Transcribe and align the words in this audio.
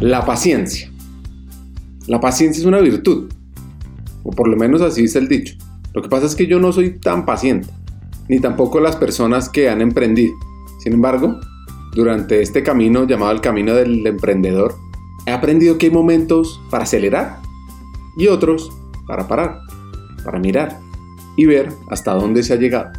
La 0.00 0.24
paciencia. 0.24 0.90
La 2.08 2.20
paciencia 2.20 2.60
es 2.60 2.66
una 2.66 2.80
virtud, 2.80 3.32
o 4.24 4.30
por 4.32 4.48
lo 4.48 4.56
menos 4.56 4.82
así 4.82 5.04
es 5.04 5.14
el 5.14 5.28
dicho. 5.28 5.54
Lo 5.94 6.02
que 6.02 6.08
pasa 6.08 6.26
es 6.26 6.34
que 6.34 6.48
yo 6.48 6.58
no 6.58 6.72
soy 6.72 6.98
tan 6.98 7.24
paciente, 7.24 7.68
ni 8.28 8.40
tampoco 8.40 8.80
las 8.80 8.96
personas 8.96 9.48
que 9.48 9.68
han 9.68 9.80
emprendido. 9.80 10.34
Sin 10.80 10.94
embargo, 10.94 11.38
durante 11.94 12.42
este 12.42 12.64
camino 12.64 13.06
llamado 13.06 13.30
el 13.30 13.40
camino 13.40 13.72
del 13.72 14.04
emprendedor, 14.04 14.74
he 15.26 15.30
aprendido 15.30 15.78
que 15.78 15.86
hay 15.86 15.92
momentos 15.92 16.60
para 16.70 16.82
acelerar 16.82 17.38
y 18.16 18.26
otros 18.26 18.72
para 19.06 19.28
parar, 19.28 19.60
para 20.24 20.40
mirar 20.40 20.80
y 21.36 21.46
ver 21.46 21.68
hasta 21.88 22.14
dónde 22.14 22.42
se 22.42 22.52
ha 22.52 22.56
llegado. 22.56 22.90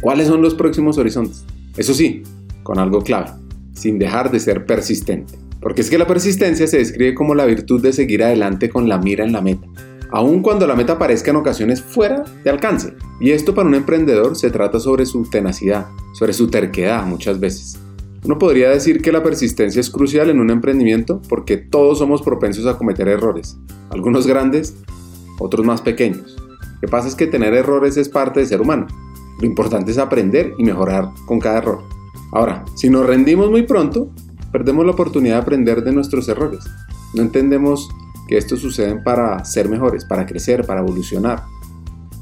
¿Cuáles 0.00 0.28
son 0.28 0.40
los 0.40 0.54
próximos 0.54 0.96
horizontes? 0.96 1.44
Eso 1.76 1.92
sí, 1.92 2.22
con 2.62 2.78
algo 2.78 3.02
clave, 3.02 3.32
sin 3.74 3.98
dejar 3.98 4.30
de 4.30 4.40
ser 4.40 4.66
persistente. 4.66 5.34
Porque 5.60 5.80
es 5.80 5.90
que 5.90 5.98
la 5.98 6.06
persistencia 6.06 6.66
se 6.66 6.78
describe 6.78 7.14
como 7.14 7.34
la 7.34 7.46
virtud 7.46 7.82
de 7.82 7.92
seguir 7.92 8.22
adelante 8.22 8.68
con 8.70 8.88
la 8.88 8.98
mira 8.98 9.24
en 9.24 9.32
la 9.32 9.40
meta, 9.40 9.66
aun 10.10 10.42
cuando 10.42 10.66
la 10.66 10.76
meta 10.76 10.98
parezca 10.98 11.30
en 11.30 11.36
ocasiones 11.36 11.82
fuera 11.82 12.24
de 12.44 12.50
alcance. 12.50 12.94
Y 13.20 13.32
esto 13.32 13.54
para 13.54 13.68
un 13.68 13.74
emprendedor 13.74 14.36
se 14.36 14.50
trata 14.50 14.78
sobre 14.78 15.06
su 15.06 15.28
tenacidad, 15.28 15.86
sobre 16.14 16.32
su 16.32 16.48
terquedad 16.48 17.04
muchas 17.04 17.40
veces. 17.40 17.78
Uno 18.24 18.38
podría 18.38 18.70
decir 18.70 19.00
que 19.00 19.12
la 19.12 19.22
persistencia 19.22 19.80
es 19.80 19.90
crucial 19.90 20.28
en 20.28 20.40
un 20.40 20.50
emprendimiento 20.50 21.22
porque 21.28 21.56
todos 21.56 21.98
somos 21.98 22.22
propensos 22.22 22.66
a 22.66 22.76
cometer 22.76 23.08
errores, 23.08 23.58
algunos 23.90 24.26
grandes, 24.26 24.76
otros 25.38 25.64
más 25.64 25.82
pequeños. 25.82 26.36
Lo 26.38 26.80
que 26.80 26.88
pasa 26.88 27.08
es 27.08 27.14
que 27.14 27.26
tener 27.26 27.54
errores 27.54 27.96
es 27.96 28.08
parte 28.08 28.40
de 28.40 28.46
ser 28.46 28.60
humano. 28.60 28.86
Lo 29.40 29.46
importante 29.46 29.92
es 29.92 29.98
aprender 29.98 30.52
y 30.58 30.64
mejorar 30.64 31.10
con 31.26 31.38
cada 31.38 31.58
error. 31.58 31.97
Ahora, 32.32 32.64
si 32.74 32.90
nos 32.90 33.06
rendimos 33.06 33.50
muy 33.50 33.62
pronto, 33.62 34.10
perdemos 34.52 34.84
la 34.84 34.92
oportunidad 34.92 35.36
de 35.36 35.42
aprender 35.42 35.82
de 35.82 35.92
nuestros 35.92 36.28
errores. 36.28 36.64
No 37.14 37.22
entendemos 37.22 37.88
que 38.28 38.36
esto 38.36 38.56
sucede 38.56 38.96
para 38.96 39.44
ser 39.44 39.68
mejores, 39.68 40.04
para 40.04 40.26
crecer, 40.26 40.66
para 40.66 40.80
evolucionar, 40.80 41.42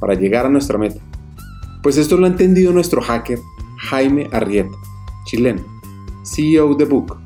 para 0.00 0.14
llegar 0.14 0.46
a 0.46 0.48
nuestra 0.48 0.78
meta. 0.78 1.00
Pues 1.82 1.96
esto 1.96 2.16
lo 2.16 2.26
ha 2.26 2.28
entendido 2.28 2.72
nuestro 2.72 3.02
hacker 3.02 3.38
Jaime 3.78 4.28
Arrieta, 4.32 4.76
chileno, 5.24 5.62
CEO 6.24 6.74
de 6.74 6.84
Book, 6.84 7.16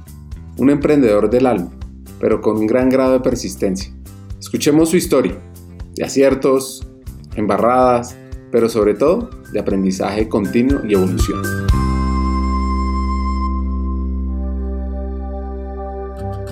un 0.56 0.70
emprendedor 0.70 1.30
del 1.30 1.46
alma, 1.46 1.70
pero 2.18 2.40
con 2.40 2.56
un 2.56 2.66
gran 2.66 2.88
grado 2.88 3.12
de 3.12 3.20
persistencia. 3.20 3.92
Escuchemos 4.38 4.90
su 4.90 4.96
historia, 4.96 5.38
de 5.94 6.04
aciertos, 6.04 6.86
embarradas, 7.36 8.16
pero 8.50 8.68
sobre 8.68 8.94
todo 8.94 9.30
de 9.52 9.60
aprendizaje 9.60 10.28
continuo 10.28 10.80
y 10.86 10.94
evolución. 10.94 11.42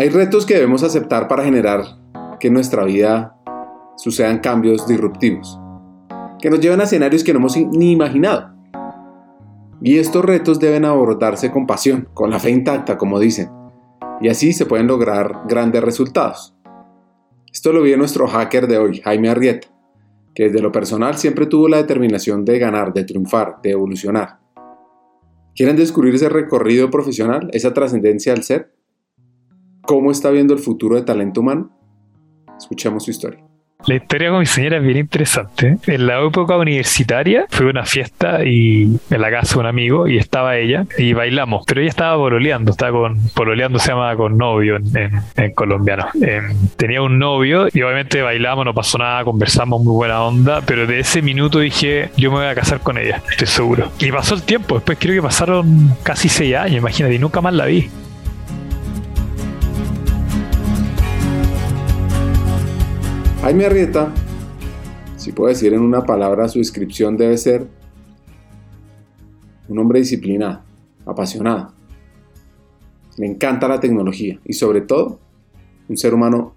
Hay 0.00 0.08
retos 0.08 0.46
que 0.46 0.54
debemos 0.54 0.82
aceptar 0.82 1.28
para 1.28 1.44
generar 1.44 1.84
que 2.38 2.48
en 2.48 2.54
nuestra 2.54 2.84
vida 2.84 3.36
sucedan 3.98 4.38
cambios 4.38 4.88
disruptivos, 4.88 5.60
que 6.40 6.48
nos 6.48 6.58
lleven 6.58 6.80
a 6.80 6.84
escenarios 6.84 7.22
que 7.22 7.34
no 7.34 7.38
hemos 7.38 7.54
ni 7.54 7.92
imaginado. 7.92 8.54
Y 9.82 9.98
estos 9.98 10.24
retos 10.24 10.58
deben 10.58 10.86
abordarse 10.86 11.50
con 11.50 11.66
pasión, 11.66 12.08
con 12.14 12.30
la 12.30 12.38
fe 12.38 12.48
intacta, 12.48 12.96
como 12.96 13.20
dicen, 13.20 13.50
y 14.22 14.30
así 14.30 14.54
se 14.54 14.64
pueden 14.64 14.86
lograr 14.86 15.42
grandes 15.46 15.84
resultados. 15.84 16.56
Esto 17.52 17.70
lo 17.70 17.82
vi 17.82 17.94
nuestro 17.94 18.26
hacker 18.26 18.68
de 18.68 18.78
hoy, 18.78 19.02
Jaime 19.02 19.28
Arrieta, 19.28 19.68
que 20.34 20.44
desde 20.44 20.62
lo 20.62 20.72
personal 20.72 21.18
siempre 21.18 21.44
tuvo 21.44 21.68
la 21.68 21.76
determinación 21.76 22.46
de 22.46 22.58
ganar, 22.58 22.94
de 22.94 23.04
triunfar, 23.04 23.56
de 23.62 23.72
evolucionar. 23.72 24.38
¿Quieren 25.54 25.76
descubrir 25.76 26.14
ese 26.14 26.30
recorrido 26.30 26.90
profesional, 26.90 27.50
esa 27.52 27.74
trascendencia 27.74 28.32
al 28.32 28.44
ser? 28.44 28.79
¿Cómo 29.90 30.12
está 30.12 30.30
viendo 30.30 30.54
el 30.54 30.60
futuro 30.60 30.94
de 30.94 31.02
talento 31.02 31.40
humano? 31.40 31.68
Escuchemos 32.56 33.02
su 33.02 33.10
historia. 33.10 33.40
La 33.86 33.96
historia 33.96 34.30
con 34.30 34.38
mi 34.38 34.46
señora 34.46 34.76
es 34.76 34.84
bien 34.84 34.98
interesante. 34.98 35.78
En 35.84 36.06
la 36.06 36.24
época 36.24 36.56
universitaria 36.56 37.46
fue 37.50 37.66
una 37.66 37.84
fiesta 37.84 38.44
y 38.44 39.00
en 39.10 39.20
la 39.20 39.32
casa 39.32 39.58
un 39.58 39.66
amigo 39.66 40.06
y 40.06 40.16
estaba 40.16 40.56
ella 40.58 40.86
y 40.96 41.12
bailamos, 41.12 41.64
pero 41.66 41.80
ella 41.80 41.90
estaba 41.90 42.16
pololeando, 42.16 42.70
estaba 42.70 42.92
con, 42.92 43.18
pololeando 43.34 43.80
se 43.80 43.88
llama 43.88 44.14
con 44.14 44.38
novio 44.38 44.76
en, 44.76 45.52
colombiano. 45.54 46.06
Em, 46.22 46.54
tenía 46.76 47.02
un 47.02 47.18
novio 47.18 47.66
y 47.74 47.82
obviamente 47.82 48.22
bailamos, 48.22 48.64
no 48.64 48.72
pasó 48.72 48.96
nada, 48.96 49.24
conversamos 49.24 49.82
muy 49.82 49.94
buena 49.94 50.22
onda, 50.22 50.60
pero 50.64 50.86
de 50.86 51.00
ese 51.00 51.20
minuto 51.20 51.58
dije, 51.58 52.10
yo 52.16 52.30
me 52.30 52.36
voy 52.36 52.46
a 52.46 52.54
casar 52.54 52.78
con 52.78 52.96
ella, 52.96 53.20
estoy 53.28 53.48
seguro. 53.48 53.90
Y 53.98 54.12
pasó 54.12 54.36
el 54.36 54.44
tiempo, 54.44 54.76
después 54.76 54.98
creo 55.00 55.16
que 55.16 55.22
pasaron 55.22 55.96
casi 56.04 56.28
seis 56.28 56.54
años, 56.54 56.76
imagínate, 56.76 57.16
y 57.16 57.18
nunca 57.18 57.40
más 57.40 57.54
la 57.54 57.66
vi. 57.66 57.90
Jaime 63.42 63.64
Arrieta, 63.64 64.12
si 65.16 65.32
puedo 65.32 65.48
decir 65.48 65.72
en 65.72 65.80
una 65.80 66.04
palabra 66.04 66.46
su 66.46 66.58
descripción, 66.58 67.16
debe 67.16 67.38
ser 67.38 67.66
un 69.66 69.78
hombre 69.78 70.00
disciplinado, 70.00 70.62
apasionado. 71.06 71.72
Le 73.16 73.26
encanta 73.26 73.66
la 73.66 73.80
tecnología 73.80 74.38
y 74.44 74.52
sobre 74.52 74.82
todo 74.82 75.20
un 75.88 75.96
ser 75.96 76.12
humano 76.12 76.54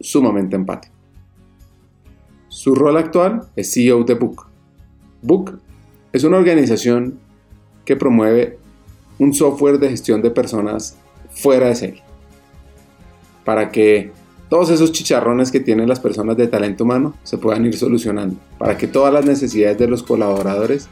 sumamente 0.00 0.54
empático. 0.54 0.94
Su 2.48 2.74
rol 2.74 2.98
actual 2.98 3.48
es 3.56 3.72
CEO 3.72 4.04
de 4.04 4.14
Book. 4.14 4.48
Book 5.22 5.58
es 6.12 6.24
una 6.24 6.36
organización 6.36 7.18
que 7.86 7.96
promueve 7.96 8.58
un 9.18 9.32
software 9.32 9.78
de 9.78 9.88
gestión 9.88 10.20
de 10.20 10.30
personas 10.30 10.98
fuera 11.30 11.68
de 11.68 11.74
serie 11.74 12.02
para 13.46 13.70
que 13.70 14.12
todos 14.48 14.70
esos 14.70 14.92
chicharrones 14.92 15.50
que 15.50 15.60
tienen 15.60 15.88
las 15.88 16.00
personas 16.00 16.36
de 16.36 16.46
talento 16.46 16.84
humano 16.84 17.14
se 17.22 17.38
puedan 17.38 17.66
ir 17.66 17.76
solucionando 17.76 18.36
para 18.58 18.76
que 18.78 18.86
todas 18.86 19.12
las 19.12 19.24
necesidades 19.24 19.78
de 19.78 19.88
los 19.88 20.02
colaboradores 20.02 20.88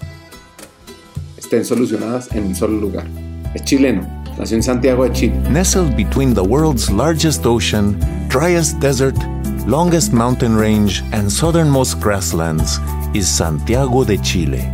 estén 1.39 1.65
solucionadas 1.65 2.31
en 2.33 2.45
un 2.45 2.55
solo 2.55 2.79
lugar. 2.79 3.07
Es 3.55 3.65
chileno, 3.65 4.07
nació 4.39 4.59
en 4.59 4.63
Santiago 4.63 5.05
de 5.05 5.13
Chile. 5.13 5.41
Nestled 5.51 5.97
between 5.97 6.35
the 6.35 6.43
world's 6.43 6.91
largest 6.91 7.47
ocean, 7.47 7.99
driest 8.29 8.79
desert, 8.81 9.17
longest 9.67 10.13
mountain 10.13 10.57
range, 10.57 11.03
and 11.13 11.31
southernmost 11.31 11.99
grasslands 12.01 12.79
is 13.15 13.27
Santiago 13.27 14.05
de 14.05 14.19
Chile. 14.19 14.71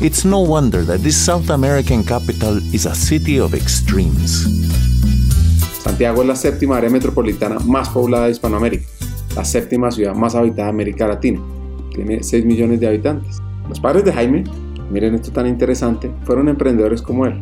It's 0.00 0.24
no 0.24 0.40
wonder 0.40 0.84
that 0.84 1.00
this 1.00 1.16
South 1.16 1.50
American 1.50 2.04
capital 2.04 2.58
is 2.74 2.86
a 2.86 2.94
city 2.94 3.40
of 3.40 3.54
extremes. 3.54 4.97
Santiago 5.88 6.20
es 6.20 6.28
la 6.28 6.36
séptima 6.36 6.76
área 6.76 6.90
metropolitana 6.90 7.56
más 7.60 7.88
poblada 7.88 8.26
de 8.26 8.32
Hispanoamérica, 8.32 8.84
la 9.34 9.42
séptima 9.42 9.90
ciudad 9.90 10.14
más 10.14 10.34
habitada 10.34 10.64
de 10.64 10.74
América 10.74 11.08
Latina. 11.08 11.40
Tiene 11.94 12.22
6 12.22 12.44
millones 12.44 12.78
de 12.78 12.88
habitantes. 12.88 13.38
Los 13.70 13.80
padres 13.80 14.04
de 14.04 14.12
Jaime, 14.12 14.44
miren 14.90 15.14
esto 15.14 15.32
tan 15.32 15.46
interesante, 15.46 16.10
fueron 16.24 16.50
emprendedores 16.50 17.00
como 17.00 17.24
él. 17.24 17.40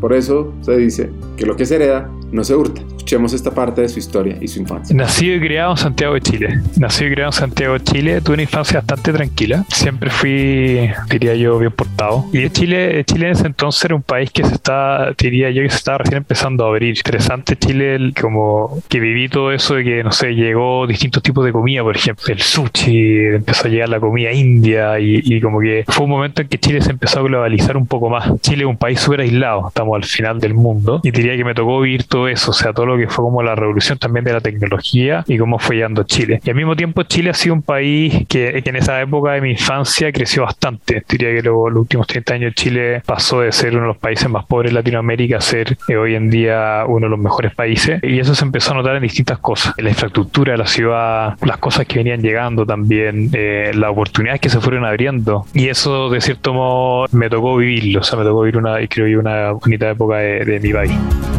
Por 0.00 0.12
eso 0.12 0.54
se 0.60 0.76
dice 0.76 1.10
que 1.36 1.46
lo 1.46 1.56
que 1.56 1.66
se 1.66 1.74
hereda 1.74 2.08
no 2.34 2.42
se 2.42 2.54
hurta. 2.54 2.80
Escuchemos 2.80 3.32
esta 3.32 3.52
parte 3.52 3.82
de 3.82 3.88
su 3.88 4.00
historia 4.00 4.36
y 4.40 4.48
su 4.48 4.58
infancia. 4.58 4.94
Nacido 4.94 5.36
y 5.36 5.40
criado 5.40 5.70
en 5.72 5.76
Santiago 5.76 6.14
de 6.14 6.20
Chile. 6.20 6.60
Nacido 6.76 7.10
y 7.10 7.14
criado 7.14 7.28
en 7.28 7.32
Santiago 7.32 7.74
de 7.74 7.84
Chile. 7.84 8.20
Tuve 8.20 8.34
una 8.34 8.42
infancia 8.42 8.80
bastante 8.80 9.12
tranquila. 9.12 9.64
Siempre 9.68 10.10
fui, 10.10 10.90
diría 11.08 11.36
yo, 11.36 11.58
bien 11.58 11.70
portado. 11.70 12.26
Y 12.32 12.50
Chile, 12.50 13.04
Chile 13.04 13.26
en 13.26 13.32
ese 13.32 13.46
entonces 13.46 13.84
era 13.84 13.94
un 13.94 14.02
país 14.02 14.30
que 14.32 14.42
se 14.42 14.54
está, 14.54 15.12
diría 15.16 15.50
yo, 15.50 15.62
que 15.62 15.70
se 15.70 15.76
estaba 15.76 15.98
recién 15.98 16.18
empezando 16.18 16.64
a 16.64 16.68
abrir. 16.68 16.96
Interesante 16.96 17.56
Chile, 17.56 18.12
como 18.20 18.82
que 18.88 18.98
viví 18.98 19.28
todo 19.28 19.52
eso 19.52 19.76
de 19.76 19.84
que, 19.84 20.02
no 20.02 20.10
sé, 20.10 20.34
llegó 20.34 20.86
distintos 20.88 21.22
tipos 21.22 21.44
de 21.44 21.52
comida, 21.52 21.82
por 21.82 21.96
ejemplo, 21.96 22.24
el 22.28 22.40
sushi, 22.40 23.26
empezó 23.34 23.68
a 23.68 23.70
llegar 23.70 23.88
la 23.88 24.00
comida 24.00 24.32
india 24.32 24.98
y, 24.98 25.20
y 25.22 25.40
como 25.40 25.60
que 25.60 25.84
fue 25.86 26.04
un 26.04 26.10
momento 26.10 26.42
en 26.42 26.48
que 26.48 26.58
Chile 26.58 26.80
se 26.80 26.90
empezó 26.90 27.20
a 27.20 27.22
globalizar 27.22 27.76
un 27.76 27.86
poco 27.86 28.10
más. 28.10 28.40
Chile 28.40 28.64
es 28.64 28.68
un 28.68 28.76
país 28.76 28.98
súper 28.98 29.20
aislado, 29.20 29.68
estamos 29.68 29.94
al 29.94 30.04
final 30.04 30.40
del 30.40 30.54
mundo 30.54 31.00
y 31.04 31.10
diría 31.12 31.36
que 31.36 31.44
me 31.44 31.54
tocó 31.54 31.80
vivir 31.80 32.04
todo 32.04 32.23
eso, 32.28 32.50
o 32.50 32.54
sea, 32.54 32.72
todo 32.72 32.86
lo 32.86 32.96
que 32.96 33.08
fue 33.08 33.24
como 33.24 33.42
la 33.42 33.54
revolución 33.54 33.98
también 33.98 34.24
de 34.24 34.32
la 34.32 34.40
tecnología 34.40 35.24
y 35.26 35.38
cómo 35.38 35.58
fue 35.58 35.76
llegando 35.76 36.04
Chile. 36.04 36.40
Y 36.44 36.50
al 36.50 36.56
mismo 36.56 36.76
tiempo 36.76 37.02
Chile 37.02 37.30
ha 37.30 37.34
sido 37.34 37.54
un 37.54 37.62
país 37.62 38.26
que, 38.28 38.62
en 38.64 38.76
esa 38.76 39.00
época 39.00 39.32
de 39.32 39.40
mi 39.40 39.52
infancia 39.52 40.10
creció 40.12 40.42
bastante. 40.42 41.04
Diría 41.08 41.34
que 41.34 41.42
los 41.42 41.74
últimos 41.74 42.06
30 42.06 42.34
años 42.34 42.54
Chile 42.54 43.02
pasó 43.04 43.40
de 43.40 43.52
ser 43.52 43.72
uno 43.72 43.82
de 43.82 43.88
los 43.88 43.96
países 43.98 44.28
más 44.28 44.46
pobres 44.46 44.72
de 44.72 44.74
Latinoamérica 44.74 45.38
a 45.38 45.40
ser 45.40 45.76
eh, 45.88 45.96
hoy 45.96 46.14
en 46.14 46.30
día 46.30 46.84
uno 46.86 47.06
de 47.06 47.10
los 47.10 47.18
mejores 47.18 47.54
países. 47.54 48.00
Y 48.02 48.18
eso 48.18 48.34
se 48.34 48.44
empezó 48.44 48.72
a 48.72 48.76
notar 48.76 48.96
en 48.96 49.02
distintas 49.02 49.38
cosas. 49.38 49.74
En 49.76 49.84
la 49.84 49.90
infraestructura 49.90 50.52
de 50.52 50.58
la 50.58 50.66
ciudad, 50.66 51.36
las 51.42 51.58
cosas 51.58 51.86
que 51.86 51.98
venían 51.98 52.22
llegando 52.22 52.66
también, 52.66 53.30
eh, 53.32 53.72
las 53.74 53.90
oportunidades 53.90 54.40
que 54.40 54.48
se 54.48 54.60
fueron 54.60 54.84
abriendo. 54.84 55.46
Y 55.52 55.68
eso 55.68 56.10
de 56.10 56.20
cierto 56.20 56.54
modo 56.54 57.06
me 57.12 57.28
tocó 57.28 57.56
vivirlo, 57.56 58.00
o 58.00 58.02
sea, 58.02 58.18
me 58.18 58.24
tocó 58.24 58.42
vivir 58.42 58.56
una, 58.56 58.76
creo 58.88 59.18
una 59.18 59.52
bonita 59.52 59.90
época 59.90 60.18
de, 60.18 60.44
de 60.44 60.60
mi 60.60 60.72
país. 60.72 61.33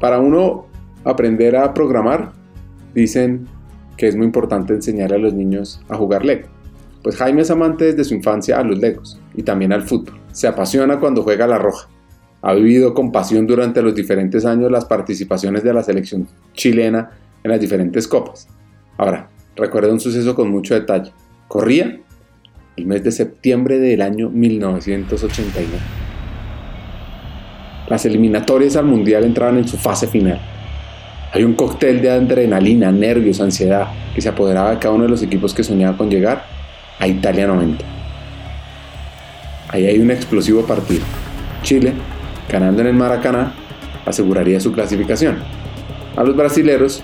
Para 0.00 0.20
uno 0.20 0.66
aprender 1.04 1.56
a 1.56 1.74
programar, 1.74 2.32
dicen 2.94 3.46
que 3.96 4.06
es 4.06 4.16
muy 4.16 4.26
importante 4.26 4.72
enseñar 4.72 5.12
a 5.12 5.18
los 5.18 5.34
niños 5.34 5.80
a 5.88 5.96
jugar 5.96 6.24
Lego. 6.24 6.48
Pues 7.02 7.16
Jaime 7.16 7.42
es 7.42 7.50
amante 7.50 7.86
desde 7.86 8.04
su 8.04 8.14
infancia 8.14 8.58
a 8.58 8.64
los 8.64 8.78
Legos 8.78 9.20
y 9.34 9.42
también 9.42 9.72
al 9.72 9.82
fútbol. 9.82 10.20
Se 10.32 10.46
apasiona 10.46 11.00
cuando 11.00 11.22
juega 11.22 11.46
la 11.46 11.58
roja. 11.58 11.88
Ha 12.42 12.54
vivido 12.54 12.94
con 12.94 13.10
pasión 13.10 13.46
durante 13.46 13.82
los 13.82 13.94
diferentes 13.94 14.44
años 14.44 14.70
las 14.70 14.84
participaciones 14.84 15.64
de 15.64 15.74
la 15.74 15.82
selección 15.82 16.28
chilena 16.52 17.10
en 17.42 17.50
las 17.50 17.60
diferentes 17.60 18.06
copas. 18.06 18.48
Ahora, 18.96 19.28
recuerda 19.56 19.92
un 19.92 20.00
suceso 20.00 20.34
con 20.34 20.50
mucho 20.50 20.74
detalle. 20.74 21.12
Corría 21.48 22.00
el 22.76 22.86
mes 22.86 23.02
de 23.02 23.10
septiembre 23.10 23.78
del 23.78 24.02
año 24.02 24.30
1989. 24.30 26.07
Las 27.88 28.04
eliminatorias 28.04 28.76
al 28.76 28.84
Mundial 28.84 29.24
entraban 29.24 29.56
en 29.56 29.66
su 29.66 29.78
fase 29.78 30.06
final. 30.06 30.38
Hay 31.32 31.42
un 31.42 31.54
cóctel 31.54 32.02
de 32.02 32.10
adrenalina, 32.10 32.92
nervios, 32.92 33.40
ansiedad 33.40 33.88
que 34.14 34.20
se 34.20 34.28
apoderaba 34.28 34.72
de 34.72 34.78
cada 34.78 34.94
uno 34.94 35.04
de 35.04 35.10
los 35.10 35.22
equipos 35.22 35.54
que 35.54 35.64
soñaba 35.64 35.96
con 35.96 36.10
llegar 36.10 36.44
a 36.98 37.06
Italia 37.06 37.46
90. 37.46 37.84
Ahí 39.70 39.86
hay 39.86 39.98
un 39.98 40.10
explosivo 40.10 40.62
partido. 40.62 41.04
Chile, 41.62 41.92
ganando 42.50 42.82
en 42.82 42.88
el 42.88 42.94
Maracaná, 42.94 43.52
aseguraría 44.04 44.60
su 44.60 44.72
clasificación. 44.72 45.38
A 46.16 46.22
los 46.24 46.36
brasileros, 46.36 47.02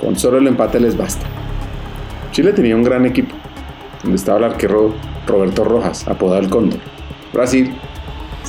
con 0.00 0.16
solo 0.16 0.38
el 0.38 0.46
empate 0.46 0.78
les 0.78 0.96
basta. 0.96 1.26
Chile 2.30 2.52
tenía 2.52 2.76
un 2.76 2.82
gran 2.82 3.04
equipo, 3.04 3.34
donde 4.02 4.16
estaba 4.16 4.38
el 4.38 4.44
arquero 4.44 4.94
Roberto 5.26 5.64
Rojas, 5.64 6.06
apodado 6.06 6.40
el 6.40 6.50
Cóndor. 6.50 6.80
Brasil 7.32 7.72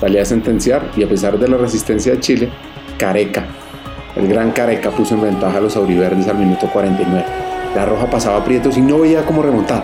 salía 0.03 0.21
a 0.21 0.25
sentenciar 0.25 0.91
y 0.97 1.03
a 1.03 1.07
pesar 1.07 1.39
de 1.39 1.47
la 1.47 1.55
resistencia 1.55 2.11
de 2.11 2.19
Chile, 2.19 2.50
Careca, 2.97 3.45
el 4.17 4.27
gran 4.27 4.51
Careca 4.51 4.91
puso 4.91 5.15
en 5.15 5.21
ventaja 5.21 5.59
a 5.59 5.61
los 5.61 5.77
auriverdes 5.77 6.27
al 6.27 6.38
minuto 6.38 6.67
49. 6.73 7.23
La 7.73 7.85
roja 7.85 8.09
pasaba 8.09 8.38
a 8.38 8.44
Prietos 8.44 8.77
y 8.77 8.81
no 8.81 9.00
veía 9.00 9.25
cómo 9.25 9.41
remontar. 9.41 9.81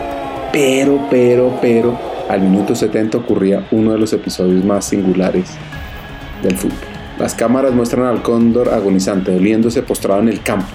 Pero, 0.51 1.07
pero, 1.09 1.57
pero, 1.61 1.97
al 2.27 2.41
minuto 2.41 2.75
70 2.75 3.17
ocurría 3.17 3.65
uno 3.71 3.93
de 3.93 3.97
los 3.97 4.11
episodios 4.11 4.65
más 4.65 4.83
singulares 4.83 5.51
del 6.43 6.57
fútbol. 6.57 6.77
Las 7.17 7.33
cámaras 7.33 7.73
muestran 7.73 8.07
al 8.07 8.21
cóndor 8.21 8.73
agonizante, 8.73 9.31
doliéndose 9.31 9.83
postrado 9.83 10.19
en 10.19 10.27
el 10.27 10.41
campo, 10.41 10.67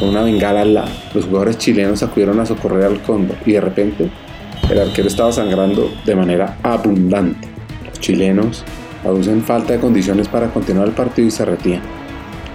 con 0.00 0.08
una 0.08 0.22
bengala 0.22 0.62
al 0.62 0.74
lado. 0.74 0.90
Los 1.14 1.26
jugadores 1.26 1.56
chilenos 1.56 2.02
acudieron 2.02 2.40
a 2.40 2.46
socorrer 2.46 2.84
al 2.84 3.00
cóndor 3.00 3.36
y 3.46 3.52
de 3.52 3.60
repente 3.60 4.10
el 4.68 4.80
arquero 4.80 5.06
estaba 5.06 5.30
sangrando 5.30 5.88
de 6.04 6.16
manera 6.16 6.58
abundante. 6.64 7.49
Chilenos 8.00 8.64
aducen 9.04 9.42
falta 9.42 9.72
de 9.72 9.80
condiciones 9.80 10.28
para 10.28 10.48
continuar 10.48 10.88
el 10.88 10.94
partido 10.94 11.28
y 11.28 11.30
se 11.30 11.44
retiran. 11.44 11.82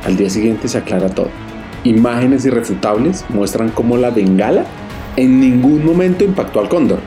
Al 0.06 0.18
día 0.18 0.30
siguiente 0.30 0.68
se 0.68 0.78
aclara 0.78 1.10
todo. 1.10 1.30
Imágenes 1.84 2.46
irrefutables 2.46 3.26
muestran 3.30 3.70
cómo 3.70 3.98
la 3.98 4.10
bengala 4.10 4.66
en 5.18 5.40
ningún 5.40 5.86
momento 5.86 6.24
impactó 6.24 6.60
al 6.60 6.70
cóndor. 6.70 7.00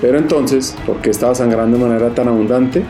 Pero 0.00 0.18
entonces, 0.18 0.76
¿por 0.86 0.96
qué 0.96 1.10
estaba 1.10 1.34
sangrando 1.34 1.78
de 1.78 1.84
manera 1.84 2.10
tan 2.10 2.28
abundante? 2.28 2.82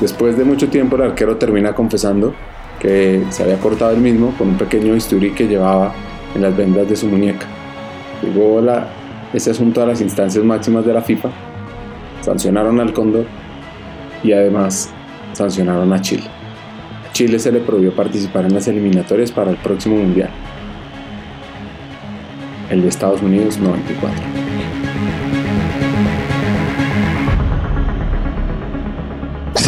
Después 0.00 0.36
de 0.36 0.44
mucho 0.44 0.68
tiempo 0.68 0.96
el 0.96 1.02
arquero 1.02 1.36
termina 1.36 1.74
confesando 1.74 2.34
que 2.80 3.24
se 3.30 3.42
había 3.42 3.58
cortado 3.58 3.92
el 3.92 4.00
mismo 4.00 4.34
con 4.36 4.50
un 4.50 4.58
pequeño 4.58 4.94
bisturí 4.94 5.32
que 5.32 5.46
llevaba 5.46 5.92
en 6.34 6.42
las 6.42 6.56
vendas 6.56 6.88
de 6.88 6.96
su 6.96 7.06
muñeca. 7.06 7.46
Llegó 8.22 8.60
la, 8.60 8.88
ese 9.32 9.50
asunto 9.50 9.82
a 9.82 9.86
las 9.86 10.00
instancias 10.00 10.44
máximas 10.44 10.84
de 10.84 10.92
la 10.92 11.02
FIFA, 11.02 11.30
sancionaron 12.22 12.80
al 12.80 12.92
Cóndor 12.92 13.26
y 14.22 14.32
además 14.32 14.90
sancionaron 15.32 15.92
a 15.92 16.00
Chile. 16.00 16.24
Chile 17.12 17.38
se 17.38 17.52
le 17.52 17.60
prohibió 17.60 17.94
participar 17.94 18.44
en 18.46 18.54
las 18.54 18.68
eliminatorias 18.68 19.30
para 19.30 19.50
el 19.50 19.56
próximo 19.56 19.96
Mundial, 19.96 20.30
el 22.70 22.82
de 22.82 22.88
Estados 22.88 23.20
Unidos 23.22 23.58
94. 23.58 24.31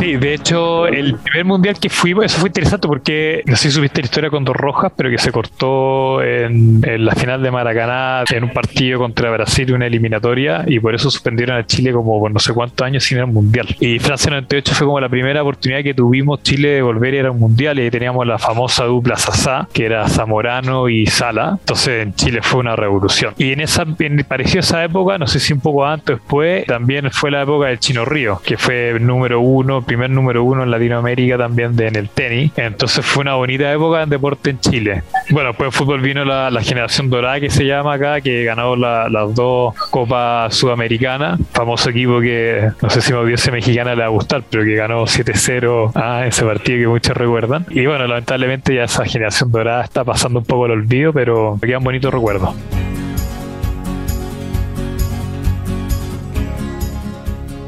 Sí, 0.05 0.17
de 0.17 0.35
hecho, 0.35 0.87
el 0.87 1.15
primer 1.15 1.47
mundial 1.47 1.79
que 1.81 1.89
fuimos, 1.89 2.27
eso 2.27 2.39
fue 2.39 2.51
interesante 2.51 2.87
porque 2.87 3.43
no 3.47 3.56
sé 3.56 3.71
si 3.71 3.77
supiste 3.77 4.03
la 4.03 4.05
historia 4.05 4.29
con 4.29 4.45
dos 4.45 4.55
rojas, 4.55 4.93
pero 4.95 5.09
que 5.09 5.17
se 5.17 5.33
cortó 5.33 6.23
en, 6.23 6.83
la 6.83 7.15
final 7.15 7.43
de 7.43 7.51
Maracaná 7.51 8.23
en 8.31 8.45
un 8.45 8.51
partido 8.51 8.99
contra 8.99 9.31
Brasil, 9.31 9.73
una 9.73 9.87
eliminatoria, 9.87 10.62
y 10.67 10.79
por 10.79 10.95
eso 10.95 11.11
suspendieron 11.11 11.56
a 11.56 11.65
Chile 11.65 11.91
como 11.91 12.21
por 12.21 12.31
no 12.31 12.39
sé 12.39 12.53
cuántos 12.53 12.87
años 12.87 13.03
sin 13.03 13.17
el 13.17 13.29
mundial. 13.29 13.67
Y 13.81 13.99
Francia 13.99 14.31
98 14.31 14.75
fue 14.75 14.87
como 14.87 15.01
la 15.01 15.09
primera 15.09 15.41
oportunidad 15.41 15.83
que 15.83 15.95
tuvimos 15.95 16.43
Chile 16.43 16.69
de 16.69 16.83
volver 16.83 17.15
a 17.15 17.17
ir 17.17 17.31
un 17.31 17.39
mundial, 17.39 17.79
y 17.79 17.91
teníamos 17.91 18.27
la 18.27 18.39
famosa 18.39 18.85
dupla 18.85 19.17
Sasá, 19.17 19.67
que 19.73 19.87
era 19.87 20.06
Zamorano 20.06 20.91
y 20.91 21.06
Sala. 21.06 21.56
Entonces 21.61 22.03
en 22.03 22.15
Chile 22.15 22.41
fue 22.43 22.61
una 22.61 22.77
revolución. 22.77 23.33
Y 23.39 23.53
en 23.53 23.61
esa, 23.61 23.87
en, 23.99 24.23
pareció 24.29 24.61
esa 24.61 24.85
época, 24.85 25.17
no 25.17 25.27
sé 25.27 25.41
si 25.41 25.55
un 25.55 25.61
poco 25.61 25.87
antes 25.87 26.17
o 26.17 26.19
después, 26.19 26.67
también 26.67 27.11
fue 27.11 27.31
la 27.31 27.41
época 27.41 27.69
del 27.69 27.79
Chino 27.79 28.05
Río, 28.05 28.43
que 28.45 28.59
fue 28.59 28.99
número 29.01 29.41
uno, 29.41 29.81
primer 29.94 30.11
número 30.11 30.43
uno 30.43 30.64
en 30.64 30.73
Latinoamérica 30.73 31.38
también 31.38 31.76
de, 31.76 31.87
en 31.87 31.94
el 31.94 32.08
tenis. 32.08 32.50
Entonces 32.56 33.06
fue 33.06 33.20
una 33.23 33.35
bonita 33.35 33.73
época 33.73 34.02
en 34.02 34.11
deporte 34.11 34.50
en 34.50 34.58
Chile. 34.58 35.05
Bueno, 35.31 35.50
después 35.50 35.73
de 35.73 35.79
fútbol 35.79 36.00
vino 36.00 36.25
la, 36.25 36.50
generación 36.62 37.11
dorada 37.11 37.38
que 37.38 37.50
se 37.50 37.64
llama 37.64 37.94
acá, 37.94 38.20
que 38.20 38.43
ganó 38.43 38.75
las 38.75 39.35
dos 39.35 39.75
Copas 39.91 40.52
Sudamericanas. 40.55 41.38
Famoso 41.52 41.91
equipo 41.91 42.20
que 42.20 42.70
no 42.82 42.91
sé 42.91 43.02
si 43.02 43.12
me 43.12 43.20
audiencia 43.20 43.52
mexicana 43.52 43.94
le 43.94 44.00
va 44.00 44.06
a 44.06 44.08
gustar, 44.08 44.43
pero 44.50 44.64
que 44.64 44.75
ganó 44.75 45.05
7-0 45.05 45.93
ah, 45.94 46.25
ese 46.26 46.44
partido 46.44 46.79
que 46.79 46.88
muchos 46.88 47.17
recuerdan. 47.17 47.64
Y 47.70 47.87
bueno, 47.87 48.08
lamentablemente 48.08 48.75
ya 48.75 48.85
esa 48.85 49.05
generación 49.05 49.52
dorada 49.52 49.85
está 49.85 50.02
pasando 50.02 50.41
un 50.41 50.44
poco 50.44 50.67
el 50.67 50.73
olvido, 50.73 51.12
pero 51.12 51.56
quedan 51.62 51.85
bonitos 51.85 52.12
recuerdos. 52.12 52.55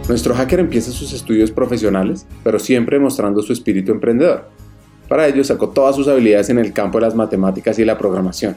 Nuestro 0.09 0.35
hacker 0.37 0.61
empieza 0.61 0.93
sus 0.93 1.13
estudios 1.13 1.51
profesionales, 1.51 2.27
pero 2.45 2.61
siempre 2.61 3.01
mostrando 3.01 3.43
su 3.43 3.53
espíritu 3.53 3.91
emprendedor. 3.91 4.49
Para 5.09 5.27
ello 5.27 5.43
sacó 5.43 5.71
todas 5.71 5.97
sus 5.97 6.07
habilidades 6.07 6.49
en 6.49 6.59
el 6.59 6.73
campo 6.73 6.99
de 6.99 7.07
las 7.07 7.17
matemáticas 7.17 7.77
y 7.81 7.85
la 7.85 7.99
programación. 7.99 8.57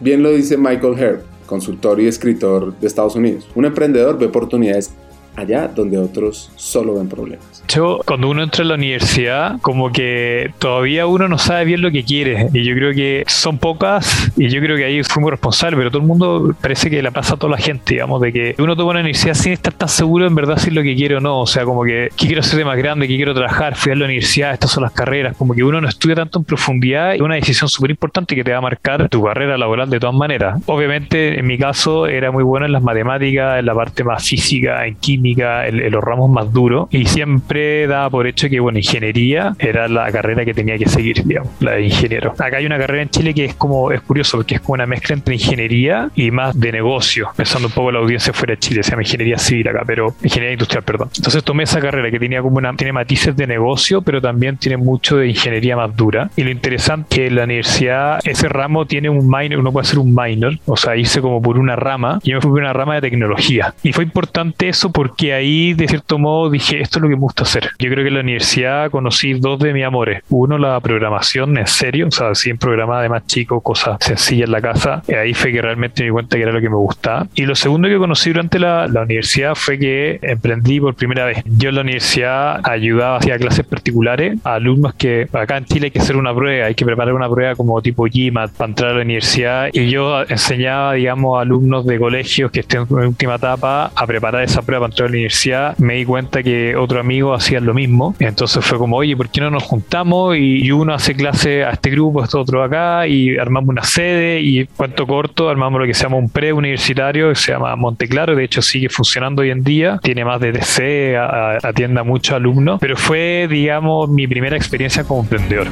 Bien 0.00 0.24
lo 0.24 0.30
dice 0.30 0.56
Michael 0.56 0.98
Herb, 0.98 1.22
consultor 1.46 2.00
y 2.00 2.08
escritor 2.08 2.76
de 2.78 2.86
Estados 2.88 3.14
Unidos. 3.14 3.48
Un 3.54 3.66
emprendedor 3.66 4.18
ve 4.18 4.26
oportunidades 4.26 4.90
allá 5.36 5.68
donde 5.68 5.98
otros 5.98 6.50
solo 6.56 6.94
ven 6.94 7.08
problemas. 7.08 7.62
Yo, 7.68 8.00
cuando 8.06 8.28
uno 8.28 8.42
entra 8.42 8.62
en 8.62 8.68
la 8.68 8.74
universidad, 8.74 9.60
como 9.60 9.92
que 9.92 10.52
todavía 10.58 11.06
uno 11.06 11.28
no 11.28 11.38
sabe 11.38 11.64
bien 11.64 11.82
lo 11.82 11.90
que 11.90 12.04
quiere. 12.04 12.48
Y 12.52 12.64
yo 12.64 12.74
creo 12.74 12.94
que 12.94 13.24
son 13.26 13.58
pocas, 13.58 14.32
y 14.36 14.48
yo 14.48 14.60
creo 14.60 14.76
que 14.76 14.84
ahí 14.84 15.02
fuimos 15.02 15.30
responsables, 15.30 15.78
pero 15.78 15.90
todo 15.90 16.00
el 16.00 16.08
mundo 16.08 16.54
parece 16.60 16.88
que 16.90 17.02
la 17.02 17.10
pasa 17.10 17.34
a 17.34 17.36
toda 17.36 17.52
la 17.52 17.58
gente, 17.58 17.94
digamos, 17.94 18.20
de 18.20 18.32
que 18.32 18.54
uno 18.58 18.76
toma 18.76 18.92
una 18.92 19.00
universidad 19.00 19.34
sin 19.34 19.52
estar 19.52 19.72
tan 19.72 19.88
seguro 19.88 20.26
en 20.26 20.34
verdad 20.34 20.58
si 20.58 20.68
es 20.68 20.74
lo 20.74 20.82
que 20.82 20.94
quiere 20.94 21.16
o 21.16 21.20
no. 21.20 21.40
O 21.40 21.46
sea, 21.46 21.64
como 21.64 21.84
que, 21.84 22.08
¿qué 22.16 22.26
quiero 22.26 22.40
hacer 22.40 22.58
de 22.58 22.64
más 22.64 22.76
grande? 22.76 23.08
¿Qué 23.08 23.16
quiero 23.16 23.34
trabajar? 23.34 23.76
Fui 23.76 23.92
a 23.92 23.96
la 23.96 24.04
universidad, 24.04 24.52
estas 24.52 24.70
son 24.70 24.84
las 24.84 24.92
carreras. 24.92 25.36
Como 25.36 25.54
que 25.54 25.64
uno 25.64 25.80
no 25.80 25.88
estudia 25.88 26.14
tanto 26.14 26.38
en 26.38 26.44
profundidad 26.44 27.14
y 27.14 27.20
una 27.20 27.34
decisión 27.34 27.68
súper 27.68 27.90
importante 27.90 28.34
que 28.34 28.44
te 28.44 28.52
va 28.52 28.58
a 28.58 28.62
marcar 28.62 29.08
tu 29.08 29.22
carrera 29.22 29.58
laboral 29.58 29.90
de 29.90 30.00
todas 30.00 30.14
maneras. 30.14 30.60
Obviamente, 30.66 31.38
en 31.38 31.46
mi 31.46 31.58
caso, 31.58 32.06
era 32.06 32.30
muy 32.30 32.44
bueno 32.44 32.66
en 32.66 32.72
las 32.72 32.82
matemáticas, 32.82 33.58
en 33.58 33.66
la 33.66 33.74
parte 33.74 34.04
más 34.04 34.26
física, 34.26 34.86
en 34.86 34.94
química 34.96 35.25
en, 35.32 35.90
los 35.90 36.02
ramos 36.02 36.30
más 36.30 36.52
duros, 36.52 36.88
y 36.90 37.04
siempre 37.06 37.86
daba 37.86 38.10
por 38.10 38.26
hecho 38.26 38.48
que, 38.48 38.60
bueno, 38.60 38.78
ingeniería 38.78 39.54
era 39.58 39.88
la 39.88 40.10
carrera 40.12 40.44
que 40.44 40.54
tenía 40.54 40.78
que 40.78 40.88
seguir, 40.88 41.24
digamos, 41.24 41.52
la 41.60 41.72
de 41.72 41.82
ingeniero. 41.82 42.32
Acá 42.38 42.58
hay 42.58 42.66
una 42.66 42.78
carrera 42.78 43.02
en 43.02 43.10
Chile 43.10 43.34
que 43.34 43.44
es 43.44 43.54
como, 43.54 43.92
es 43.92 44.00
curioso, 44.00 44.38
porque 44.38 44.56
es 44.56 44.60
como 44.60 44.74
una 44.74 44.86
mezcla 44.86 45.14
entre 45.14 45.34
ingeniería 45.34 46.10
y 46.14 46.30
más 46.30 46.58
de 46.58 46.72
negocio, 46.72 47.28
pensando 47.36 47.68
un 47.68 47.74
poco 47.74 47.92
la 47.92 47.98
audiencia 47.98 48.32
fuera 48.32 48.54
de 48.54 48.58
Chile, 48.58 48.82
se 48.82 48.90
llama 48.90 49.02
ingeniería 49.02 49.38
civil 49.38 49.68
acá, 49.68 49.82
pero 49.86 50.14
ingeniería 50.22 50.52
industrial, 50.52 50.84
perdón. 50.84 51.10
Entonces 51.16 51.42
tomé 51.42 51.64
esa 51.64 51.80
carrera 51.80 52.10
que 52.10 52.18
tenía 52.18 52.42
como 52.42 52.56
una, 52.56 52.74
tiene 52.74 52.92
matices 52.92 53.36
de 53.36 53.46
negocio, 53.46 54.02
pero 54.02 54.20
también 54.20 54.56
tiene 54.56 54.76
mucho 54.76 55.16
de 55.16 55.28
ingeniería 55.28 55.76
más 55.76 55.96
dura. 55.96 56.30
Y 56.36 56.42
lo 56.42 56.50
interesante 56.50 57.06
es 57.10 57.16
que 57.16 57.30
la 57.30 57.44
universidad, 57.44 58.20
ese 58.24 58.48
ramo 58.48 58.86
tiene 58.86 59.08
un 59.08 59.28
minor, 59.28 59.60
uno 59.60 59.72
puede 59.72 59.86
hacer 59.86 59.98
un 59.98 60.14
minor, 60.14 60.58
o 60.66 60.76
sea, 60.76 60.96
hice 60.96 61.20
como 61.20 61.40
por 61.40 61.58
una 61.58 61.76
rama, 61.76 62.18
y 62.22 62.30
yo 62.30 62.36
me 62.36 62.40
fui 62.40 62.50
por 62.50 62.60
una 62.60 62.72
rama 62.72 62.94
de 62.96 63.00
tecnología. 63.02 63.74
Y 63.82 63.92
fue 63.92 64.04
importante 64.04 64.68
eso 64.68 64.92
porque 64.92 65.15
que 65.16 65.32
ahí 65.32 65.74
de 65.74 65.88
cierto 65.88 66.18
modo 66.18 66.50
dije, 66.50 66.80
esto 66.80 66.98
es 66.98 67.02
lo 67.02 67.08
que 67.08 67.16
me 67.16 67.20
gusta 67.20 67.42
hacer. 67.42 67.70
Yo 67.78 67.90
creo 67.90 68.04
que 68.04 68.08
en 68.08 68.14
la 68.14 68.20
universidad 68.20 68.90
conocí 68.90 69.34
dos 69.34 69.58
de 69.58 69.72
mis 69.72 69.84
amores. 69.84 70.22
Uno, 70.28 70.58
la 70.58 70.78
programación 70.80 71.56
en 71.58 71.66
serio, 71.66 72.08
o 72.08 72.10
sea, 72.10 72.34
sin 72.34 72.58
programar 72.58 73.02
de 73.02 73.08
más 73.08 73.26
chico, 73.26 73.60
cosas 73.60 73.96
sencillas 74.00 74.46
en 74.46 74.52
la 74.52 74.60
casa. 74.60 75.02
Y 75.08 75.14
ahí 75.14 75.34
fue 75.34 75.52
que 75.52 75.62
realmente 75.62 76.02
me 76.02 76.06
di 76.06 76.12
cuenta 76.12 76.36
que 76.36 76.42
era 76.42 76.52
lo 76.52 76.60
que 76.60 76.68
me 76.68 76.76
gustaba. 76.76 77.26
Y 77.34 77.46
lo 77.46 77.54
segundo 77.54 77.88
que 77.88 77.98
conocí 77.98 78.30
durante 78.30 78.58
la, 78.58 78.86
la 78.88 79.02
universidad 79.02 79.54
fue 79.54 79.78
que 79.78 80.18
emprendí 80.22 80.80
por 80.80 80.94
primera 80.94 81.24
vez. 81.24 81.42
Yo 81.44 81.70
en 81.70 81.76
la 81.76 81.80
universidad 81.82 82.60
ayudaba, 82.68 83.18
hacía 83.18 83.38
clases 83.38 83.64
particulares 83.66 84.38
a 84.44 84.54
alumnos 84.54 84.94
que 84.94 85.28
acá 85.32 85.56
en 85.56 85.64
Chile 85.64 85.86
hay 85.86 85.90
que 85.90 86.00
hacer 86.00 86.16
una 86.16 86.34
prueba, 86.34 86.66
hay 86.66 86.74
que 86.74 86.84
preparar 86.84 87.14
una 87.14 87.28
prueba 87.28 87.54
como 87.54 87.80
tipo 87.82 88.04
GMAT 88.04 88.52
para 88.52 88.68
entrar 88.68 88.90
a 88.92 88.94
la 88.94 89.02
universidad. 89.02 89.68
Y 89.72 89.88
yo 89.88 90.22
enseñaba, 90.22 90.94
digamos, 90.94 91.38
a 91.38 91.42
alumnos 91.42 91.86
de 91.86 91.98
colegios 91.98 92.50
que 92.50 92.60
estén 92.60 92.86
en 92.88 92.96
última 92.96 93.36
etapa 93.36 93.90
a 93.94 94.06
preparar 94.06 94.42
esa 94.42 94.62
prueba 94.62 94.86
para 94.86 94.92
entrar 94.92 95.05
la 95.08 95.12
universidad. 95.12 95.78
Me 95.78 95.94
di 95.94 96.04
cuenta 96.04 96.42
que 96.42 96.76
otro 96.76 97.00
amigo 97.00 97.34
hacía 97.34 97.60
lo 97.60 97.74
mismo. 97.74 98.14
Entonces 98.18 98.64
fue 98.64 98.78
como, 98.78 98.96
oye, 98.96 99.16
¿por 99.16 99.28
qué 99.28 99.40
no 99.40 99.50
nos 99.50 99.62
juntamos? 99.62 100.36
Y, 100.36 100.70
uno 100.70 100.92
hace 100.92 101.14
clase 101.14 101.64
a 101.64 101.70
este 101.70 101.90
grupo, 101.90 102.22
este 102.22 102.36
otro 102.36 102.62
acá, 102.62 103.06
y 103.06 103.36
armamos 103.38 103.70
una 103.70 103.84
sede. 103.84 104.40
Y 104.40 104.66
cuento 104.66 105.06
corto, 105.06 105.48
armamos 105.48 105.80
lo 105.80 105.86
que 105.86 105.94
se 105.94 106.02
llama 106.02 106.16
un 106.16 106.28
pre-universitario, 106.28 107.30
que 107.30 107.36
se 107.36 107.52
llama 107.52 107.74
Monteclaro. 107.76 108.34
De 108.34 108.44
hecho, 108.44 108.62
sigue 108.62 108.88
funcionando 108.88 109.42
hoy 109.42 109.50
en 109.50 109.62
día. 109.62 109.98
Tiene 110.02 110.24
más 110.24 110.40
de 110.40 110.52
DC, 110.52 111.16
atiende 111.16 112.00
a 112.00 112.04
muchos 112.04 112.34
alumnos. 112.34 112.78
Pero 112.80 112.96
fue, 112.96 113.46
digamos, 113.48 114.08
mi 114.08 114.26
primera 114.26 114.56
experiencia 114.56 115.04
como 115.04 115.22
emprendedor. 115.22 115.68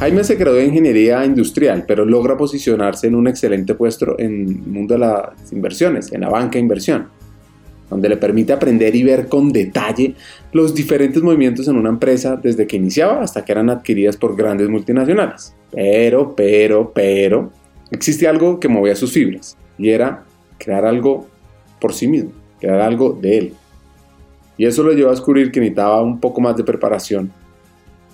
Jaime 0.00 0.24
se 0.24 0.34
graduó 0.34 0.58
de 0.58 0.66
ingeniería 0.66 1.24
industrial, 1.24 1.84
pero 1.86 2.04
logra 2.04 2.36
posicionarse 2.36 3.06
en 3.06 3.14
un 3.14 3.28
excelente 3.28 3.74
puesto 3.74 4.18
en 4.18 4.48
el 4.48 4.56
mundo 4.58 4.94
de 4.94 5.00
las 5.00 5.52
inversiones, 5.52 6.12
en 6.12 6.22
la 6.22 6.28
banca 6.28 6.54
de 6.54 6.60
inversión 6.60 7.08
donde 7.90 8.08
le 8.08 8.16
permite 8.16 8.52
aprender 8.52 8.94
y 8.94 9.02
ver 9.02 9.28
con 9.28 9.52
detalle 9.52 10.14
los 10.52 10.74
diferentes 10.74 11.22
movimientos 11.22 11.68
en 11.68 11.76
una 11.76 11.90
empresa 11.90 12.36
desde 12.36 12.66
que 12.66 12.76
iniciaba 12.76 13.22
hasta 13.22 13.44
que 13.44 13.52
eran 13.52 13.70
adquiridas 13.70 14.16
por 14.16 14.36
grandes 14.36 14.68
multinacionales. 14.68 15.54
Pero, 15.70 16.34
pero, 16.34 16.92
pero, 16.94 17.50
existe 17.90 18.26
algo 18.26 18.58
que 18.58 18.68
movía 18.68 18.96
sus 18.96 19.12
fibras 19.12 19.56
y 19.78 19.90
era 19.90 20.24
crear 20.58 20.84
algo 20.84 21.26
por 21.80 21.92
sí 21.92 22.08
mismo, 22.08 22.32
crear 22.60 22.80
algo 22.80 23.18
de 23.20 23.38
él. 23.38 23.52
Y 24.56 24.66
eso 24.66 24.82
lo 24.82 24.92
llevó 24.92 25.08
a 25.08 25.12
descubrir 25.12 25.50
que 25.50 25.60
necesitaba 25.60 26.02
un 26.02 26.20
poco 26.20 26.40
más 26.40 26.56
de 26.56 26.64
preparación 26.64 27.32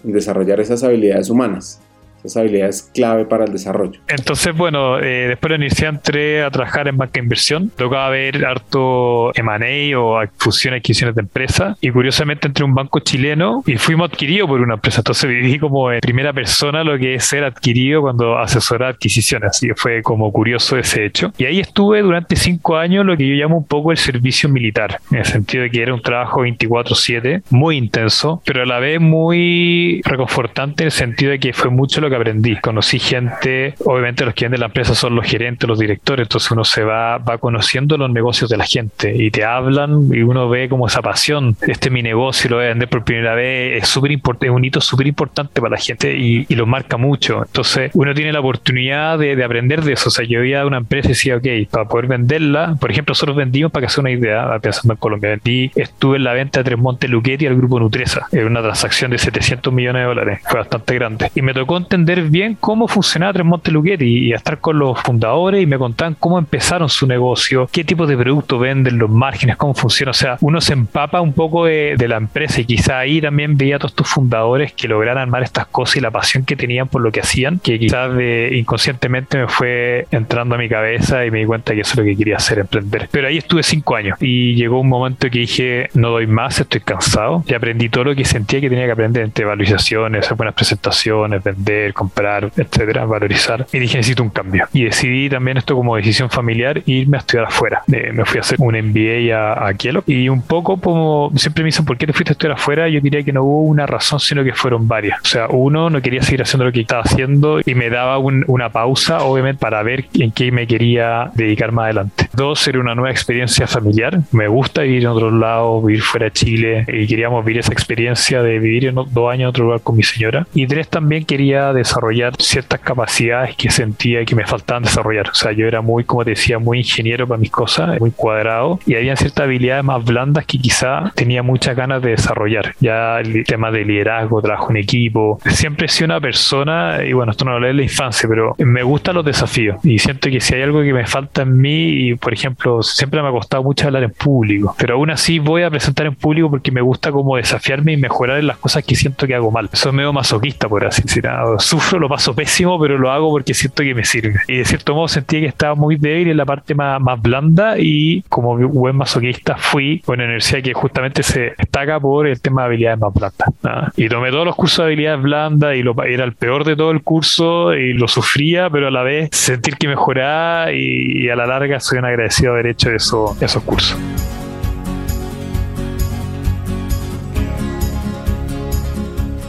en 0.03 0.13
desarrollar 0.13 0.59
esas 0.61 0.83
habilidades 0.83 1.29
humanas 1.29 1.81
esa 2.25 2.41
habilidad 2.41 2.69
es 2.69 2.91
clave 2.95 3.25
para 3.25 3.45
el 3.45 3.53
desarrollo. 3.53 4.01
Entonces, 4.09 4.55
bueno, 4.57 4.99
eh, 4.99 5.29
después 5.29 5.51
de 5.51 5.55
universidad 5.57 5.91
entré 5.91 6.43
a 6.43 6.51
trabajar 6.51 6.89
en 6.89 6.97
banca 6.97 7.15
de 7.15 7.21
inversión. 7.21 7.71
Tocaba 7.71 8.11
ver 8.11 8.45
harto 8.45 9.33
M&A 9.35 9.99
o 9.99 10.21
fusiones, 10.37 10.79
adquisiciones 10.79 11.15
de 11.15 11.23
empresas. 11.23 11.77
Y 11.81 11.91
curiosamente 11.91 12.49
entré 12.49 12.63
a 12.63 12.67
un 12.67 12.75
banco 12.75 13.01
chileno 13.01 13.63
y 13.67 13.77
fuimos 13.77 14.11
adquiridos 14.11 14.49
por 14.49 14.61
una 14.61 14.75
empresa. 14.75 15.01
Entonces 15.01 15.29
viví 15.29 15.59
como 15.59 15.93
en 15.93 16.01
primera 16.01 16.33
persona 16.33 16.85
lo 16.85 16.99
que 16.99 17.15
es 17.15 17.25
ser 17.25 17.45
adquirido 17.45 18.03
cuando 18.03 18.39
asesora 18.39 18.89
adquisiciones. 18.89 19.51
Así 19.51 19.69
que 19.69 19.75
fue 19.75 20.03
como 20.03 20.31
curioso 20.33 20.77
ese 20.77 21.05
hecho. 21.05 21.33
Y 21.39 21.45
ahí 21.45 21.61
estuve 21.61 22.03
durante 22.03 22.37
cinco 22.37 22.77
años 22.77 23.05
lo 23.05 23.17
que 23.17 23.27
yo 23.27 23.35
llamo 23.35 23.59
un 23.59 23.67
poco 23.67 23.93
el 23.93 23.99
servicio 23.99 24.49
militar. 24.49 25.01
En 25.11 25.19
el 25.19 25.25
sentido 25.25 25.63
de 25.63 25.71
que 25.71 25.83
era 25.83 25.95
un 25.95 26.03
trabajo 26.03 26.43
24-7, 26.43 27.43
muy 27.51 27.77
intenso, 27.77 28.43
pero 28.45 28.63
a 28.63 28.67
la 28.67 28.79
vez 28.79 29.01
muy 29.01 30.03
reconfortante 30.05 30.83
en 30.83 30.87
el 30.87 30.93
sentido 30.93 31.31
de 31.33 31.39
que 31.39 31.53
fue 31.53 31.71
mucho 31.71 32.01
lo 32.01 32.10
que 32.11 32.17
aprendí. 32.17 32.57
Conocí 32.57 32.99
gente, 32.99 33.75
obviamente 33.85 34.25
los 34.25 34.35
que 34.35 34.49
de 34.49 34.59
la 34.59 34.67
empresa 34.67 34.95
son 34.95 35.15
los 35.15 35.27
gerentes, 35.27 35.69
los 35.69 35.79
directores, 35.79 36.25
entonces 36.25 36.51
uno 36.51 36.65
se 36.65 36.83
va, 36.83 37.19
va 37.19 37.39
conociendo 37.39 37.97
los 37.97 38.11
negocios 38.11 38.51
de 38.51 38.57
la 38.57 38.65
gente 38.65 39.15
y 39.15 39.31
te 39.31 39.45
hablan 39.45 40.09
y 40.13 40.23
uno 40.23 40.49
ve 40.49 40.69
como 40.69 40.87
esa 40.87 41.03
pasión. 41.03 41.57
Este 41.63 41.89
es 41.89 41.93
mi 41.93 42.03
negocio, 42.03 42.51
lo 42.51 42.57
voy 42.57 42.67
a 42.67 42.69
vender 42.69 42.89
por 42.89 43.05
primera 43.05 43.35
vez, 43.35 43.83
es 43.83 43.89
súper 43.89 44.11
importante, 44.13 44.51
un 44.51 44.65
hito 44.65 44.81
súper 44.81 45.07
importante 45.07 45.61
para 45.61 45.73
la 45.73 45.79
gente 45.79 46.17
y, 46.17 46.47
y, 46.49 46.55
lo 46.55 46.67
marca 46.67 46.97
mucho. 46.97 47.43
Entonces 47.45 47.91
uno 47.95 48.13
tiene 48.15 48.33
la 48.33 48.41
oportunidad 48.41 49.19
de, 49.19 49.37
de, 49.37 49.45
aprender 49.45 49.83
de 49.83 49.93
eso. 49.93 50.09
O 50.09 50.13
sea, 50.13 50.25
yo 50.25 50.43
iba 50.43 50.61
a 50.61 50.67
una 50.67 50.79
empresa 50.79 51.09
y 51.09 51.13
decía, 51.13 51.37
ok, 51.37 51.47
para 51.71 51.87
poder 51.87 52.07
venderla, 52.07 52.77
por 52.81 52.91
ejemplo, 52.91 53.13
nosotros 53.13 53.37
vendimos, 53.37 53.73
para 53.73 53.87
que 53.87 53.93
sea 53.93 54.03
una 54.03 54.11
idea, 54.11 54.59
pensando 54.61 54.95
en 54.95 54.99
Colombia, 54.99 55.31
vendí, 55.31 55.71
estuve 55.75 56.17
en 56.17 56.25
la 56.25 56.33
venta 56.33 56.61
de 56.61 56.65
Tres 56.65 56.79
Montes 56.79 57.11
Luquetti 57.11 57.47
al 57.47 57.57
grupo 57.57 57.79
Nutresa, 57.79 58.27
era 58.33 58.47
una 58.47 58.63
transacción 58.63 59.11
de 59.11 59.19
700 59.19 59.73
millones 59.73 60.03
de 60.03 60.07
dólares, 60.07 60.41
fue 60.49 60.61
bastante 60.61 60.95
grande. 60.95 61.31
Y 61.35 61.43
me 61.43 61.55
tocó 61.55 61.77
entender 61.77 62.00
entender 62.01 62.31
bien 62.31 62.57
cómo 62.59 62.89
funcionaba 62.89 63.33
Tres 63.33 63.47
Montes 63.47 63.75
y, 64.01 64.33
a 64.33 64.37
estar 64.37 64.59
con 64.59 64.79
los 64.79 65.01
fundadores 65.01 65.63
y 65.63 65.67
me 65.67 65.79
contaban 65.79 66.15
cómo 66.19 66.39
empezaron 66.39 66.89
su 66.89 67.07
negocio, 67.07 67.69
qué 67.71 67.85
tipo 67.85 68.07
de 68.07 68.17
producto 68.17 68.59
venden, 68.59 68.99
los 68.99 69.11
márgenes, 69.11 69.57
cómo 69.57 69.75
funciona. 69.75 70.11
O 70.11 70.15
sea, 70.15 70.39
uno 70.41 70.61
se 70.61 70.73
empapa 70.73 71.21
un 71.21 71.33
poco 71.33 71.67
de, 71.67 71.97
la 72.11 72.17
empresa 72.17 72.61
y 72.61 72.65
quizá 72.65 72.99
ahí 72.99 73.21
también 73.21 73.57
veía 73.57 73.77
a 73.77 73.79
todos 73.79 73.93
estos 73.93 74.09
fundadores 74.09 74.73
que 74.73 74.89
lograran 74.89 75.23
armar 75.23 75.43
estas 75.45 75.67
cosas 75.67 75.97
y 75.97 76.01
la 76.01 76.11
pasión 76.11 76.45
que 76.45 76.57
tenían 76.57 76.89
por 76.89 77.03
lo 77.03 77.13
que 77.13 77.21
hacían, 77.21 77.61
que 77.61 77.79
quizás 77.79 78.11
inconscientemente 78.51 79.39
me 79.39 79.47
fue 79.47 80.07
entrando 80.11 80.57
a 80.57 80.59
mi 80.59 80.69
cabeza 80.69 81.25
y 81.25 81.31
me 81.31 81.41
di 81.41 81.45
cuenta 81.45 81.75
que 81.75 81.83
eso 81.83 81.93
es 81.93 81.99
lo 81.99 82.05
que 82.05 82.17
quería 82.17 82.37
hacer, 82.37 82.59
emprender. 82.59 83.09
Pero 83.13 83.29
ahí 83.29 83.39
estuve 83.39 83.63
cinco 83.63 83.95
años 83.95 84.17
y 84.21 84.55
llegó 84.55 84.81
un 84.81 84.89
momento 84.89 85.31
que 85.31 85.41
dije, 85.41 85.89
no 85.95 86.11
doy 86.11 86.27
más, 86.27 86.59
estoy 86.59 86.81
cansado 86.81 87.45
y 87.47 87.55
aprendí 87.55 87.89
todo 87.89 88.05
lo 88.05 88.15
que 88.17 88.25
sentía 88.25 88.61
que 88.61 88.69
tenía 88.69 88.87
que 88.87 88.93
aprender 88.93 89.23
entre 89.23 89.45
valorizaciones, 89.45 90.25
hacer 90.25 90.37
buenas 90.37 90.55
presentaciones, 90.55 91.45
vender, 91.45 91.90
comprar, 91.93 92.51
etcétera, 92.57 93.05
valorizar. 93.05 93.67
Y 93.73 93.79
dije, 93.79 93.99
necesito 93.99 94.23
un 94.23 94.31
cambio. 94.31 94.67
Y 94.73 94.85
decidí 94.85 95.29
también 95.29 95.57
esto 95.57 95.75
como 95.75 95.97
decisión 95.97 96.31
familiar, 96.31 96.83
irme 96.87 97.17
a 97.17 97.21
estudiar 97.21 97.47
afuera. 97.47 97.83
Eh, 97.93 98.13
me 98.13 98.25
fui 98.25 98.39
a 98.39 98.41
hacer 98.41 98.59
un 98.61 98.75
MBA 98.75 99.37
a, 99.37 99.69
a 99.69 99.75
Y 100.07 100.29
un 100.29 100.43
poco 100.43 100.81
como 100.81 101.33
siempre 101.37 101.63
me 101.63 101.69
dicen, 101.69 101.85
¿por 101.85 101.97
qué 101.97 102.07
te 102.07 102.13
fuiste 102.13 102.33
a 102.33 102.35
estudiar 102.35 102.53
afuera? 102.53 102.89
Yo 102.89 103.01
diría 103.01 103.23
que 103.23 103.33
no 103.33 103.43
hubo 103.43 103.63
una 103.63 103.87
razón, 103.87 104.21
sino 104.21 104.45
que 104.45 104.53
fueron 104.53 104.89
varias. 104.89 105.21
O 105.23 105.27
sea, 105.27 105.47
uno, 105.49 105.91
no 105.91 106.01
quería 106.03 106.23
seguir 106.23 106.43
haciendo 106.43 106.65
lo 106.65 106.73
que 106.73 106.81
estaba 106.81 107.03
haciendo 107.03 107.61
y 107.65 107.75
me 107.75 107.91
daba 107.91 108.19
una 108.19 108.71
pausa, 108.71 109.23
obviamente, 109.23 109.61
para 109.61 109.83
ver 109.83 110.07
en 110.15 110.31
qué 110.33 110.53
me 110.53 110.67
quería 110.67 111.31
dedicar 111.35 111.73
más 111.73 111.85
adelante. 111.85 112.29
Dos, 112.33 112.67
era 112.69 112.81
una 112.81 112.95
nueva 112.95 113.11
experiencia 113.11 113.67
familiar. 113.67 114.21
Me 114.33 114.49
gusta 114.49 114.83
vivir 114.83 115.03
en 115.03 115.09
otro 115.09 115.31
lado, 115.31 115.83
vivir 115.83 116.03
fuera 116.03 116.25
de 116.25 116.33
Chile 116.33 116.85
y 116.89 117.07
queríamos 117.07 117.45
vivir 117.45 117.61
esa 117.61 117.73
experiencia 117.73 118.43
de 118.43 118.59
vivir 118.59 118.87
en 118.87 118.95
dos 118.95 119.31
años 119.31 119.41
en 119.41 119.47
otro 119.47 119.65
lugar 119.65 119.81
con 119.81 119.97
mi 119.97 120.03
señora. 120.03 120.47
Y 120.55 120.67
tres, 120.67 120.89
también 120.89 121.25
quería 121.25 121.73
desarrollar 121.81 122.35
ciertas 122.39 122.81
capacidades 122.81 123.57
que 123.57 123.71
sentía 123.71 124.25
que 124.25 124.35
me 124.35 124.47
faltaban 124.47 124.83
desarrollar. 124.83 125.29
O 125.31 125.35
sea, 125.35 125.53
yo 125.53 125.67
era 125.67 125.81
muy, 125.81 126.05
como 126.05 126.25
te 126.25 126.31
decía, 126.31 126.59
muy 126.59 126.79
ingeniero 126.79 127.27
para 127.27 127.39
mis 127.39 127.51
cosas, 127.51 127.99
muy 128.01 128.11
cuadrado, 128.11 128.79
y 128.87 128.95
había 128.95 129.17
ciertas 129.17 129.45
habilidades 129.45 129.85
más 129.85 130.05
blandas 130.05 130.45
que 130.47 130.59
quizá 130.59 131.13
tenía 131.15 131.43
muchas 131.43 131.77
ganas 131.77 132.03
de 132.03 132.11
desarrollar. 132.11 132.75
Ya 132.81 133.21
el 133.21 133.45
tema 133.45 133.71
de 133.71 133.85
liderazgo, 133.85 134.43
trabajo 134.43 134.71
en 134.71 134.79
equipo. 134.79 135.39
Siempre 135.47 135.87
he 135.87 135.89
sido 135.89 136.07
una 136.07 136.21
persona, 136.21 137.05
y 137.05 137.13
bueno, 137.13 137.33
esto 137.33 137.45
no 137.45 137.53
lo 137.53 137.61
leí 137.61 137.71
en 137.71 137.77
la 137.79 137.83
infancia, 137.85 138.29
pero 138.29 138.55
me 138.59 138.83
gustan 138.83 139.15
los 139.15 139.25
desafíos. 139.25 139.79
Y 139.85 139.99
siento 139.99 140.31
que 140.31 140.41
si 140.41 140.55
hay 140.55 140.63
algo 140.63 140.83
que 140.83 140.93
me 140.93 141.07
falta 141.07 141.43
en 141.43 141.59
mí, 141.59 142.09
y 142.09 142.15
por 142.15 142.33
ejemplo, 142.33 142.83
siempre 142.83 143.23
me 143.23 143.29
ha 143.29 143.33
costado 143.33 143.63
mucho 143.63 143.87
hablar 143.87 144.03
en 144.03 144.13
público, 144.13 144.75
pero 144.79 144.95
aún 144.95 145.11
así 145.11 145.39
voy 145.39 145.63
a 145.63 145.71
presentar 145.71 146.07
en 146.07 146.15
público 146.15 146.51
porque 146.51 146.71
me 146.71 146.81
gusta 146.81 147.11
como 147.13 147.37
desafiarme 147.37 147.93
y 147.93 147.97
mejorar 147.97 148.39
en 148.39 148.47
las 148.47 148.59
cosas 148.59 148.85
que 148.85 148.95
siento 148.95 149.27
que 149.27 149.35
hago 149.35 149.51
mal. 149.51 149.69
Es 149.73 149.93
medio 149.93 150.13
masoquista, 150.13 150.69
por 150.69 150.85
así 150.85 151.03
decirlo 151.03 151.59
sufro, 151.71 152.01
lo 152.01 152.09
paso 152.09 152.35
pésimo, 152.35 152.81
pero 152.81 152.99
lo 152.99 153.13
hago 153.13 153.31
porque 153.31 153.55
siento 153.55 153.85
que 153.85 153.95
me 153.95 154.05
sirve. 154.05 154.41
Y 154.49 154.57
de 154.57 154.65
cierto 154.65 154.93
modo 154.93 155.07
sentí 155.07 155.39
que 155.41 155.47
estaba 155.47 155.77
muy 155.77 155.97
débil 155.97 156.29
en 156.29 156.37
la 156.37 156.45
parte 156.45 156.75
más, 156.75 157.01
más 157.01 157.23
blanda 157.23 157.79
y 157.79 158.23
como 158.23 158.57
buen 158.57 158.97
masoquista 158.97 159.57
fui 159.57 160.03
a 160.05 160.13
una 160.13 160.25
universidad 160.25 160.63
que 160.63 160.73
justamente 160.73 161.23
se 161.23 161.55
destaca 161.57 162.01
por 162.01 162.27
el 162.27 162.41
tema 162.41 162.63
de 162.63 162.67
habilidades 162.67 162.99
más 162.99 163.15
blandas. 163.15 163.93
Y 163.97 164.09
tomé 164.09 164.33
todos 164.33 164.47
los 164.47 164.57
cursos 164.57 164.79
de 164.79 164.85
habilidades 164.87 165.23
blandas 165.23 165.77
y 165.77 165.85
lo, 165.85 165.95
era 166.03 166.25
el 166.25 166.33
peor 166.33 166.65
de 166.65 166.75
todo 166.75 166.91
el 166.91 167.03
curso 167.03 167.73
y 167.73 167.93
lo 167.93 168.09
sufría, 168.09 168.69
pero 168.69 168.89
a 168.89 168.91
la 168.91 169.05
vez 169.05 169.29
sentir 169.31 169.77
que 169.77 169.87
mejoraba 169.87 170.73
y, 170.73 171.29
a 171.29 171.37
la 171.37 171.47
larga 171.47 171.79
soy 171.79 171.99
un 171.99 172.07
agradecido 172.07 172.55
de 172.55 172.59
haber 172.59 172.73
hecho 172.73 172.91
eso, 172.91 173.37
esos 173.41 173.63
cursos. 173.63 173.97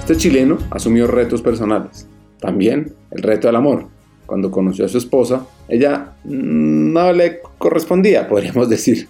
Este 0.02 0.16
chileno 0.18 0.60
asumió 0.70 1.08
retos 1.08 1.42
personales 1.42 2.11
también 2.42 2.94
el 3.12 3.24
reto 3.24 3.48
del 3.48 3.56
amor. 3.56 3.88
Cuando 4.26 4.52
conoció 4.52 4.86
a 4.86 4.90
su 4.90 4.98
esposa, 4.98 5.46
ella 5.70 6.14
no 6.26 7.14
le 7.14 7.40
correspondía, 7.58 8.28
podríamos 8.30 8.70
decir. 8.70 9.08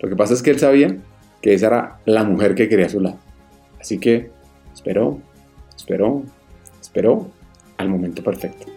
Lo 0.00 0.10
que 0.10 0.16
pasa 0.16 0.34
es 0.34 0.42
que 0.42 0.50
él 0.50 0.58
sabía 0.58 0.98
que 1.40 1.54
esa 1.54 1.68
era 1.68 1.98
la 2.04 2.24
mujer 2.24 2.54
que 2.54 2.68
quería 2.68 2.86
a 2.86 2.90
su 2.90 3.00
lado. 3.00 3.18
Así 3.80 3.98
que 3.98 4.30
esperó, 4.74 5.20
esperó, 5.74 6.22
esperó 6.82 7.30
al 7.78 7.88
momento 7.88 8.22
perfecto. 8.22 8.73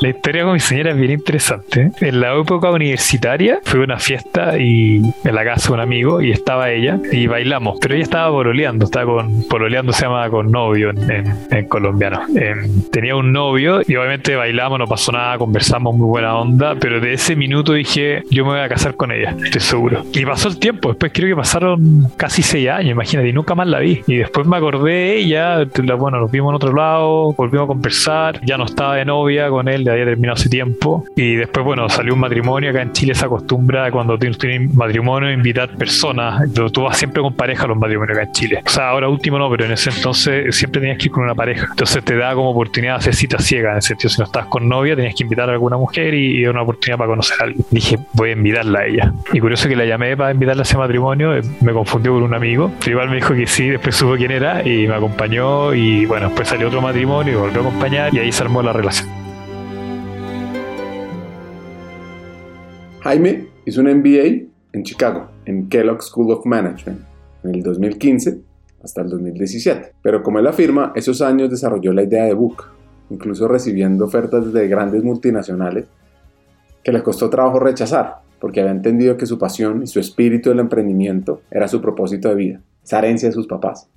La 0.00 0.10
historia 0.10 0.44
con 0.44 0.52
mi 0.52 0.60
señora 0.60 0.92
es 0.92 0.96
bien 0.96 1.10
interesante. 1.10 1.90
En 2.00 2.20
la 2.20 2.32
época 2.32 2.70
universitaria 2.70 3.58
fue 3.64 3.80
una 3.80 3.98
fiesta 3.98 4.56
y 4.56 5.02
en 5.24 5.34
la 5.34 5.44
casa 5.44 5.72
un 5.72 5.80
amigo 5.80 6.22
y 6.22 6.30
estaba 6.30 6.70
ella 6.70 7.00
y 7.10 7.26
bailamos, 7.26 7.78
pero 7.80 7.96
ella 7.96 8.04
estaba 8.04 8.30
pololeando, 8.30 8.84
estaba 8.84 9.06
con, 9.06 9.42
pololeando 9.48 9.92
se 9.92 10.02
llama 10.02 10.30
con 10.30 10.52
novio 10.52 10.90
en, 10.90 11.66
colombiano. 11.66 12.20
Em, 12.36 12.82
tenía 12.92 13.16
un 13.16 13.32
novio 13.32 13.80
y 13.88 13.96
obviamente 13.96 14.36
bailamos, 14.36 14.78
no 14.78 14.86
pasó 14.86 15.10
nada, 15.10 15.36
conversamos 15.36 15.96
muy 15.96 16.06
buena 16.06 16.36
onda, 16.38 16.76
pero 16.78 17.00
de 17.00 17.14
ese 17.14 17.34
minuto 17.34 17.72
dije, 17.72 18.22
yo 18.30 18.44
me 18.44 18.52
voy 18.52 18.60
a 18.60 18.68
casar 18.68 18.94
con 18.94 19.10
ella, 19.10 19.34
estoy 19.44 19.60
seguro. 19.60 20.04
Y 20.12 20.24
pasó 20.24 20.48
el 20.48 20.60
tiempo, 20.60 20.90
después 20.90 21.10
creo 21.12 21.30
que 21.30 21.36
pasaron 21.36 22.08
casi 22.16 22.42
seis 22.42 22.68
años, 22.68 22.92
imagínate, 22.92 23.28
y 23.30 23.32
nunca 23.32 23.56
más 23.56 23.66
la 23.66 23.80
vi. 23.80 24.00
Y 24.06 24.18
después 24.18 24.46
me 24.46 24.56
acordé 24.56 24.92
de 24.92 25.16
ella, 25.16 25.64
bueno, 25.98 26.20
nos 26.20 26.30
vimos 26.30 26.50
en 26.50 26.54
otro 26.54 26.72
lado, 26.72 27.32
volvimos 27.32 27.64
a 27.64 27.66
conversar, 27.66 28.40
ya 28.44 28.56
no 28.56 28.64
estaba 28.64 28.94
de 28.94 29.04
novia 29.04 29.48
con 29.48 29.66
él, 29.66 29.87
ya 29.88 29.92
había 29.92 30.04
terminado 30.04 30.34
hace 30.34 30.48
tiempo. 30.48 31.04
Y 31.16 31.36
después, 31.36 31.64
bueno, 31.64 31.88
salió 31.88 32.14
un 32.14 32.20
matrimonio, 32.20 32.70
acá 32.70 32.82
en 32.82 32.92
Chile 32.92 33.14
se 33.14 33.24
acostumbra 33.24 33.90
cuando 33.90 34.18
tienes 34.18 34.38
matrimonio 34.74 35.32
invitar 35.32 35.76
personas, 35.76 36.42
tú 36.52 36.82
vas 36.82 36.96
siempre 36.96 37.22
con 37.22 37.34
pareja 37.34 37.64
a 37.64 37.68
los 37.68 37.76
matrimonios 37.76 38.16
acá 38.16 38.26
en 38.26 38.32
Chile. 38.32 38.62
O 38.64 38.68
sea, 38.68 38.90
ahora 38.90 39.08
último 39.08 39.38
no, 39.38 39.50
pero 39.50 39.64
en 39.64 39.72
ese 39.72 39.90
entonces 39.90 40.54
siempre 40.54 40.80
tenías 40.80 40.98
que 40.98 41.06
ir 41.06 41.10
con 41.10 41.24
una 41.24 41.34
pareja. 41.34 41.66
Entonces 41.70 42.04
te 42.04 42.16
da 42.16 42.34
como 42.34 42.50
oportunidad 42.50 42.94
de 42.94 42.98
hacer 42.98 43.14
cita 43.14 43.38
ciega, 43.38 43.70
en 43.70 43.76
el 43.76 43.82
sentido, 43.82 44.10
si 44.10 44.20
no 44.20 44.24
estás 44.24 44.46
con 44.46 44.68
novia, 44.68 44.96
tenías 44.96 45.14
que 45.14 45.24
invitar 45.24 45.48
a 45.48 45.52
alguna 45.52 45.76
mujer 45.76 46.14
y, 46.14 46.40
y 46.40 46.46
una 46.46 46.62
oportunidad 46.62 46.98
para 46.98 47.08
conocer 47.08 47.36
a 47.40 47.44
alguien. 47.44 47.64
Dije, 47.70 47.98
voy 48.12 48.30
a 48.30 48.32
invitarla 48.32 48.80
a 48.80 48.86
ella. 48.86 49.12
Y 49.32 49.40
curioso 49.40 49.68
que 49.68 49.76
la 49.76 49.84
llamé 49.84 50.16
para 50.16 50.32
invitarla 50.32 50.62
a 50.62 50.64
ese 50.64 50.76
matrimonio, 50.76 51.36
eh, 51.36 51.42
me 51.60 51.72
confundió 51.72 52.12
con 52.12 52.22
un 52.22 52.34
amigo. 52.34 52.70
igual 52.86 53.08
me 53.08 53.16
dijo 53.16 53.34
que 53.34 53.46
sí, 53.46 53.68
después 53.68 53.94
supo 53.94 54.16
quién 54.16 54.30
era 54.30 54.66
y 54.66 54.86
me 54.86 54.94
acompañó 54.94 55.74
y 55.74 56.06
bueno, 56.06 56.26
después 56.28 56.48
salió 56.48 56.68
otro 56.68 56.80
matrimonio 56.80 57.32
y 57.32 57.36
volvió 57.36 57.60
a 57.60 57.68
acompañar 57.68 58.14
y 58.14 58.18
ahí 58.18 58.32
se 58.32 58.42
armó 58.42 58.62
la 58.62 58.72
relación. 58.72 59.27
Jaime 63.00 63.46
hizo 63.64 63.80
un 63.80 63.86
MBA 63.86 64.48
en 64.72 64.82
Chicago, 64.82 65.28
en 65.44 65.68
Kellogg 65.68 66.02
School 66.02 66.32
of 66.32 66.44
Management, 66.44 67.00
en 67.44 67.54
el 67.54 67.62
2015 67.62 68.40
hasta 68.82 69.02
el 69.02 69.08
2017. 69.08 69.92
Pero 70.02 70.22
como 70.22 70.40
él 70.40 70.46
afirma, 70.48 70.92
esos 70.96 71.22
años 71.22 71.48
desarrolló 71.48 71.92
la 71.92 72.02
idea 72.02 72.24
de 72.24 72.34
Book, 72.34 72.64
incluso 73.10 73.46
recibiendo 73.46 74.04
ofertas 74.04 74.52
de 74.52 74.66
grandes 74.66 75.04
multinacionales 75.04 75.86
que 76.82 76.92
le 76.92 77.02
costó 77.02 77.30
trabajo 77.30 77.60
rechazar, 77.60 78.16
porque 78.40 78.60
había 78.60 78.72
entendido 78.72 79.16
que 79.16 79.26
su 79.26 79.38
pasión 79.38 79.82
y 79.82 79.86
su 79.86 80.00
espíritu 80.00 80.48
del 80.48 80.60
emprendimiento 80.60 81.42
era 81.50 81.68
su 81.68 81.80
propósito 81.80 82.28
de 82.28 82.34
vida, 82.34 82.60
esa 82.82 82.98
herencia 82.98 83.28
de 83.28 83.34
sus 83.34 83.46
papás. 83.46 83.88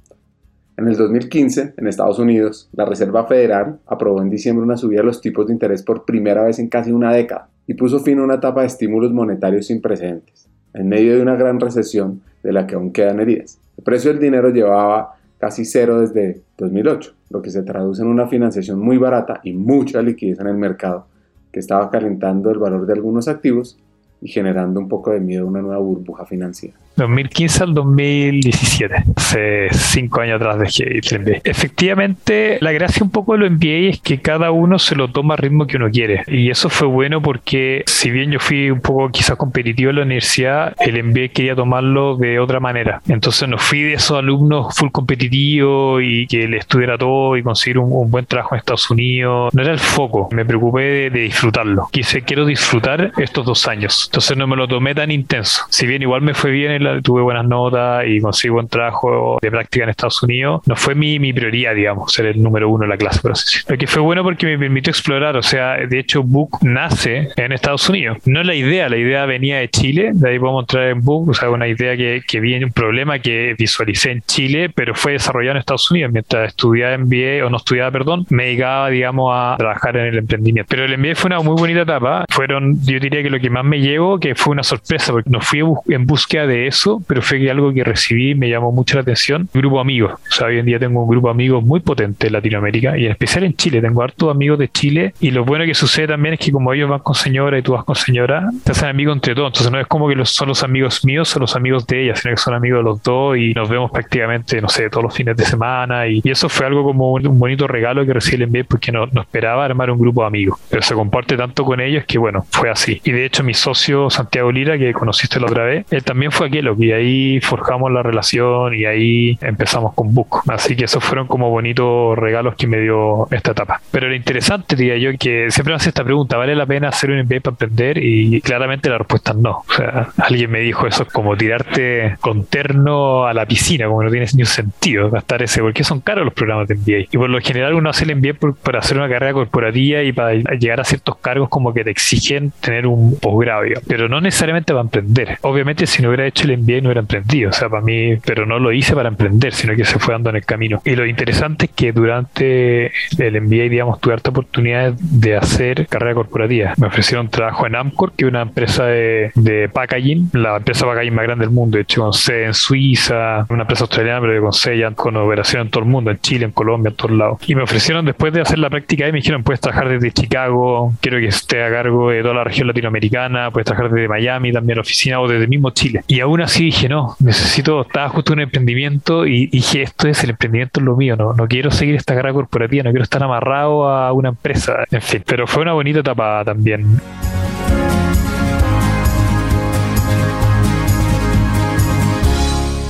En 0.77 0.87
el 0.87 0.95
2015, 0.95 1.73
en 1.75 1.87
Estados 1.87 2.19
Unidos, 2.19 2.69
la 2.73 2.85
Reserva 2.85 3.25
Federal 3.25 3.79
aprobó 3.87 4.21
en 4.21 4.29
diciembre 4.29 4.63
una 4.63 4.77
subida 4.77 5.01
de 5.01 5.07
los 5.07 5.21
tipos 5.21 5.47
de 5.47 5.53
interés 5.53 5.83
por 5.83 6.05
primera 6.05 6.43
vez 6.43 6.59
en 6.59 6.69
casi 6.69 6.91
una 6.91 7.11
década 7.11 7.50
y 7.71 7.73
puso 7.73 7.99
fin 7.99 8.19
a 8.19 8.23
una 8.23 8.33
etapa 8.35 8.61
de 8.61 8.67
estímulos 8.67 9.13
monetarios 9.13 9.67
sin 9.67 9.79
precedentes, 9.79 10.49
en 10.73 10.89
medio 10.89 11.15
de 11.15 11.21
una 11.21 11.37
gran 11.37 11.57
recesión 11.57 12.21
de 12.43 12.51
la 12.51 12.67
que 12.67 12.75
aún 12.75 12.91
quedan 12.91 13.21
heridas. 13.21 13.59
El 13.77 13.85
precio 13.85 14.11
del 14.11 14.19
dinero 14.19 14.49
llevaba 14.49 15.15
casi 15.39 15.63
cero 15.63 16.01
desde 16.01 16.41
2008, 16.57 17.13
lo 17.29 17.41
que 17.41 17.49
se 17.49 17.63
traduce 17.63 18.01
en 18.01 18.09
una 18.09 18.27
financiación 18.27 18.77
muy 18.77 18.97
barata 18.97 19.39
y 19.45 19.53
mucha 19.53 20.01
liquidez 20.01 20.41
en 20.41 20.47
el 20.47 20.57
mercado, 20.57 21.05
que 21.49 21.61
estaba 21.61 21.89
calentando 21.89 22.51
el 22.51 22.59
valor 22.59 22.85
de 22.85 22.91
algunos 22.91 23.29
activos 23.29 23.79
y 24.21 24.27
generando 24.27 24.81
un 24.81 24.89
poco 24.89 25.11
de 25.11 25.21
miedo 25.21 25.45
a 25.45 25.47
una 25.47 25.61
nueva 25.61 25.79
burbuja 25.79 26.25
financiera. 26.25 26.75
2015 27.01 27.63
al 27.63 27.73
2017, 27.73 29.03
hace 29.15 29.67
cinco 29.71 30.21
años 30.21 30.35
atrás 30.35 30.59
de 30.59 30.71
el 30.81 31.19
MBA. 31.19 31.41
Efectivamente, 31.43 32.57
la 32.61 32.71
gracia 32.71 33.03
un 33.03 33.11
poco 33.11 33.33
de 33.33 33.39
lo 33.39 33.49
MBA 33.49 33.89
es 33.89 34.01
que 34.01 34.19
cada 34.21 34.51
uno 34.51 34.79
se 34.79 34.95
lo 34.95 35.09
toma 35.09 35.33
al 35.33 35.39
ritmo 35.39 35.67
que 35.67 35.77
uno 35.77 35.89
quiere. 35.89 36.23
Y 36.27 36.49
eso 36.49 36.69
fue 36.69 36.87
bueno 36.87 37.21
porque, 37.21 37.83
si 37.87 38.11
bien 38.11 38.31
yo 38.31 38.39
fui 38.39 38.71
un 38.71 38.81
poco 38.81 39.09
quizás 39.09 39.35
competitivo 39.35 39.89
en 39.89 39.97
la 39.97 40.01
universidad, 40.03 40.75
el 40.79 41.03
MBA 41.03 41.29
quería 41.29 41.55
tomarlo 41.55 42.15
de 42.17 42.39
otra 42.39 42.59
manera. 42.59 43.01
Entonces 43.07 43.47
no 43.47 43.57
fui 43.57 43.81
de 43.81 43.93
esos 43.93 44.17
alumnos 44.17 44.75
full 44.75 44.89
competitivo 44.91 46.01
y 46.01 46.27
que 46.27 46.47
le 46.47 46.57
estudiara 46.57 46.97
todo 46.97 47.37
y 47.37 47.43
conseguir 47.43 47.79
un, 47.79 48.11
buen 48.11 48.25
trabajo 48.25 48.55
en 48.55 48.59
Estados 48.59 48.89
Unidos. 48.89 49.53
No 49.53 49.61
era 49.61 49.71
el 49.71 49.79
foco, 49.79 50.29
me 50.31 50.45
preocupé 50.45 50.81
de, 50.81 51.09
de 51.09 51.19
disfrutarlo. 51.21 51.87
Quise, 51.91 52.21
quiero 52.21 52.45
disfrutar 52.45 53.11
estos 53.17 53.45
dos 53.45 53.67
años. 53.67 54.07
Entonces 54.09 54.37
no 54.37 54.47
me 54.47 54.55
lo 54.55 54.67
tomé 54.67 54.95
tan 54.95 55.11
intenso. 55.11 55.63
Si 55.69 55.85
bien 55.87 56.01
igual 56.01 56.21
me 56.21 56.33
fue 56.33 56.51
bien 56.51 56.71
en 56.71 56.83
tuve 57.03 57.21
buenas 57.21 57.45
notas 57.45 58.05
y 58.07 58.19
conseguí 58.19 58.51
buen 58.51 58.67
trabajo 58.67 59.39
de 59.41 59.51
práctica 59.51 59.83
en 59.83 59.89
Estados 59.89 60.21
Unidos, 60.23 60.61
no 60.65 60.75
fue 60.75 60.95
mi, 60.95 61.19
mi 61.19 61.33
prioridad, 61.33 61.75
digamos, 61.75 62.11
ser 62.13 62.25
el 62.27 62.41
número 62.41 62.69
uno 62.69 62.83
en 62.83 62.89
la 62.89 62.97
clase, 62.97 63.19
por 63.21 63.31
así. 63.31 63.59
Lo 63.67 63.77
que 63.77 63.87
fue 63.87 64.01
bueno 64.01 64.23
porque 64.23 64.45
me 64.45 64.57
permitió 64.57 64.91
explorar, 64.91 65.35
o 65.37 65.43
sea, 65.43 65.77
de 65.77 65.99
hecho, 65.99 66.23
Book 66.23 66.59
nace 66.61 67.29
en 67.35 67.51
Estados 67.51 67.87
Unidos. 67.89 68.17
No 68.25 68.43
la 68.43 68.55
idea, 68.55 68.89
la 68.89 68.97
idea 68.97 69.25
venía 69.25 69.59
de 69.59 69.69
Chile, 69.69 70.11
de 70.13 70.29
ahí 70.29 70.39
podemos 70.39 70.63
entrar 70.63 70.89
en 70.89 71.01
Book, 71.01 71.29
o 71.29 71.33
sea, 71.33 71.49
una 71.49 71.67
idea 71.67 71.95
que, 71.95 72.21
que 72.27 72.39
viene, 72.39 72.65
un 72.65 72.71
problema 72.71 73.19
que 73.19 73.55
visualicé 73.57 74.11
en 74.11 74.21
Chile, 74.21 74.69
pero 74.69 74.95
fue 74.95 75.13
desarrollado 75.13 75.51
en 75.51 75.57
Estados 75.57 75.89
Unidos. 75.91 76.11
Mientras 76.11 76.49
estudiaba 76.49 76.97
MBA, 76.97 77.45
o 77.45 77.49
no 77.49 77.57
estudiaba, 77.57 77.91
perdón, 77.91 78.25
me 78.29 78.45
dedicaba, 78.45 78.89
digamos, 78.89 79.31
a 79.33 79.55
trabajar 79.57 79.97
en 79.97 80.05
el 80.07 80.17
emprendimiento. 80.17 80.67
Pero 80.69 80.85
el 80.85 80.97
MBA 80.97 81.15
fue 81.15 81.27
una 81.29 81.39
muy 81.39 81.55
bonita 81.55 81.81
etapa. 81.81 82.25
Fueron, 82.29 82.75
yo 82.85 82.99
diría 82.99 83.23
que 83.23 83.29
lo 83.29 83.39
que 83.39 83.49
más 83.49 83.63
me 83.63 83.79
llevo, 83.79 84.19
que 84.19 84.35
fue 84.35 84.51
una 84.51 84.63
sorpresa, 84.63 85.11
porque 85.11 85.29
no 85.29 85.41
fui 85.41 85.61
en 85.89 86.05
búsqueda 86.05 86.47
de 86.47 86.67
eso, 86.71 87.01
pero 87.07 87.21
fue 87.21 87.49
algo 87.51 87.73
que 87.73 87.83
recibí 87.83 88.33
me 88.35 88.49
llamó 88.49 88.71
mucho 88.71 88.95
la 88.95 89.01
atención. 89.01 89.47
Grupo 89.53 89.79
amigos. 89.79 90.13
O 90.13 90.31
sea, 90.31 90.47
hoy 90.47 90.59
en 90.59 90.65
día 90.65 90.79
tengo 90.79 91.03
un 91.03 91.09
grupo 91.09 91.27
de 91.27 91.31
amigos 91.31 91.63
muy 91.63 91.79
potente 91.79 92.27
en 92.27 92.33
Latinoamérica 92.33 92.97
y 92.97 93.05
en 93.05 93.11
especial 93.11 93.43
en 93.43 93.55
Chile. 93.55 93.81
Tengo 93.81 94.01
hartos 94.01 94.31
amigos 94.31 94.57
de 94.59 94.69
Chile 94.69 95.13
y 95.19 95.31
lo 95.31 95.45
bueno 95.45 95.65
que 95.65 95.73
sucede 95.73 96.07
también 96.07 96.33
es 96.33 96.39
que 96.39 96.51
como 96.51 96.73
ellos 96.73 96.89
van 96.89 96.99
con 96.99 97.15
señora 97.15 97.57
y 97.57 97.61
tú 97.61 97.73
vas 97.73 97.83
con 97.83 97.95
señora, 97.95 98.49
te 98.63 98.71
hacen 98.71 98.89
amigos 98.89 99.15
entre 99.15 99.35
todos. 99.35 99.49
Entonces 99.49 99.71
no 99.71 99.79
es 99.79 99.87
como 99.87 100.07
que 100.07 100.15
los, 100.15 100.29
son 100.29 100.47
los 100.47 100.63
amigos 100.63 101.05
míos, 101.05 101.29
son 101.29 101.41
los 101.41 101.55
amigos 101.55 101.85
de 101.87 102.03
ella, 102.03 102.15
sino 102.15 102.33
que 102.33 102.41
son 102.41 102.53
amigos 102.53 102.79
de 102.79 102.83
los 102.83 103.03
dos 103.03 103.37
y 103.37 103.53
nos 103.53 103.69
vemos 103.69 103.91
prácticamente, 103.91 104.61
no 104.61 104.69
sé, 104.69 104.89
todos 104.89 105.03
los 105.03 105.13
fines 105.13 105.35
de 105.35 105.45
semana. 105.45 106.07
Y, 106.07 106.21
eso 106.31 106.47
fue 106.47 106.65
algo 106.65 106.83
como 106.83 107.11
un, 107.11 107.39
bonito 107.39 107.67
regalo 107.67 108.05
que 108.05 108.13
recibí 108.13 108.37
el 108.37 108.43
envío 108.43 108.63
porque 108.65 108.91
no, 108.91 109.05
no 109.07 109.21
esperaba 109.21 109.65
armar 109.65 109.91
un 109.91 109.99
grupo 109.99 110.21
de 110.21 110.27
amigos. 110.27 110.59
Pero 110.69 110.81
se 110.81 110.95
comparte 110.95 111.35
tanto 111.35 111.65
con 111.65 111.81
ellos 111.81 112.05
que 112.05 112.17
bueno, 112.17 112.45
fue 112.49 112.69
así. 112.69 113.01
Y 113.03 113.11
de 113.11 113.25
hecho 113.25 113.43
mi 113.43 113.53
socio 113.53 114.09
Santiago 114.09 114.51
Lira, 114.51 114.77
que 114.77 114.93
conociste 114.93 115.39
la 115.39 115.47
otra 115.47 115.65
vez, 115.65 115.85
él 115.91 116.03
también 116.03 116.31
fue 116.31 116.47
aquello 116.61 116.75
y 116.79 116.91
ahí 116.91 117.39
forjamos 117.41 117.91
la 117.91 118.03
relación 118.03 118.73
y 118.73 118.85
ahí 118.85 119.37
empezamos 119.41 119.93
con 119.93 120.13
Book. 120.13 120.41
Así 120.47 120.75
que 120.75 120.85
esos 120.85 121.03
fueron 121.03 121.27
como 121.27 121.49
bonitos 121.49 122.17
regalos 122.17 122.55
que 122.55 122.67
me 122.67 122.79
dio 122.79 123.27
esta 123.31 123.51
etapa. 123.51 123.81
Pero 123.91 124.07
lo 124.07 124.15
interesante, 124.15 124.75
diría 124.75 124.97
yo, 124.97 125.17
que 125.17 125.51
siempre 125.51 125.73
me 125.73 125.75
hace 125.77 125.89
esta 125.89 126.03
pregunta, 126.03 126.37
¿vale 126.37 126.55
la 126.55 126.65
pena 126.65 126.89
hacer 126.89 127.11
un 127.11 127.19
MBA 127.19 127.41
para 127.41 127.55
aprender? 127.55 127.97
Y 127.97 128.41
claramente 128.41 128.89
la 128.89 128.97
respuesta 128.97 129.31
es 129.31 129.37
no. 129.37 129.63
O 129.67 129.73
sea, 129.75 130.09
alguien 130.17 130.51
me 130.51 130.59
dijo 130.59 130.87
eso 130.87 131.03
es 131.03 131.09
como 131.09 131.35
tirarte 131.35 132.17
con 132.21 132.45
terno 132.45 133.25
a 133.25 133.33
la 133.33 133.45
piscina, 133.45 133.87
como 133.87 134.03
no 134.03 134.09
tiene 134.09 134.25
ni 134.33 134.43
un 134.43 134.47
sentido 134.47 135.09
gastar 135.09 135.41
ese, 135.43 135.61
porque 135.61 135.83
son 135.83 136.01
caros 136.01 136.25
los 136.25 136.33
programas 136.33 136.67
de 136.67 136.75
MBA. 136.75 137.07
Y 137.11 137.17
por 137.17 137.29
lo 137.29 137.39
general 137.39 137.73
uno 137.73 137.89
hace 137.89 138.05
el 138.05 138.15
MBA 138.15 138.53
para 138.63 138.79
hacer 138.79 138.97
una 138.97 139.09
carrera 139.09 139.33
corporativa 139.33 140.01
y 140.03 140.11
para 140.11 140.33
llegar 140.33 140.79
a 140.79 140.83
ciertos 140.83 141.17
cargos 141.17 141.49
como 141.49 141.73
que 141.73 141.83
te 141.83 141.91
exigen 141.91 142.51
tener 142.61 142.87
un 142.87 143.17
posgrado, 143.19 143.63
pero 143.87 144.07
no 144.07 144.21
necesariamente 144.21 144.73
para 144.73 144.81
emprender. 144.81 145.37
Obviamente 145.41 145.85
si 145.85 146.01
no 146.01 146.09
hubiera 146.09 146.25
hecho 146.25 146.45
el 146.45 146.50
MBA 146.57 146.81
no 146.81 146.87
hubiera 146.89 147.01
emprendido, 147.01 147.49
o 147.49 147.53
sea, 147.53 147.69
para 147.69 147.81
mí, 147.81 148.17
pero 148.25 148.45
no 148.45 148.59
lo 148.59 148.71
hice 148.71 148.93
para 148.95 149.09
emprender, 149.09 149.53
sino 149.53 149.75
que 149.75 149.85
se 149.85 149.99
fue 149.99 150.13
dando 150.13 150.29
en 150.29 150.37
el 150.37 150.45
camino. 150.45 150.81
Y 150.85 150.95
lo 150.95 151.05
interesante 151.05 151.65
es 151.65 151.71
que 151.71 151.91
durante 151.91 152.91
el 153.17 153.41
MBA, 153.41 153.69
digamos, 153.69 153.99
tuve 153.99 154.13
harta 154.13 154.29
oportunidad 154.29 154.93
de 154.93 155.35
hacer 155.35 155.87
carrera 155.87 156.15
corporativa. 156.15 156.73
Me 156.77 156.87
ofrecieron 156.87 157.29
trabajo 157.29 157.65
en 157.67 157.75
Amcor, 157.75 158.13
que 158.13 158.25
es 158.25 158.29
una 158.29 158.41
empresa 158.41 158.85
de, 158.85 159.31
de 159.35 159.69
packaging, 159.69 160.29
la 160.33 160.57
empresa 160.57 160.85
packaging 160.85 161.13
más 161.13 161.23
grande 161.23 161.45
del 161.45 161.53
mundo, 161.53 161.77
de 161.77 161.83
hecho 161.83 162.01
con 162.01 162.13
sede 162.13 162.45
en 162.45 162.53
Suiza, 162.53 163.45
una 163.49 163.63
empresa 163.63 163.83
australiana, 163.83 164.21
pero 164.21 164.41
con 164.41 164.53
sede 164.53 164.79
ya 164.79 164.91
con 164.91 165.15
operación 165.17 165.63
en 165.63 165.69
todo 165.69 165.83
el 165.83 165.89
mundo, 165.89 166.11
en 166.11 166.19
Chile, 166.19 166.45
en 166.45 166.51
Colombia, 166.51 166.89
en 166.89 166.95
todos 166.95 167.11
lados. 167.11 167.39
Y 167.47 167.55
me 167.55 167.63
ofrecieron 167.63 168.05
después 168.05 168.33
de 168.33 168.41
hacer 168.41 168.59
la 168.59 168.69
práctica 168.69 169.05
ahí, 169.05 169.11
me 169.11 169.19
dijeron, 169.19 169.43
puedes 169.43 169.61
trabajar 169.61 169.89
desde 169.89 170.11
Chicago, 170.11 170.93
quiero 171.01 171.19
que 171.19 171.27
esté 171.27 171.63
a 171.63 171.69
cargo 171.69 172.09
de 172.09 172.21
toda 172.21 172.33
la 172.33 172.43
región 172.43 172.67
latinoamericana, 172.67 173.51
puedes 173.51 173.65
trabajar 173.65 173.91
desde 173.91 174.07
Miami, 174.07 174.51
también 174.51 174.79
oficina, 174.79 175.19
o 175.19 175.27
desde 175.27 175.47
mismo 175.47 175.71
Chile. 175.71 176.03
Y 176.07 176.19
aún 176.19 176.40
así 176.43 176.65
dije, 176.65 176.89
no, 176.89 177.15
necesito, 177.19 177.81
estaba 177.81 178.09
justo 178.09 178.33
en 178.33 178.39
un 178.39 178.43
emprendimiento 178.43 179.25
y 179.25 179.47
dije, 179.47 179.83
esto 179.83 180.07
es 180.07 180.23
el 180.23 180.31
emprendimiento 180.31 180.79
es 180.79 180.85
lo 180.85 180.95
mío, 180.95 181.15
no, 181.15 181.33
no 181.33 181.47
quiero 181.47 181.71
seguir 181.71 181.95
esta 181.95 182.15
carrera 182.15 182.33
corporativa, 182.33 182.83
no 182.83 182.91
quiero 182.91 183.03
estar 183.03 183.23
amarrado 183.23 183.87
a 183.87 184.11
una 184.13 184.29
empresa, 184.29 184.85
en 184.89 185.01
fin, 185.01 185.23
pero 185.25 185.47
fue 185.47 185.63
una 185.63 185.73
bonita 185.73 185.99
etapa 185.99 186.43
también. 186.45 186.85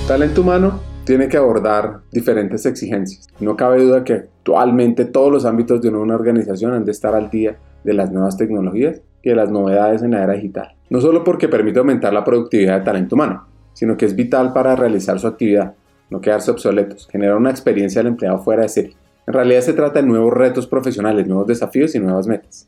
Talento 0.07 0.41
humano 0.41 0.79
tiene 1.05 1.27
que 1.27 1.37
abordar 1.37 2.01
diferentes 2.11 2.65
exigencias. 2.65 3.27
No 3.39 3.55
cabe 3.55 3.81
duda 3.81 4.03
que 4.03 4.13
actualmente 4.13 5.05
todos 5.05 5.31
los 5.31 5.45
ámbitos 5.45 5.81
de 5.81 5.89
una 5.89 6.15
organización 6.15 6.73
han 6.73 6.85
de 6.85 6.91
estar 6.91 7.15
al 7.15 7.29
día 7.29 7.57
de 7.83 7.93
las 7.93 8.11
nuevas 8.11 8.37
tecnologías 8.37 9.01
de 9.29 9.35
las 9.35 9.51
novedades 9.51 10.01
en 10.01 10.11
la 10.11 10.23
era 10.23 10.33
digital. 10.33 10.75
No 10.89 11.01
solo 11.01 11.23
porque 11.23 11.47
permite 11.47 11.79
aumentar 11.79 12.13
la 12.13 12.23
productividad 12.23 12.79
de 12.79 12.85
talento 12.85 13.15
humano, 13.15 13.47
sino 13.73 13.97
que 13.97 14.05
es 14.05 14.15
vital 14.15 14.53
para 14.53 14.75
realizar 14.75 15.19
su 15.19 15.27
actividad, 15.27 15.75
no 16.09 16.21
quedarse 16.21 16.51
obsoletos, 16.51 17.07
generar 17.07 17.37
una 17.37 17.51
experiencia 17.51 17.99
del 17.99 18.11
empleado 18.11 18.39
fuera 18.39 18.63
de 18.63 18.69
serie. 18.69 18.95
En 19.27 19.33
realidad 19.33 19.61
se 19.61 19.73
trata 19.73 20.01
de 20.01 20.07
nuevos 20.07 20.33
retos 20.33 20.67
profesionales, 20.67 21.27
nuevos 21.27 21.47
desafíos 21.47 21.95
y 21.95 21.99
nuevas 21.99 22.27
metas. 22.27 22.67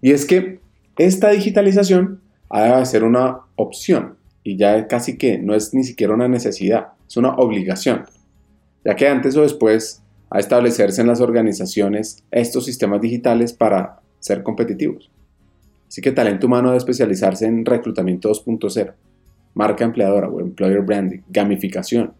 Y 0.00 0.10
es 0.10 0.26
que 0.26 0.60
esta 0.98 1.30
digitalización 1.30 2.20
ha 2.50 2.78
de 2.78 2.86
ser 2.86 3.04
una 3.04 3.38
opción 3.56 4.16
y 4.44 4.56
ya 4.56 4.86
casi 4.88 5.16
que 5.16 5.38
no 5.38 5.54
es 5.54 5.72
ni 5.72 5.84
siquiera 5.84 6.12
una 6.12 6.28
necesidad, 6.28 6.88
es 7.08 7.16
una 7.16 7.34
obligación, 7.36 8.04
ya 8.84 8.96
que 8.96 9.08
antes 9.08 9.36
o 9.36 9.42
después 9.42 10.02
a 10.28 10.40
establecerse 10.40 11.00
en 11.00 11.06
las 11.06 11.20
organizaciones 11.20 12.24
estos 12.30 12.64
sistemas 12.64 13.00
digitales 13.00 13.52
para 13.52 14.00
ser 14.18 14.42
competitivos. 14.42 15.11
Así 15.92 16.00
que 16.00 16.10
talento 16.10 16.46
humano 16.46 16.68
debe 16.68 16.78
especializarse 16.78 17.44
en 17.44 17.66
reclutamiento 17.66 18.30
2.0, 18.30 18.94
marca 19.52 19.84
empleadora 19.84 20.26
o 20.26 20.40
employer 20.40 20.80
branding, 20.80 21.18
gamificación, 21.28 22.14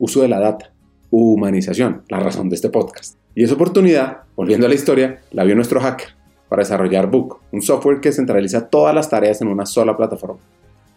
uso 0.00 0.22
de 0.22 0.26
la 0.26 0.40
data, 0.40 0.72
humanización, 1.10 2.02
la 2.08 2.18
razón 2.18 2.48
de 2.48 2.56
este 2.56 2.70
podcast. 2.70 3.16
Y 3.36 3.44
esa 3.44 3.54
oportunidad, 3.54 4.22
volviendo 4.34 4.66
a 4.66 4.68
la 4.68 4.74
historia, 4.74 5.20
la 5.30 5.44
vio 5.44 5.54
nuestro 5.54 5.80
hacker 5.80 6.08
para 6.48 6.62
desarrollar 6.62 7.08
Book, 7.08 7.38
un 7.52 7.62
software 7.62 8.00
que 8.00 8.10
centraliza 8.10 8.68
todas 8.68 8.92
las 8.92 9.08
tareas 9.08 9.40
en 9.40 9.46
una 9.46 9.64
sola 9.64 9.96
plataforma. 9.96 10.40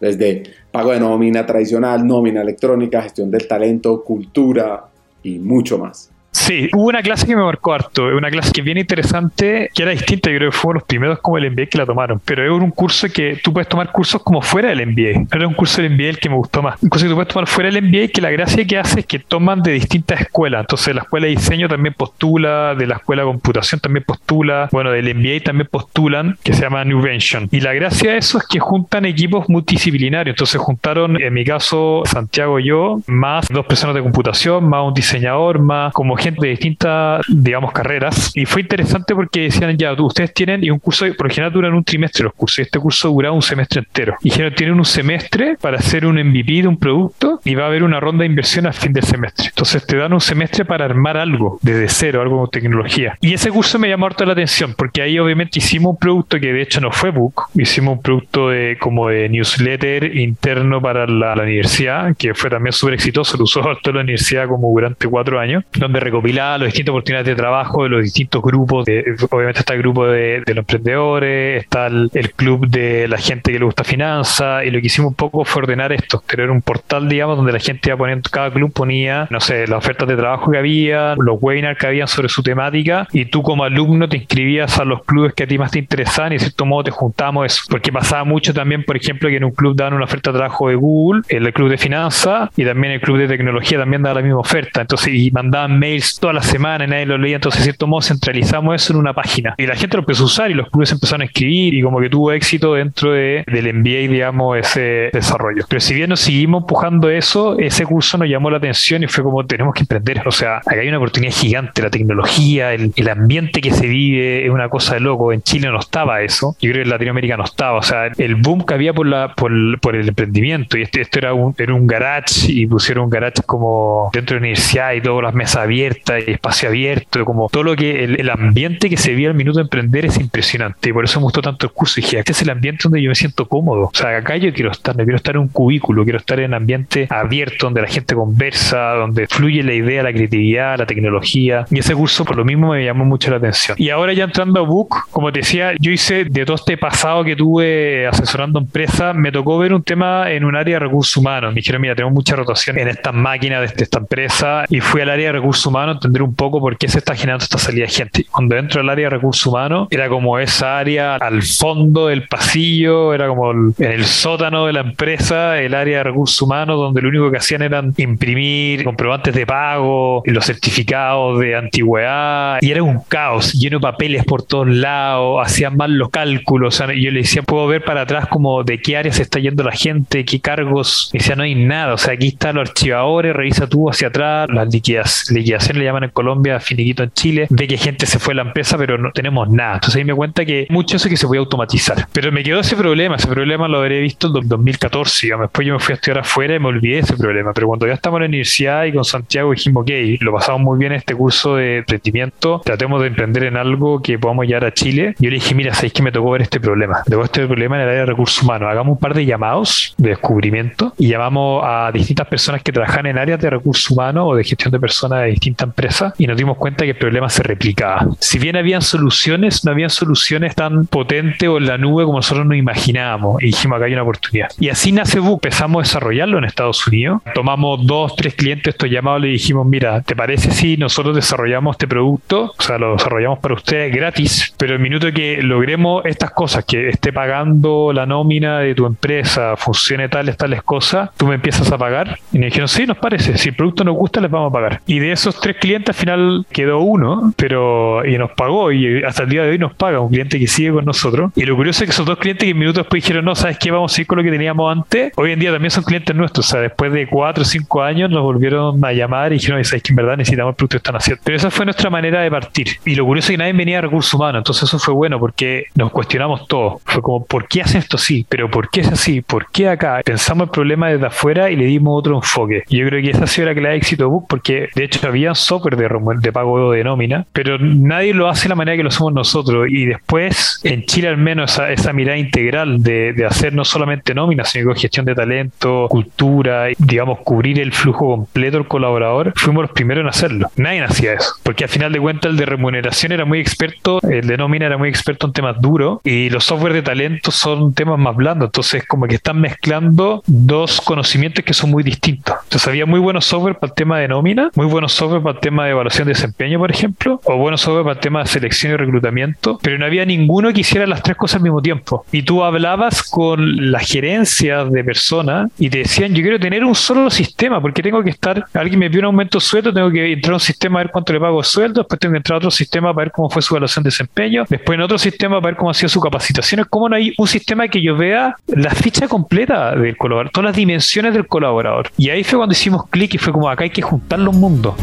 Desde 0.00 0.42
pago 0.72 0.90
de 0.90 0.98
nómina 0.98 1.46
tradicional, 1.46 2.04
nómina 2.04 2.42
electrónica, 2.42 3.00
gestión 3.00 3.30
del 3.30 3.46
talento, 3.46 4.02
cultura 4.02 4.88
y 5.22 5.38
mucho 5.38 5.78
más. 5.78 6.10
Sí, 6.30 6.68
hubo 6.74 6.88
una 6.88 7.02
clase 7.02 7.26
que 7.26 7.34
me 7.34 7.42
marcó 7.42 7.72
harto, 7.72 8.06
una 8.06 8.30
clase 8.30 8.52
que 8.52 8.60
es 8.60 8.64
bien 8.64 8.78
interesante, 8.78 9.70
que 9.74 9.82
era 9.82 9.92
distinta, 9.92 10.30
yo 10.30 10.36
creo 10.36 10.50
que 10.50 10.56
fueron 10.56 10.80
los 10.80 10.84
primeros 10.84 11.18
como 11.20 11.38
el 11.38 11.50
MBA 11.50 11.66
que 11.66 11.78
la 11.78 11.86
tomaron, 11.86 12.20
pero 12.24 12.44
es 12.44 12.62
un 12.62 12.70
curso 12.70 13.08
que 13.12 13.40
tú 13.42 13.52
puedes 13.52 13.68
tomar 13.68 13.90
cursos 13.92 14.22
como 14.22 14.42
fuera 14.42 14.68
del 14.68 14.86
MBA, 14.86 15.26
era 15.34 15.48
un 15.48 15.54
curso 15.54 15.80
del 15.80 15.92
MBA 15.92 16.08
el 16.08 16.18
que 16.18 16.28
me 16.28 16.36
gustó 16.36 16.62
más, 16.62 16.82
un 16.82 16.90
curso 16.90 17.06
que 17.06 17.10
tú 17.10 17.14
puedes 17.16 17.32
tomar 17.32 17.48
fuera 17.48 17.70
del 17.70 17.82
MBA 17.82 18.08
que 18.08 18.20
la 18.20 18.30
gracia 18.30 18.64
que 18.66 18.78
hace 18.78 19.00
es 19.00 19.06
que 19.06 19.18
toman 19.18 19.62
de 19.62 19.72
distintas 19.72 20.20
escuelas, 20.20 20.60
entonces 20.60 20.94
la 20.94 21.02
escuela 21.02 21.26
de 21.26 21.32
diseño 21.32 21.66
también 21.66 21.94
postula, 21.94 22.74
de 22.74 22.86
la 22.86 22.96
escuela 22.96 23.22
de 23.22 23.28
computación 23.28 23.80
también 23.80 24.04
postula, 24.04 24.68
bueno, 24.70 24.90
del 24.90 25.14
MBA 25.14 25.44
también 25.44 25.68
postulan, 25.70 26.36
que 26.42 26.52
se 26.52 26.62
llama 26.62 26.84
Newvention, 26.84 27.48
y 27.50 27.60
la 27.60 27.72
gracia 27.72 28.12
de 28.12 28.18
eso 28.18 28.38
es 28.38 28.46
que 28.46 28.60
juntan 28.60 29.06
equipos 29.06 29.48
multidisciplinarios, 29.48 30.34
entonces 30.34 30.60
juntaron, 30.60 31.20
en 31.20 31.32
mi 31.32 31.44
caso, 31.44 32.02
Santiago 32.04 32.60
y 32.60 32.64
yo, 32.64 33.00
más 33.06 33.48
dos 33.48 33.66
personas 33.66 33.94
de 33.94 34.02
computación, 34.02 34.68
más 34.68 34.84
un 34.84 34.94
diseñador, 34.94 35.58
más 35.58 35.92
como 35.92 36.17
gente 36.18 36.40
de 36.42 36.50
distintas, 36.50 37.24
digamos, 37.28 37.72
carreras. 37.72 38.32
Y 38.34 38.44
fue 38.44 38.62
interesante 38.62 39.14
porque 39.14 39.42
decían, 39.42 39.76
ya, 39.76 39.92
ustedes 39.92 40.32
tienen, 40.34 40.64
y 40.64 40.70
un 40.70 40.78
curso, 40.78 41.06
por 41.16 41.28
lo 41.28 41.34
general 41.34 41.52
duran 41.52 41.74
un 41.74 41.84
trimestre 41.84 42.24
los 42.24 42.34
cursos, 42.34 42.58
y 42.58 42.62
este 42.62 42.78
curso 42.78 43.10
duraba 43.10 43.34
un 43.34 43.42
semestre 43.42 43.80
entero. 43.80 44.16
Y 44.20 44.30
dijeron, 44.30 44.54
tienen 44.54 44.78
un 44.78 44.84
semestre 44.84 45.56
para 45.60 45.78
hacer 45.78 46.06
un 46.06 46.16
MVP 46.16 46.62
de 46.62 46.68
un 46.68 46.78
producto 46.78 47.40
y 47.44 47.54
va 47.54 47.64
a 47.64 47.66
haber 47.66 47.82
una 47.82 48.00
ronda 48.00 48.22
de 48.22 48.26
inversión 48.26 48.66
al 48.66 48.74
fin 48.74 48.92
del 48.92 49.04
semestre. 49.04 49.48
Entonces 49.48 49.86
te 49.86 49.96
dan 49.96 50.12
un 50.12 50.20
semestre 50.20 50.64
para 50.64 50.84
armar 50.84 51.16
algo 51.16 51.58
desde 51.62 51.88
cero, 51.88 52.22
algo 52.22 52.38
con 52.38 52.50
tecnología. 52.50 53.16
Y 53.20 53.34
ese 53.34 53.50
curso 53.50 53.78
me 53.78 53.88
llamó 53.88 54.06
harto 54.06 54.24
la 54.24 54.32
atención 54.32 54.74
porque 54.76 55.02
ahí 55.02 55.18
obviamente 55.18 55.58
hicimos 55.58 55.92
un 55.92 55.98
producto 55.98 56.38
que 56.38 56.52
de 56.52 56.62
hecho 56.62 56.80
no 56.80 56.92
fue 56.92 57.10
book, 57.10 57.44
hicimos 57.54 57.96
un 57.96 58.02
producto 58.02 58.50
de 58.50 58.76
como 58.78 59.08
de 59.08 59.28
newsletter 59.28 60.16
interno 60.16 60.80
para 60.80 61.06
la, 61.06 61.34
universidad, 61.38 62.16
que 62.16 62.34
fue 62.34 62.50
también 62.50 62.72
súper 62.72 62.94
exitoso, 62.94 63.36
lo 63.36 63.44
usó 63.44 63.60
toda 63.82 63.96
la 63.96 64.02
universidad 64.02 64.48
como 64.48 64.70
durante 64.70 65.06
cuatro 65.06 65.38
años, 65.38 65.64
donde 65.74 66.00
recopilar 66.08 66.58
las 66.60 66.68
distintas 66.68 66.92
oportunidades 66.92 67.26
de 67.26 67.34
trabajo 67.34 67.84
de 67.84 67.88
los 67.90 68.02
distintos 68.02 68.42
grupos. 68.42 68.86
obviamente 69.30 69.60
está 69.60 69.74
el 69.74 69.80
grupo 69.80 70.06
de, 70.06 70.42
los 70.46 70.56
emprendedores, 70.56 71.62
está 71.62 71.86
el, 71.86 72.10
club 72.36 72.68
de 72.68 73.08
la 73.08 73.18
gente 73.18 73.52
que 73.52 73.58
le 73.58 73.64
gusta 73.64 73.84
finanzas, 73.84 74.64
y 74.64 74.70
lo 74.70 74.80
que 74.80 74.86
hicimos 74.86 75.10
un 75.10 75.14
poco 75.14 75.44
fue 75.44 75.62
ordenar 75.62 75.92
esto, 75.92 76.22
crear 76.24 76.50
un 76.50 76.62
portal, 76.62 77.08
digamos, 77.08 77.36
donde 77.36 77.52
la 77.52 77.58
gente 77.58 77.88
iba 77.88 77.96
poniendo, 77.96 78.28
cada 78.30 78.50
club 78.50 78.72
ponía, 78.72 79.26
no 79.30 79.40
sé, 79.40 79.66
las 79.66 79.78
ofertas 79.78 80.08
de 80.08 80.16
trabajo 80.16 80.50
que 80.50 80.58
había, 80.58 81.14
los 81.16 81.38
webinars 81.40 81.78
que 81.78 81.86
habían 81.86 82.08
sobre 82.08 82.28
su 82.28 82.42
temática, 82.42 83.08
y 83.12 83.26
tú 83.26 83.42
como 83.42 83.64
alumno 83.64 84.08
te 84.08 84.16
inscribías 84.16 84.78
a 84.78 84.84
los 84.84 85.04
clubes 85.04 85.34
que 85.34 85.44
a 85.44 85.46
ti 85.46 85.58
más 85.58 85.70
te 85.70 85.78
interesaban 85.78 86.32
y 86.32 86.36
de 86.36 86.40
cierto 86.40 86.64
modo 86.64 86.84
te 86.84 86.90
juntamos 86.90 87.46
eso. 87.46 87.62
Porque 87.68 87.92
pasaba 87.92 88.24
mucho 88.24 88.54
también, 88.54 88.84
por 88.84 88.96
ejemplo, 88.96 89.28
que 89.28 89.36
en 89.36 89.44
un 89.44 89.52
club 89.52 89.76
daban 89.76 89.94
una 89.94 90.04
oferta 90.04 90.32
de 90.32 90.38
trabajo 90.38 90.68
de 90.68 90.74
Google, 90.74 91.22
el 91.28 91.52
club 91.52 91.70
de 91.70 91.78
finanzas, 91.78 92.50
y 92.56 92.64
también 92.64 92.94
el 92.94 93.00
club 93.00 93.18
de 93.18 93.28
tecnología 93.28 93.78
también 93.78 94.02
daba 94.02 94.16
la 94.16 94.22
misma 94.22 94.40
oferta. 94.40 94.80
Entonces, 94.80 95.14
y 95.14 95.30
mandaban 95.30 95.78
mails 95.98 96.18
toda 96.18 96.32
la 96.32 96.42
semana 96.42 96.84
y 96.84 96.88
nadie 96.88 97.06
lo 97.06 97.18
leía, 97.18 97.36
entonces 97.36 97.60
de 97.60 97.64
cierto 97.64 97.86
modo 97.86 98.02
centralizamos 98.02 98.74
eso 98.74 98.92
en 98.92 98.98
una 98.98 99.12
página. 99.12 99.54
Y 99.58 99.66
la 99.66 99.76
gente 99.76 99.96
lo 99.96 100.02
empezó 100.02 100.24
a 100.24 100.26
usar 100.26 100.50
y 100.50 100.54
los 100.54 100.70
clubes 100.70 100.92
empezaron 100.92 101.22
a 101.22 101.24
escribir 101.24 101.74
y 101.74 101.82
como 101.82 102.00
que 102.00 102.08
tuvo 102.08 102.32
éxito 102.32 102.74
dentro 102.74 103.12
de, 103.12 103.44
del 103.46 103.74
MBA, 103.74 104.12
digamos, 104.12 104.58
ese 104.58 105.10
desarrollo. 105.12 105.64
Pero 105.68 105.80
si 105.80 105.94
bien 105.94 106.10
nos 106.10 106.20
seguimos 106.20 106.62
empujando 106.62 107.10
eso, 107.10 107.58
ese 107.58 107.84
curso 107.84 108.18
nos 108.18 108.28
llamó 108.28 108.50
la 108.50 108.58
atención 108.58 109.02
y 109.02 109.06
fue 109.06 109.24
como 109.24 109.44
tenemos 109.46 109.74
que 109.74 109.80
emprender. 109.80 110.22
O 110.26 110.32
sea, 110.32 110.58
acá 110.58 110.80
hay 110.80 110.88
una 110.88 110.98
oportunidad 110.98 111.32
gigante, 111.32 111.82
la 111.82 111.90
tecnología, 111.90 112.72
el, 112.72 112.92
el 112.96 113.08
ambiente 113.08 113.60
que 113.60 113.70
se 113.70 113.86
vive 113.86 114.44
es 114.44 114.50
una 114.50 114.68
cosa 114.68 114.94
de 114.94 115.00
loco. 115.00 115.32
En 115.32 115.42
Chile 115.42 115.68
no 115.68 115.78
estaba 115.78 116.22
eso, 116.22 116.56
yo 116.60 116.70
creo 116.70 116.74
que 116.74 116.82
en 116.82 116.90
Latinoamérica 116.90 117.36
no 117.36 117.44
estaba. 117.44 117.78
O 117.78 117.82
sea, 117.82 118.06
el 118.06 118.34
boom 118.36 118.64
que 118.64 118.74
había 118.74 118.92
por, 118.92 119.06
la, 119.06 119.34
por, 119.34 119.52
por 119.80 119.96
el 119.96 120.08
emprendimiento 120.08 120.78
y 120.78 120.82
este, 120.82 121.00
esto 121.00 121.18
era 121.18 121.34
un, 121.34 121.54
era 121.58 121.74
un 121.74 121.86
garage 121.86 122.50
y 122.50 122.66
pusieron 122.66 123.04
un 123.04 123.10
garage 123.10 123.42
como 123.46 124.10
dentro 124.12 124.34
de 124.34 124.40
la 124.40 124.46
universidad 124.46 124.92
y 124.92 125.00
todas 125.00 125.22
las 125.22 125.34
mesas 125.34 125.56
abiertas 125.56 125.87
y 126.26 126.32
espacio 126.32 126.68
abierto, 126.68 127.24
como 127.24 127.48
todo 127.48 127.62
lo 127.62 127.76
que 127.76 128.04
el, 128.04 128.30
ambiente 128.30 128.90
que 128.90 128.96
se 128.96 129.14
vio 129.14 129.30
al 129.30 129.34
minuto 129.34 129.58
de 129.58 129.62
emprender 129.62 130.04
es 130.06 130.18
impresionante. 130.18 130.90
Y 130.90 130.92
por 130.92 131.04
eso 131.04 131.18
me 131.20 131.24
gustó 131.24 131.42
tanto 131.42 131.66
el 131.66 131.72
curso. 131.72 132.00
Y 132.00 132.02
dije, 132.02 132.18
este 132.18 132.32
es 132.32 132.42
el 132.42 132.50
ambiente 132.50 132.84
donde 132.84 133.02
yo 133.02 133.08
me 133.08 133.14
siento 133.14 133.46
cómodo. 133.48 133.84
O 133.84 133.90
sea, 133.94 134.16
acá 134.16 134.36
yo 134.36 134.52
quiero 134.52 134.70
estar, 134.70 134.96
no 134.96 135.04
quiero 135.04 135.16
estar 135.16 135.34
en 135.34 135.42
un 135.42 135.48
cubículo, 135.48 136.04
quiero 136.04 136.18
estar 136.18 136.38
en 136.40 136.50
un 136.50 136.54
ambiente 136.54 137.06
abierto 137.10 137.66
donde 137.66 137.82
la 137.82 137.88
gente 137.88 138.14
conversa, 138.14 138.94
donde 138.94 139.26
fluye 139.26 139.62
la 139.62 139.74
idea, 139.74 140.02
la 140.02 140.12
creatividad, 140.12 140.78
la 140.78 140.86
tecnología. 140.86 141.64
Y 141.70 141.78
ese 141.78 141.94
curso 141.94 142.24
por 142.24 142.36
lo 142.36 142.44
mismo 142.44 142.72
me 142.72 142.84
llamó 142.84 143.04
mucho 143.04 143.30
la 143.30 143.38
atención. 143.38 143.76
Y 143.78 143.90
ahora 143.90 144.12
ya 144.12 144.24
entrando 144.24 144.60
a 144.60 144.62
Book, 144.62 144.94
como 145.10 145.32
te 145.32 145.40
decía, 145.40 145.72
yo 145.78 145.90
hice 145.90 146.24
de 146.24 146.44
todo 146.44 146.56
este 146.56 146.76
pasado 146.76 147.24
que 147.24 147.36
tuve 147.36 148.06
asesorando 148.06 148.58
empresas, 148.58 149.14
me 149.14 149.32
tocó 149.32 149.58
ver 149.58 149.72
un 149.72 149.82
tema 149.82 150.30
en 150.30 150.44
un 150.44 150.56
área 150.56 150.74
de 150.74 150.80
recursos 150.80 151.16
humanos. 151.16 151.52
Me 151.52 151.60
dijeron, 151.60 151.80
mira, 151.80 151.94
tenemos 151.94 152.14
mucha 152.14 152.36
rotación 152.36 152.78
en 152.78 152.88
estas 152.88 153.14
máquinas 153.14 153.74
de 153.74 153.84
esta 153.84 153.98
empresa 153.98 154.64
y 154.68 154.80
fui 154.80 155.00
al 155.00 155.10
área 155.10 155.26
de 155.26 155.32
recursos 155.32 155.64
humanos 155.66 155.77
a 155.86 155.92
entender 155.92 156.22
un 156.22 156.34
poco 156.34 156.60
por 156.60 156.76
qué 156.76 156.88
se 156.88 156.98
está 156.98 157.14
generando 157.14 157.44
esta 157.44 157.58
salida 157.58 157.84
de 157.84 157.90
gente. 157.90 158.26
Cuando 158.30 158.54
dentro 158.54 158.80
del 158.80 158.90
área 158.90 159.06
de 159.06 159.10
recursos 159.10 159.46
humanos, 159.46 159.88
era 159.90 160.08
como 160.08 160.38
esa 160.38 160.78
área 160.78 161.16
al 161.16 161.42
fondo 161.42 162.08
del 162.08 162.26
pasillo, 162.26 163.14
era 163.14 163.28
como 163.28 163.50
el, 163.50 163.74
en 163.78 163.92
el 163.92 164.04
sótano 164.04 164.66
de 164.66 164.72
la 164.72 164.80
empresa, 164.80 165.60
el 165.60 165.74
área 165.74 165.98
de 165.98 166.04
recursos 166.04 166.40
humanos, 166.42 166.78
donde 166.78 167.02
lo 167.02 167.08
único 167.08 167.30
que 167.30 167.38
hacían 167.38 167.62
eran 167.62 167.94
imprimir 167.96 168.84
comprobantes 168.84 169.34
de 169.34 169.46
pago, 169.46 170.22
los 170.24 170.44
certificados 170.44 171.38
de 171.40 171.56
antigüedad, 171.56 172.58
y 172.60 172.70
era 172.70 172.82
un 172.82 173.00
caos, 173.08 173.52
lleno 173.52 173.78
de 173.78 173.82
papeles 173.82 174.24
por 174.24 174.42
todos 174.42 174.68
lados, 174.68 175.40
hacían 175.44 175.76
mal 175.76 175.92
los 175.94 176.10
cálculos. 176.10 176.78
yo 176.78 177.10
le 177.10 177.20
decía, 177.20 177.42
puedo 177.42 177.66
ver 177.66 177.84
para 177.84 178.02
atrás 178.02 178.26
como 178.26 178.64
de 178.64 178.80
qué 178.80 178.96
área 178.96 179.12
se 179.12 179.22
está 179.22 179.38
yendo 179.38 179.62
la 179.62 179.72
gente, 179.72 180.24
qué 180.24 180.40
cargos. 180.40 181.10
Y 181.12 181.18
decía, 181.18 181.36
no 181.36 181.42
hay 181.42 181.54
nada, 181.54 181.94
o 181.94 181.98
sea, 181.98 182.14
aquí 182.14 182.28
están 182.28 182.56
los 182.56 182.68
archivadores, 182.68 183.34
revisa 183.34 183.66
tú 183.66 183.90
hacia 183.90 184.08
atrás, 184.08 184.48
las 184.50 184.68
liquidaciones 184.72 185.67
le 185.76 185.84
llaman 185.84 186.04
en 186.04 186.10
Colombia, 186.10 186.60
finiquito 186.60 187.02
en 187.02 187.10
Chile, 187.12 187.46
ve 187.50 187.66
que 187.66 187.76
gente 187.76 188.06
se 188.06 188.18
fue 188.18 188.32
a 188.32 188.36
la 188.36 188.42
empresa, 188.42 188.76
pero 188.78 188.98
no 188.98 189.10
tenemos 189.12 189.48
nada. 189.48 189.74
Entonces 189.74 189.96
ahí 189.96 190.04
me 190.04 190.14
cuenta 190.14 190.44
que 190.44 190.66
mucho 190.70 190.96
eso 190.96 191.08
que 191.08 191.16
se 191.16 191.26
puede 191.26 191.40
automatizar. 191.40 192.06
Pero 192.12 192.32
me 192.32 192.42
quedó 192.42 192.60
ese 192.60 192.76
problema, 192.76 193.16
ese 193.16 193.28
problema 193.28 193.68
lo 193.68 193.78
habré 193.78 194.00
visto 194.00 194.28
en 194.28 194.48
2014, 194.48 195.26
digamos. 195.26 195.44
después 195.44 195.66
yo 195.66 195.74
me 195.74 195.80
fui 195.80 195.92
a 195.92 195.96
estudiar 195.96 196.18
afuera 196.18 196.54
y 196.54 196.58
me 196.58 196.68
olvidé 196.68 196.98
ese 196.98 197.16
problema. 197.16 197.52
Pero 197.52 197.66
cuando 197.66 197.86
ya 197.86 197.94
estamos 197.94 198.18
en 198.18 198.22
la 198.22 198.28
universidad 198.28 198.84
y 198.84 198.92
con 198.92 199.04
Santiago 199.04 199.50
dijimos, 199.52 199.82
ok, 199.82 199.90
lo 200.20 200.32
pasamos 200.32 200.60
muy 200.60 200.78
bien 200.78 200.92
este 200.92 201.14
curso 201.14 201.56
de 201.56 201.78
emprendimiento, 201.78 202.60
tratemos 202.64 203.00
de 203.00 203.08
emprender 203.08 203.44
en 203.44 203.56
algo 203.56 204.02
que 204.02 204.18
podamos 204.18 204.46
llegar 204.46 204.64
a 204.64 204.72
Chile. 204.72 205.14
Yo 205.18 205.30
le 205.30 205.36
dije, 205.36 205.54
mira, 205.54 205.74
sabéis 205.74 205.92
que 205.92 206.02
me 206.02 206.12
tocó 206.12 206.30
ver 206.30 206.42
este 206.42 206.60
problema. 206.60 207.02
Tocó 207.08 207.24
este 207.24 207.46
problema 207.46 207.76
en 207.76 207.82
el 207.82 207.88
área 207.88 208.00
de 208.00 208.06
recursos 208.06 208.42
humanos. 208.42 208.68
Hagamos 208.70 208.92
un 208.92 208.98
par 208.98 209.14
de 209.14 209.24
llamados 209.24 209.94
de 209.96 210.10
descubrimiento 210.10 210.92
y 210.98 211.08
llamamos 211.08 211.62
a 211.64 211.90
distintas 211.92 212.26
personas 212.26 212.62
que 212.62 212.72
trabajan 212.72 213.06
en 213.06 213.18
áreas 213.18 213.40
de 213.40 213.50
recursos 213.50 213.90
humanos 213.90 214.24
o 214.28 214.34
de 214.34 214.44
gestión 214.44 214.70
de 214.70 214.78
personas 214.78 215.22
de 215.22 215.30
distintas 215.30 215.57
empresa 215.64 216.14
y 216.18 216.26
nos 216.26 216.36
dimos 216.36 216.56
cuenta 216.56 216.84
que 216.84 216.90
el 216.90 216.96
problema 216.96 217.28
se 217.28 217.42
replicaba. 217.42 218.06
Si 218.20 218.38
bien 218.38 218.56
habían 218.56 218.82
soluciones, 218.82 219.64
no 219.64 219.72
habían 219.72 219.90
soluciones 219.90 220.54
tan 220.54 220.86
potentes 220.86 221.48
o 221.48 221.58
en 221.58 221.66
la 221.66 221.78
nube 221.78 222.04
como 222.04 222.18
nosotros 222.18 222.46
nos 222.46 222.56
imaginábamos. 222.56 223.42
Y 223.42 223.46
dijimos, 223.46 223.76
acá 223.76 223.86
hay 223.86 223.92
una 223.92 224.02
oportunidad. 224.02 224.48
Y 224.58 224.68
así 224.68 224.92
nace 224.92 225.20
Book. 225.20 225.40
Empezamos 225.42 225.80
a 225.80 225.82
desarrollarlo 225.82 226.38
en 226.38 226.44
Estados 226.44 226.86
Unidos. 226.86 227.22
Tomamos 227.34 227.86
dos, 227.86 228.14
tres 228.16 228.34
clientes 228.34 228.58
estos 228.68 228.90
llamados 228.90 229.20
le 229.20 229.28
dijimos, 229.28 229.66
mira, 229.66 230.02
¿te 230.02 230.14
parece 230.14 230.50
si 230.50 230.76
nosotros 230.76 231.14
desarrollamos 231.14 231.74
este 231.74 231.88
producto? 231.88 232.54
O 232.56 232.62
sea, 232.62 232.78
lo 232.78 232.92
desarrollamos 232.92 233.38
para 233.40 233.54
ustedes 233.54 233.94
gratis, 233.94 234.54
pero 234.56 234.74
el 234.74 234.80
minuto 234.80 235.12
que 235.12 235.42
logremos 235.42 236.04
estas 236.04 236.30
cosas, 236.30 236.64
que 236.64 236.88
esté 236.88 237.12
pagando 237.12 237.92
la 237.92 238.06
nómina 238.06 238.60
de 238.60 238.74
tu 238.74 238.86
empresa, 238.86 239.56
funcione 239.56 240.08
tales, 240.08 240.36
tales 240.36 240.62
cosas, 240.62 241.10
tú 241.16 241.26
me 241.26 241.36
empiezas 241.36 241.70
a 241.72 241.78
pagar. 241.78 242.18
Y 242.32 242.38
nos 242.38 242.46
dijeron, 242.46 242.68
sí, 242.68 242.86
nos 242.86 242.98
parece. 242.98 243.36
Si 243.38 243.50
el 243.50 243.56
producto 243.56 243.84
nos 243.84 243.96
gusta, 243.96 244.20
les 244.20 244.30
vamos 244.30 244.50
a 244.50 244.52
pagar. 244.52 244.80
Y 244.86 244.98
de 244.98 245.12
esos 245.12 245.40
tres 245.48 245.60
clientes, 245.60 245.96
al 245.96 246.00
final 246.00 246.46
quedó 246.52 246.80
uno, 246.80 247.32
pero 247.36 248.04
y 248.04 248.18
nos 248.18 248.32
pagó 248.32 248.70
y 248.70 249.02
hasta 249.02 249.22
el 249.22 249.30
día 249.30 249.42
de 249.44 249.50
hoy 249.50 249.58
nos 249.58 249.74
paga 249.74 249.98
un 250.00 250.10
cliente 250.10 250.38
que 250.38 250.46
sigue 250.46 250.72
con 250.72 250.84
nosotros. 250.84 251.32
Y 251.36 251.44
lo 251.44 251.56
curioso 251.56 251.84
es 251.84 251.88
que 251.88 251.92
esos 251.92 252.04
dos 252.04 252.18
clientes 252.18 252.46
que 252.46 252.52
minutos 252.52 252.82
después 252.82 253.02
dijeron, 253.02 253.24
no, 253.24 253.34
¿sabes 253.34 253.58
qué? 253.58 253.70
Vamos 253.70 253.96
a 253.96 254.00
ir 254.00 254.06
con 254.06 254.18
lo 254.18 254.24
que 254.24 254.30
teníamos 254.30 254.70
antes. 254.70 255.12
Hoy 255.16 255.32
en 255.32 255.38
día 255.38 255.50
también 255.50 255.70
son 255.70 255.84
clientes 255.84 256.14
nuestros. 256.14 256.46
O 256.46 256.50
sea, 256.50 256.60
después 256.60 256.92
de 256.92 257.06
cuatro 257.06 257.42
o 257.42 257.46
cinco 257.46 257.82
años 257.82 258.10
nos 258.10 258.22
volvieron 258.22 258.84
a 258.84 258.92
llamar 258.92 259.32
y 259.32 259.36
dijeron, 259.36 259.64
¿sabes 259.64 259.82
que 259.82 259.92
en 259.92 259.96
verdad 259.96 260.18
necesitamos 260.18 260.52
el 260.52 260.56
producto 260.56 260.74
que 260.74 260.78
están 260.78 260.96
haciendo? 260.96 261.22
Pero 261.24 261.36
esa 261.36 261.50
fue 261.50 261.64
nuestra 261.64 261.88
manera 261.88 262.20
de 262.20 262.30
partir. 262.30 262.68
Y 262.84 262.94
lo 262.94 263.06
curioso 263.06 263.28
es 263.28 263.32
que 263.32 263.38
nadie 263.38 263.52
venía 263.54 263.76
de 263.76 263.82
recursos 263.82 264.12
humanos. 264.12 264.40
Entonces 264.40 264.64
eso 264.64 264.78
fue 264.78 264.92
bueno 264.92 265.18
porque 265.18 265.64
nos 265.74 265.90
cuestionamos 265.92 266.46
todo. 266.46 266.80
Fue 266.84 267.00
como, 267.00 267.24
¿por 267.24 267.48
qué 267.48 267.62
hacen 267.62 267.80
esto 267.80 267.96
así? 267.96 268.26
¿Pero 268.28 268.50
por 268.50 268.68
qué 268.68 268.82
es 268.82 268.88
así? 268.88 269.22
¿Por 269.22 269.50
qué 269.50 269.70
acá? 269.70 270.02
Pensamos 270.04 270.48
el 270.48 270.50
problema 270.50 270.90
desde 270.90 271.06
afuera 271.06 271.50
y 271.50 271.56
le 271.56 271.64
dimos 271.64 271.98
otro 271.98 272.16
enfoque. 272.16 272.64
Y 272.68 272.78
yo 272.78 272.86
creo 272.86 273.02
que 273.02 273.10
esa 273.10 273.24
ha 273.24 273.26
sido 273.26 273.46
la 273.46 273.54
clave 273.54 273.70
de 273.70 273.76
éxito 273.76 274.10
Book 274.10 274.26
porque 274.28 274.68
de 274.74 274.84
hecho 274.84 274.98
había 275.06 275.27
software 275.34 275.76
de, 275.76 276.32
pago 276.32 276.72
de 276.72 276.84
nómina, 276.84 277.26
pero 277.32 277.58
nadie 277.58 278.14
lo 278.14 278.28
hace 278.28 278.44
de 278.44 278.48
la 278.50 278.54
manera 278.54 278.76
que 278.76 278.82
lo 278.82 278.88
hacemos 278.88 279.12
nosotros. 279.12 279.66
Y 279.68 279.86
después, 279.86 280.60
en 280.64 280.84
Chile 280.84 281.08
al 281.08 281.16
menos, 281.16 281.58
esa, 281.58 281.92
mirada 281.92 282.18
integral 282.18 282.82
de, 282.82 283.26
hacer 283.28 283.52
no 283.52 283.64
solamente 283.64 284.14
nómina, 284.14 284.44
sino 284.44 284.74
gestión 284.74 285.06
de 285.06 285.14
talento, 285.14 285.86
cultura, 285.88 286.66
digamos, 286.78 287.20
cubrir 287.20 287.60
el 287.60 287.72
flujo 287.72 288.08
completo 288.08 288.58
del 288.58 288.68
colaborador, 288.68 289.32
fuimos 289.36 289.62
los 289.62 289.72
primeros 289.72 290.02
en 290.02 290.08
hacerlo. 290.08 290.50
Nadie 290.56 290.82
hacía 290.82 291.14
eso, 291.14 291.32
porque 291.42 291.64
al 291.64 291.70
final 291.70 291.92
de 291.92 292.00
cuentas 292.00 292.30
el 292.30 292.36
de 292.36 292.46
remuneración 292.46 293.12
era 293.12 293.24
muy 293.24 293.40
experto, 293.40 294.00
el 294.02 294.26
de 294.26 294.36
nómina 294.36 294.66
era 294.66 294.78
muy 294.78 294.88
experto 294.88 295.26
en 295.26 295.32
temas 295.32 295.60
duros 295.60 295.98
y 296.04 296.30
los 296.30 296.44
software 296.44 296.72
de 296.72 296.82
talento 296.82 297.30
son 297.30 297.74
temas 297.74 297.98
más 297.98 298.16
blandos. 298.16 298.48
Entonces, 298.48 298.84
como 298.86 299.06
que 299.06 299.16
están 299.16 299.40
mezclando 299.40 300.22
dos 300.26 300.80
conocimientos 300.80 301.44
que 301.44 301.54
son 301.54 301.70
muy 301.70 301.82
distintos. 301.82 302.36
Entonces, 302.44 302.68
había 302.68 302.86
muy 302.86 303.00
buenos 303.00 303.24
software 303.24 303.56
para 303.56 303.70
el 303.70 303.74
tema 303.74 303.98
de 303.98 304.08
nómina, 304.08 304.50
muy 304.54 304.66
buenos 304.66 304.92
software 304.92 305.17
para 305.22 305.34
el 305.34 305.40
tema 305.40 305.64
de 305.64 305.70
evaluación 305.70 306.06
de 306.06 306.14
desempeño, 306.14 306.58
por 306.58 306.70
ejemplo, 306.70 307.20
o 307.24 307.36
buenos 307.36 307.60
software 307.60 307.84
para 307.84 307.94
el 307.94 308.00
tema 308.00 308.20
de 308.20 308.26
selección 308.26 308.72
y 308.72 308.76
reclutamiento, 308.76 309.58
pero 309.62 309.78
no 309.78 309.86
había 309.86 310.04
ninguno 310.04 310.52
que 310.52 310.60
hiciera 310.60 310.86
las 310.86 311.02
tres 311.02 311.16
cosas 311.16 311.36
al 311.36 311.42
mismo 311.42 311.60
tiempo. 311.62 312.04
Y 312.12 312.22
tú 312.22 312.44
hablabas 312.44 313.02
con 313.02 313.70
la 313.70 313.80
gerencia 313.80 314.64
de 314.64 314.84
personas 314.84 315.50
y 315.58 315.70
te 315.70 315.78
decían, 315.78 316.14
yo 316.14 316.22
quiero 316.22 316.38
tener 316.38 316.64
un 316.64 316.74
solo 316.74 317.10
sistema, 317.10 317.60
porque 317.60 317.82
tengo 317.82 318.02
que 318.02 318.10
estar, 318.10 318.44
alguien 318.54 318.78
me 318.78 318.88
pide 318.88 319.00
un 319.00 319.06
aumento 319.06 319.38
de 319.38 319.44
sueldo, 319.44 319.72
tengo 319.72 319.90
que 319.90 320.12
entrar 320.12 320.32
a 320.32 320.36
un 320.36 320.40
sistema 320.40 320.80
a 320.80 320.84
ver 320.84 320.92
cuánto 320.92 321.12
le 321.12 321.20
pago 321.20 321.38
de 321.38 321.44
sueldo, 321.44 321.80
después 321.82 321.98
tengo 321.98 322.12
que 322.12 322.18
entrar 322.18 322.34
a 322.34 322.38
otro 322.38 322.50
sistema 322.50 322.92
para 322.94 323.04
ver 323.04 323.12
cómo 323.12 323.30
fue 323.30 323.42
su 323.42 323.54
evaluación 323.54 323.82
de 323.82 323.88
desempeño, 323.88 324.44
después 324.48 324.76
en 324.76 324.82
otro 324.82 324.98
sistema 324.98 325.40
para 325.40 325.50
ver 325.52 325.56
cómo 325.56 325.70
ha 325.70 325.74
sido 325.74 325.88
su 325.88 326.00
capacitación. 326.00 326.60
Es 326.60 326.66
como 326.66 326.88
no 326.88 326.96
hay 326.96 327.12
un 327.16 327.26
sistema 327.26 327.68
que 327.68 327.82
yo 327.82 327.96
vea 327.96 328.36
la 328.46 328.70
ficha 328.70 329.08
completa 329.08 329.74
del 329.74 329.96
colaborador, 329.96 330.32
todas 330.32 330.50
las 330.50 330.56
dimensiones 330.56 331.14
del 331.14 331.26
colaborador. 331.26 331.90
Y 331.96 332.10
ahí 332.10 332.24
fue 332.24 332.38
cuando 332.38 332.52
hicimos 332.52 332.88
clic 332.88 333.14
y 333.14 333.18
fue 333.18 333.32
como 333.32 333.48
acá 333.48 333.64
hay 333.64 333.70
que 333.70 333.82
juntar 333.82 334.18
los 334.18 334.34
mundos. 334.34 334.74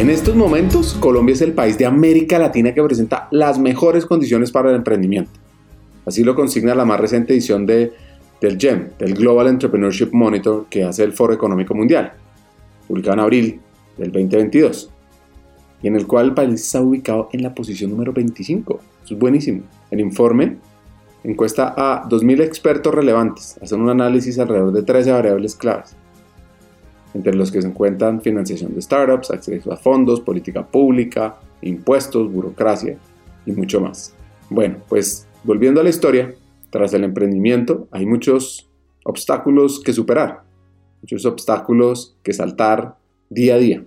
En 0.00 0.08
estos 0.08 0.34
momentos, 0.34 0.94
Colombia 0.94 1.34
es 1.34 1.42
el 1.42 1.52
país 1.52 1.76
de 1.76 1.84
América 1.84 2.38
Latina 2.38 2.72
que 2.72 2.82
presenta 2.82 3.28
las 3.32 3.58
mejores 3.58 4.06
condiciones 4.06 4.50
para 4.50 4.70
el 4.70 4.76
emprendimiento. 4.76 5.30
Así 6.06 6.24
lo 6.24 6.34
consigna 6.34 6.74
la 6.74 6.86
más 6.86 6.98
reciente 6.98 7.34
edición 7.34 7.66
de, 7.66 7.92
del 8.40 8.58
GEM, 8.58 8.92
del 8.98 9.12
Global 9.12 9.48
Entrepreneurship 9.48 10.08
Monitor 10.12 10.64
que 10.70 10.84
hace 10.84 11.04
el 11.04 11.12
Foro 11.12 11.34
Económico 11.34 11.74
Mundial, 11.74 12.14
publicado 12.88 13.12
en 13.12 13.20
abril 13.20 13.60
del 13.98 14.10
2022, 14.10 14.90
y 15.82 15.88
en 15.88 15.96
el 15.96 16.06
cual 16.06 16.28
el 16.28 16.32
país 16.32 16.62
está 16.62 16.80
ubicado 16.80 17.28
en 17.34 17.42
la 17.42 17.54
posición 17.54 17.90
número 17.90 18.14
25. 18.14 18.80
Eso 19.04 19.14
es 19.14 19.20
buenísimo. 19.20 19.64
El 19.90 20.00
informe 20.00 20.56
encuesta 21.24 21.74
a 21.76 22.08
2.000 22.08 22.40
expertos 22.42 22.94
relevantes, 22.94 23.58
hacen 23.60 23.82
un 23.82 23.90
análisis 23.90 24.38
alrededor 24.38 24.72
de 24.72 24.82
13 24.82 25.12
variables 25.12 25.54
claves 25.54 25.94
entre 27.14 27.34
los 27.34 27.50
que 27.50 27.62
se 27.62 27.68
encuentran 27.68 28.20
financiación 28.20 28.74
de 28.74 28.82
startups, 28.82 29.30
acceso 29.30 29.72
a 29.72 29.76
fondos, 29.76 30.20
política 30.20 30.66
pública, 30.66 31.38
impuestos, 31.62 32.32
burocracia 32.32 32.96
y 33.46 33.52
mucho 33.52 33.80
más. 33.80 34.14
Bueno, 34.48 34.76
pues 34.88 35.26
volviendo 35.44 35.80
a 35.80 35.84
la 35.84 35.90
historia, 35.90 36.34
tras 36.70 36.92
el 36.94 37.04
emprendimiento 37.04 37.88
hay 37.90 38.06
muchos 38.06 38.68
obstáculos 39.04 39.80
que 39.80 39.92
superar, 39.92 40.42
muchos 41.02 41.24
obstáculos 41.26 42.16
que 42.22 42.32
saltar 42.32 42.96
día 43.28 43.54
a 43.54 43.58
día. 43.58 43.84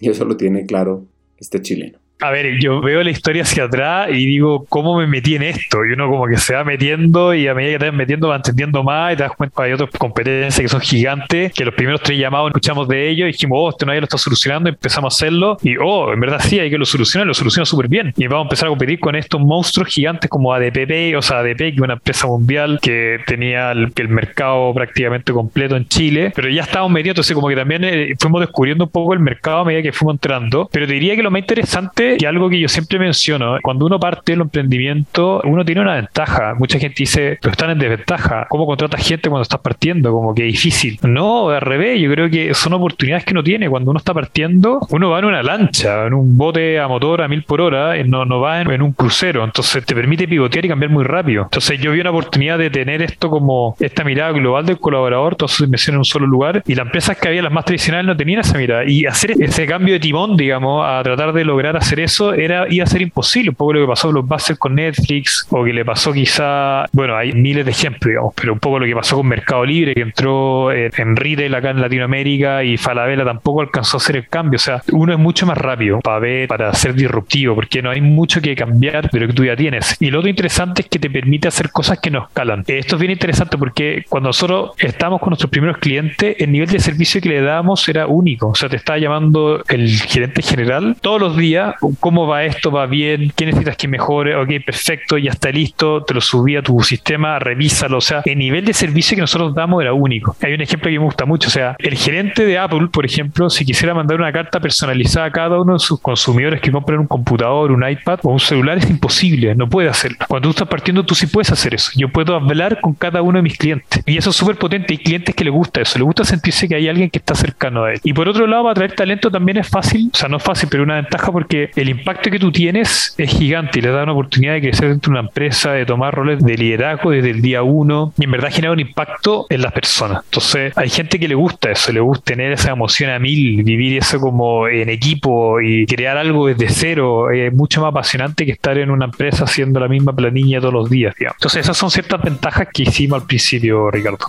Y 0.00 0.10
eso 0.10 0.24
lo 0.24 0.36
tiene 0.36 0.66
claro 0.66 1.06
este 1.38 1.60
chileno 1.62 2.01
a 2.22 2.30
ver, 2.30 2.60
yo 2.60 2.80
veo 2.80 3.02
la 3.02 3.10
historia 3.10 3.42
hacia 3.42 3.64
atrás 3.64 4.08
y 4.10 4.24
digo, 4.24 4.64
¿cómo 4.68 4.96
me 4.96 5.08
metí 5.08 5.34
en 5.34 5.42
esto? 5.42 5.84
Y 5.84 5.92
uno 5.92 6.08
como 6.08 6.26
que 6.28 6.36
se 6.36 6.54
va 6.54 6.62
metiendo 6.62 7.34
y 7.34 7.48
a 7.48 7.54
medida 7.54 7.72
que 7.72 7.78
te 7.80 7.90
vas 7.90 7.94
metiendo 7.98 8.28
va 8.28 8.36
entendiendo 8.36 8.84
más 8.84 9.14
y 9.14 9.16
te 9.16 9.24
das 9.24 9.32
cuenta 9.36 9.56
que 9.56 9.62
hay 9.66 9.72
otras 9.72 9.90
competencias 9.98 10.60
que 10.60 10.68
son 10.68 10.80
gigantes, 10.80 11.52
que 11.52 11.64
los 11.64 11.74
primeros 11.74 12.00
tres 12.00 12.18
llamados 12.18 12.50
escuchamos 12.50 12.86
de 12.86 13.08
ellos 13.08 13.28
y 13.28 13.32
dijimos, 13.32 13.58
oh, 13.60 13.70
esto 13.70 13.86
nadie 13.86 14.00
lo 14.00 14.04
está 14.04 14.18
solucionando, 14.18 14.70
y 14.70 14.72
empezamos 14.72 15.12
a 15.12 15.16
hacerlo 15.16 15.58
y, 15.62 15.76
oh, 15.78 16.12
en 16.12 16.20
verdad 16.20 16.40
sí, 16.40 16.60
hay 16.60 16.70
que 16.70 16.78
lo 16.78 16.84
solucionar, 16.84 17.26
lo 17.26 17.34
soluciona 17.34 17.66
súper 17.66 17.88
bien. 17.88 18.14
Y 18.16 18.28
vamos 18.28 18.44
a 18.44 18.46
empezar 18.46 18.66
a 18.66 18.70
competir 18.70 19.00
con 19.00 19.16
estos 19.16 19.40
monstruos 19.40 19.88
gigantes 19.88 20.30
como 20.30 20.54
ADPP, 20.54 21.16
o 21.16 21.22
sea, 21.22 21.40
ADP, 21.40 21.56
que 21.56 21.68
es 21.74 21.80
una 21.80 21.94
empresa 21.94 22.28
mundial 22.28 22.78
que 22.80 23.18
tenía 23.26 23.72
el, 23.72 23.92
el 23.96 24.08
mercado 24.08 24.72
prácticamente 24.72 25.32
completo 25.32 25.74
en 25.74 25.88
Chile, 25.88 26.32
pero 26.36 26.48
ya 26.48 26.62
estábamos 26.62 26.92
metidos, 26.92 27.14
entonces 27.14 27.34
como 27.34 27.48
que 27.48 27.56
también 27.56 27.82
eh, 27.82 28.14
fuimos 28.16 28.42
descubriendo 28.42 28.84
un 28.84 28.90
poco 28.90 29.12
el 29.12 29.20
mercado 29.20 29.58
a 29.58 29.64
medida 29.64 29.82
que 29.82 29.92
fuimos 29.92 30.14
entrando. 30.14 30.68
Pero 30.72 30.86
te 30.86 30.92
diría 30.92 31.16
que 31.16 31.22
lo 31.24 31.30
más 31.32 31.40
interesante 31.40 32.11
y 32.18 32.24
algo 32.24 32.48
que 32.48 32.60
yo 32.60 32.68
siempre 32.68 32.98
menciono, 32.98 33.58
cuando 33.62 33.86
uno 33.86 33.98
parte 33.98 34.32
del 34.32 34.42
emprendimiento, 34.42 35.40
uno 35.44 35.64
tiene 35.64 35.80
una 35.80 35.94
ventaja. 35.94 36.54
Mucha 36.58 36.78
gente 36.78 36.96
dice, 36.98 37.38
pero 37.40 37.52
están 37.52 37.70
en 37.70 37.78
desventaja. 37.78 38.46
¿Cómo 38.48 38.66
contratas 38.66 39.06
gente 39.06 39.28
cuando 39.28 39.42
estás 39.42 39.60
partiendo? 39.60 40.12
Como 40.12 40.34
que 40.34 40.44
difícil. 40.44 40.98
No, 41.02 41.50
al 41.50 41.60
revés, 41.60 42.00
yo 42.00 42.10
creo 42.10 42.30
que 42.30 42.54
son 42.54 42.72
oportunidades 42.74 43.24
que 43.24 43.32
uno 43.32 43.42
tiene. 43.42 43.68
Cuando 43.68 43.90
uno 43.90 43.98
está 43.98 44.14
partiendo, 44.14 44.80
uno 44.90 45.10
va 45.10 45.18
en 45.18 45.24
una 45.26 45.42
lancha, 45.42 46.06
en 46.06 46.14
un 46.14 46.36
bote 46.36 46.78
a 46.78 46.88
motor 46.88 47.22
a 47.22 47.28
mil 47.28 47.42
por 47.42 47.60
hora, 47.60 47.94
no, 48.04 48.24
no 48.24 48.40
va 48.40 48.60
en, 48.60 48.82
un 48.82 48.92
crucero. 48.92 49.44
Entonces 49.44 49.84
te 49.84 49.94
permite 49.94 50.26
pivotear 50.26 50.64
y 50.64 50.68
cambiar 50.68 50.90
muy 50.90 51.04
rápido. 51.04 51.44
Entonces 51.44 51.80
yo 51.80 51.92
vi 51.92 52.00
una 52.00 52.10
oportunidad 52.10 52.58
de 52.58 52.70
tener 52.70 53.02
esto 53.02 53.30
como 53.30 53.76
esta 53.80 54.04
mirada 54.04 54.32
global 54.32 54.66
del 54.66 54.78
colaborador, 54.78 55.36
todas 55.36 55.52
sus 55.52 55.66
inversiones 55.66 55.94
en 55.94 55.98
un 55.98 56.04
solo 56.04 56.26
lugar. 56.26 56.62
Y 56.66 56.74
las 56.74 56.86
empresas 56.86 57.16
que 57.18 57.28
había, 57.28 57.42
las 57.42 57.52
más 57.52 57.64
tradicionales, 57.64 58.06
no 58.06 58.16
tenían 58.16 58.40
esa 58.40 58.58
mirada. 58.58 58.84
Y 58.84 59.06
hacer 59.06 59.32
ese 59.40 59.66
cambio 59.66 59.94
de 59.94 60.00
timón, 60.00 60.36
digamos, 60.36 60.84
a 60.86 61.02
tratar 61.02 61.32
de 61.32 61.44
lograr 61.44 61.76
hacer 61.76 62.00
eso 62.04 62.34
era, 62.34 62.66
iba 62.68 62.84
a 62.84 62.86
ser 62.86 63.02
imposible. 63.02 63.50
Un 63.50 63.56
poco 63.56 63.72
lo 63.74 63.80
que 63.80 63.86
pasó 63.86 64.08
con 64.08 64.14
los 64.14 64.28
bases 64.28 64.58
con 64.58 64.74
Netflix 64.74 65.46
o 65.50 65.64
que 65.64 65.72
le 65.72 65.84
pasó 65.84 66.12
quizá, 66.12 66.86
bueno, 66.92 67.16
hay 67.16 67.32
miles 67.32 67.64
de 67.64 67.70
ejemplos, 67.70 68.10
digamos, 68.10 68.34
pero 68.34 68.52
un 68.52 68.58
poco 68.58 68.78
lo 68.78 68.86
que 68.86 68.94
pasó 68.94 69.16
con 69.16 69.26
Mercado 69.26 69.64
Libre, 69.64 69.94
que 69.94 70.02
entró 70.02 70.72
en, 70.72 70.90
en 70.96 71.16
retail 71.16 71.54
acá 71.54 71.70
en 71.70 71.80
Latinoamérica 71.80 72.64
y 72.64 72.76
Falabella 72.76 73.24
tampoco 73.24 73.60
alcanzó 73.60 73.96
a 73.96 73.98
hacer 73.98 74.16
el 74.16 74.28
cambio. 74.28 74.56
O 74.56 74.60
sea, 74.60 74.82
uno 74.92 75.12
es 75.12 75.18
mucho 75.18 75.46
más 75.46 75.58
rápido 75.58 76.00
para 76.00 76.18
ver, 76.18 76.48
para 76.48 76.72
ser 76.74 76.94
disruptivo, 76.94 77.54
porque 77.54 77.82
no 77.82 77.90
hay 77.90 78.00
mucho 78.00 78.40
que 78.40 78.54
cambiar 78.54 79.10
de 79.10 79.20
lo 79.20 79.26
que 79.26 79.32
tú 79.32 79.44
ya 79.44 79.56
tienes. 79.56 79.96
Y 80.00 80.10
lo 80.10 80.18
otro 80.18 80.30
interesante 80.30 80.82
es 80.82 80.88
que 80.88 80.98
te 80.98 81.10
permite 81.10 81.48
hacer 81.48 81.70
cosas 81.70 81.98
que 82.00 82.10
nos 82.10 82.28
escalan. 82.28 82.64
Esto 82.66 82.96
es 82.96 83.00
bien 83.00 83.12
interesante 83.12 83.58
porque 83.58 84.04
cuando 84.08 84.28
nosotros 84.28 84.72
estamos 84.78 85.20
con 85.20 85.30
nuestros 85.30 85.50
primeros 85.50 85.78
clientes, 85.78 86.36
el 86.38 86.52
nivel 86.52 86.68
de 86.68 86.78
servicio 86.78 87.20
que 87.20 87.28
le 87.28 87.40
dábamos 87.40 87.88
era 87.88 88.06
único. 88.06 88.48
O 88.48 88.54
sea, 88.54 88.68
te 88.68 88.76
estaba 88.76 88.98
llamando 88.98 89.62
el 89.68 89.88
gerente 89.88 90.42
general 90.42 90.96
todos 91.00 91.20
los 91.20 91.36
días 91.36 91.74
cómo 92.00 92.26
va 92.26 92.44
esto, 92.44 92.70
va 92.70 92.86
bien, 92.86 93.32
qué 93.34 93.46
necesitas 93.46 93.76
que 93.76 93.88
mejore, 93.88 94.36
ok, 94.36 94.48
perfecto, 94.64 95.18
ya 95.18 95.30
está 95.30 95.50
listo, 95.50 96.04
te 96.04 96.14
lo 96.14 96.20
subí 96.20 96.56
a 96.56 96.62
tu 96.62 96.80
sistema, 96.82 97.38
revísalo, 97.38 97.98
o 97.98 98.00
sea, 98.00 98.22
el 98.24 98.38
nivel 98.38 98.64
de 98.64 98.72
servicio 98.72 99.14
que 99.14 99.20
nosotros 99.20 99.54
damos 99.54 99.82
era 99.82 99.92
único. 99.92 100.36
Hay 100.42 100.54
un 100.54 100.60
ejemplo 100.60 100.90
que 100.90 100.98
me 100.98 101.04
gusta 101.04 101.24
mucho, 101.24 101.48
o 101.48 101.50
sea, 101.50 101.76
el 101.78 101.96
gerente 101.96 102.44
de 102.44 102.58
Apple, 102.58 102.88
por 102.92 103.04
ejemplo, 103.04 103.50
si 103.50 103.64
quisiera 103.64 103.94
mandar 103.94 104.18
una 104.18 104.32
carta 104.32 104.60
personalizada 104.60 105.26
a 105.26 105.30
cada 105.30 105.60
uno 105.60 105.74
de 105.74 105.78
sus 105.78 106.00
consumidores 106.00 106.60
que 106.60 106.70
compren 106.70 107.00
un 107.00 107.06
computador, 107.06 107.72
un 107.72 107.88
iPad 107.88 108.20
o 108.22 108.32
un 108.32 108.40
celular, 108.40 108.78
es 108.78 108.88
imposible, 108.88 109.54
no 109.54 109.68
puede 109.68 109.88
hacerlo. 109.88 110.18
Cuando 110.28 110.46
tú 110.46 110.50
estás 110.50 110.68
partiendo, 110.68 111.04
tú 111.04 111.14
sí 111.14 111.26
puedes 111.26 111.50
hacer 111.50 111.74
eso. 111.74 111.90
Yo 111.96 112.08
puedo 112.08 112.34
hablar 112.34 112.80
con 112.80 112.94
cada 112.94 113.22
uno 113.22 113.38
de 113.38 113.42
mis 113.42 113.56
clientes. 113.56 114.02
Y 114.06 114.16
eso 114.16 114.30
es 114.30 114.36
súper 114.36 114.56
potente. 114.56 114.92
Hay 114.92 114.98
clientes 114.98 115.34
que 115.34 115.44
les 115.44 115.52
gusta 115.52 115.80
eso, 115.80 115.98
les 115.98 116.04
gusta 116.04 116.24
sentirse 116.24 116.68
que 116.68 116.74
hay 116.74 116.88
alguien 116.88 117.10
que 117.10 117.18
está 117.18 117.34
cercano 117.34 117.84
a 117.84 117.92
él. 117.92 118.00
Y 118.02 118.12
por 118.12 118.28
otro 118.28 118.46
lado, 118.46 118.68
atraer 118.68 118.94
talento 118.94 119.30
también 119.30 119.58
es 119.58 119.68
fácil, 119.68 120.10
o 120.12 120.16
sea, 120.16 120.28
no 120.28 120.36
es 120.36 120.42
fácil, 120.42 120.68
pero 120.70 120.82
una 120.82 120.96
ventaja 120.96 121.32
porque 121.32 121.70
el 121.74 121.88
impacto 121.88 122.30
que 122.30 122.38
tú 122.38 122.52
tienes 122.52 123.14
es 123.16 123.30
gigante 123.30 123.78
y 123.78 123.82
le 123.82 123.90
da 123.90 124.02
una 124.02 124.12
oportunidad 124.12 124.54
de 124.54 124.60
crecer 124.60 124.90
dentro 124.90 125.12
de 125.12 125.18
una 125.18 125.28
empresa, 125.28 125.72
de 125.72 125.86
tomar 125.86 126.14
roles 126.14 126.42
de 126.42 126.56
liderazgo 126.56 127.10
desde 127.10 127.30
el 127.30 127.40
día 127.40 127.62
uno 127.62 128.12
y 128.18 128.24
en 128.24 128.30
verdad 128.30 128.50
genera 128.52 128.72
un 128.72 128.80
impacto 128.80 129.46
en 129.48 129.62
las 129.62 129.72
personas. 129.72 130.22
Entonces, 130.24 130.76
hay 130.76 130.90
gente 130.90 131.18
que 131.18 131.28
le 131.28 131.34
gusta 131.34 131.70
eso, 131.70 131.92
le 131.92 132.00
gusta 132.00 132.24
tener 132.24 132.52
esa 132.52 132.72
emoción 132.72 133.10
a 133.10 133.18
mil, 133.18 133.62
vivir 133.62 133.98
eso 133.98 134.20
como 134.20 134.68
en 134.68 134.88
equipo 134.88 135.60
y 135.60 135.86
crear 135.86 136.16
algo 136.16 136.46
desde 136.46 136.68
cero. 136.68 137.30
Es 137.30 137.52
mucho 137.52 137.80
más 137.80 137.90
apasionante 137.90 138.44
que 138.44 138.52
estar 138.52 138.76
en 138.78 138.90
una 138.90 139.06
empresa 139.06 139.44
haciendo 139.44 139.80
la 139.80 139.88
misma 139.88 140.14
planilla 140.14 140.60
todos 140.60 140.74
los 140.74 140.90
días. 140.90 141.14
Entonces, 141.18 141.62
esas 141.62 141.76
son 141.76 141.90
ciertas 141.90 142.20
ventajas 142.22 142.68
que 142.72 142.82
hicimos 142.82 143.20
al 143.20 143.26
principio, 143.26 143.90
Ricardo. 143.90 144.26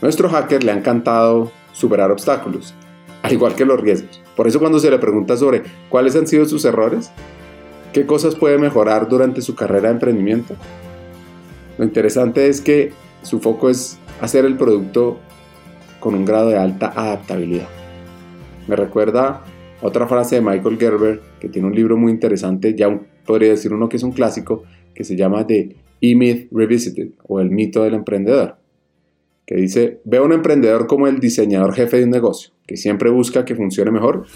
Nuestro 0.00 0.28
hacker 0.28 0.62
le 0.62 0.72
ha 0.72 0.74
encantado 0.74 1.52
superar 1.72 2.10
obstáculos 2.10 2.74
al 3.26 3.32
igual 3.32 3.54
que 3.54 3.64
los 3.64 3.80
riesgos. 3.80 4.22
Por 4.36 4.46
eso 4.46 4.60
cuando 4.60 4.78
se 4.78 4.90
le 4.90 4.98
pregunta 4.98 5.36
sobre 5.36 5.62
cuáles 5.88 6.14
han 6.14 6.26
sido 6.26 6.44
sus 6.44 6.64
errores, 6.64 7.10
qué 7.92 8.06
cosas 8.06 8.36
puede 8.36 8.58
mejorar 8.58 9.08
durante 9.08 9.42
su 9.42 9.54
carrera 9.54 9.88
de 9.88 9.94
emprendimiento, 9.94 10.54
lo 11.78 11.84
interesante 11.84 12.48
es 12.48 12.60
que 12.60 12.92
su 13.22 13.40
foco 13.40 13.68
es 13.68 13.98
hacer 14.20 14.44
el 14.44 14.56
producto 14.56 15.18
con 15.98 16.14
un 16.14 16.24
grado 16.24 16.50
de 16.50 16.56
alta 16.56 16.92
adaptabilidad. 16.94 17.68
Me 18.68 18.76
recuerda 18.76 19.42
otra 19.82 20.06
frase 20.06 20.36
de 20.36 20.42
Michael 20.42 20.78
Gerber, 20.78 21.20
que 21.40 21.48
tiene 21.48 21.68
un 21.68 21.74
libro 21.74 21.96
muy 21.96 22.12
interesante, 22.12 22.74
ya 22.74 22.88
podría 23.26 23.50
decir 23.50 23.72
uno 23.72 23.88
que 23.88 23.96
es 23.96 24.02
un 24.02 24.12
clásico, 24.12 24.62
que 24.94 25.04
se 25.04 25.16
llama 25.16 25.46
The 25.46 25.76
E-Myth 26.00 26.48
Revisited, 26.52 27.10
o 27.24 27.40
el 27.40 27.50
mito 27.50 27.82
del 27.82 27.94
emprendedor, 27.94 28.56
que 29.44 29.56
dice, 29.56 30.00
ve 30.04 30.18
a 30.18 30.22
un 30.22 30.32
emprendedor 30.32 30.86
como 30.86 31.08
el 31.08 31.18
diseñador 31.18 31.74
jefe 31.74 31.98
de 31.98 32.04
un 32.04 32.10
negocio, 32.10 32.52
que 32.66 32.76
siempre 32.76 33.10
busca 33.10 33.44
que 33.44 33.54
funcione 33.54 33.90
mejor 33.90 34.26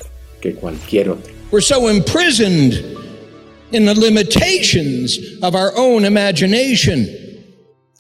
que 0.40 0.54
cualquier 0.54 1.10
otro. 1.10 1.32
We're 1.50 1.60
so 1.60 1.88
imprisoned 1.88 2.74
in 3.72 3.84
the 3.86 3.94
limitations 3.94 5.18
of 5.42 5.54
our 5.54 5.72
own 5.76 6.04
imagination. 6.04 7.08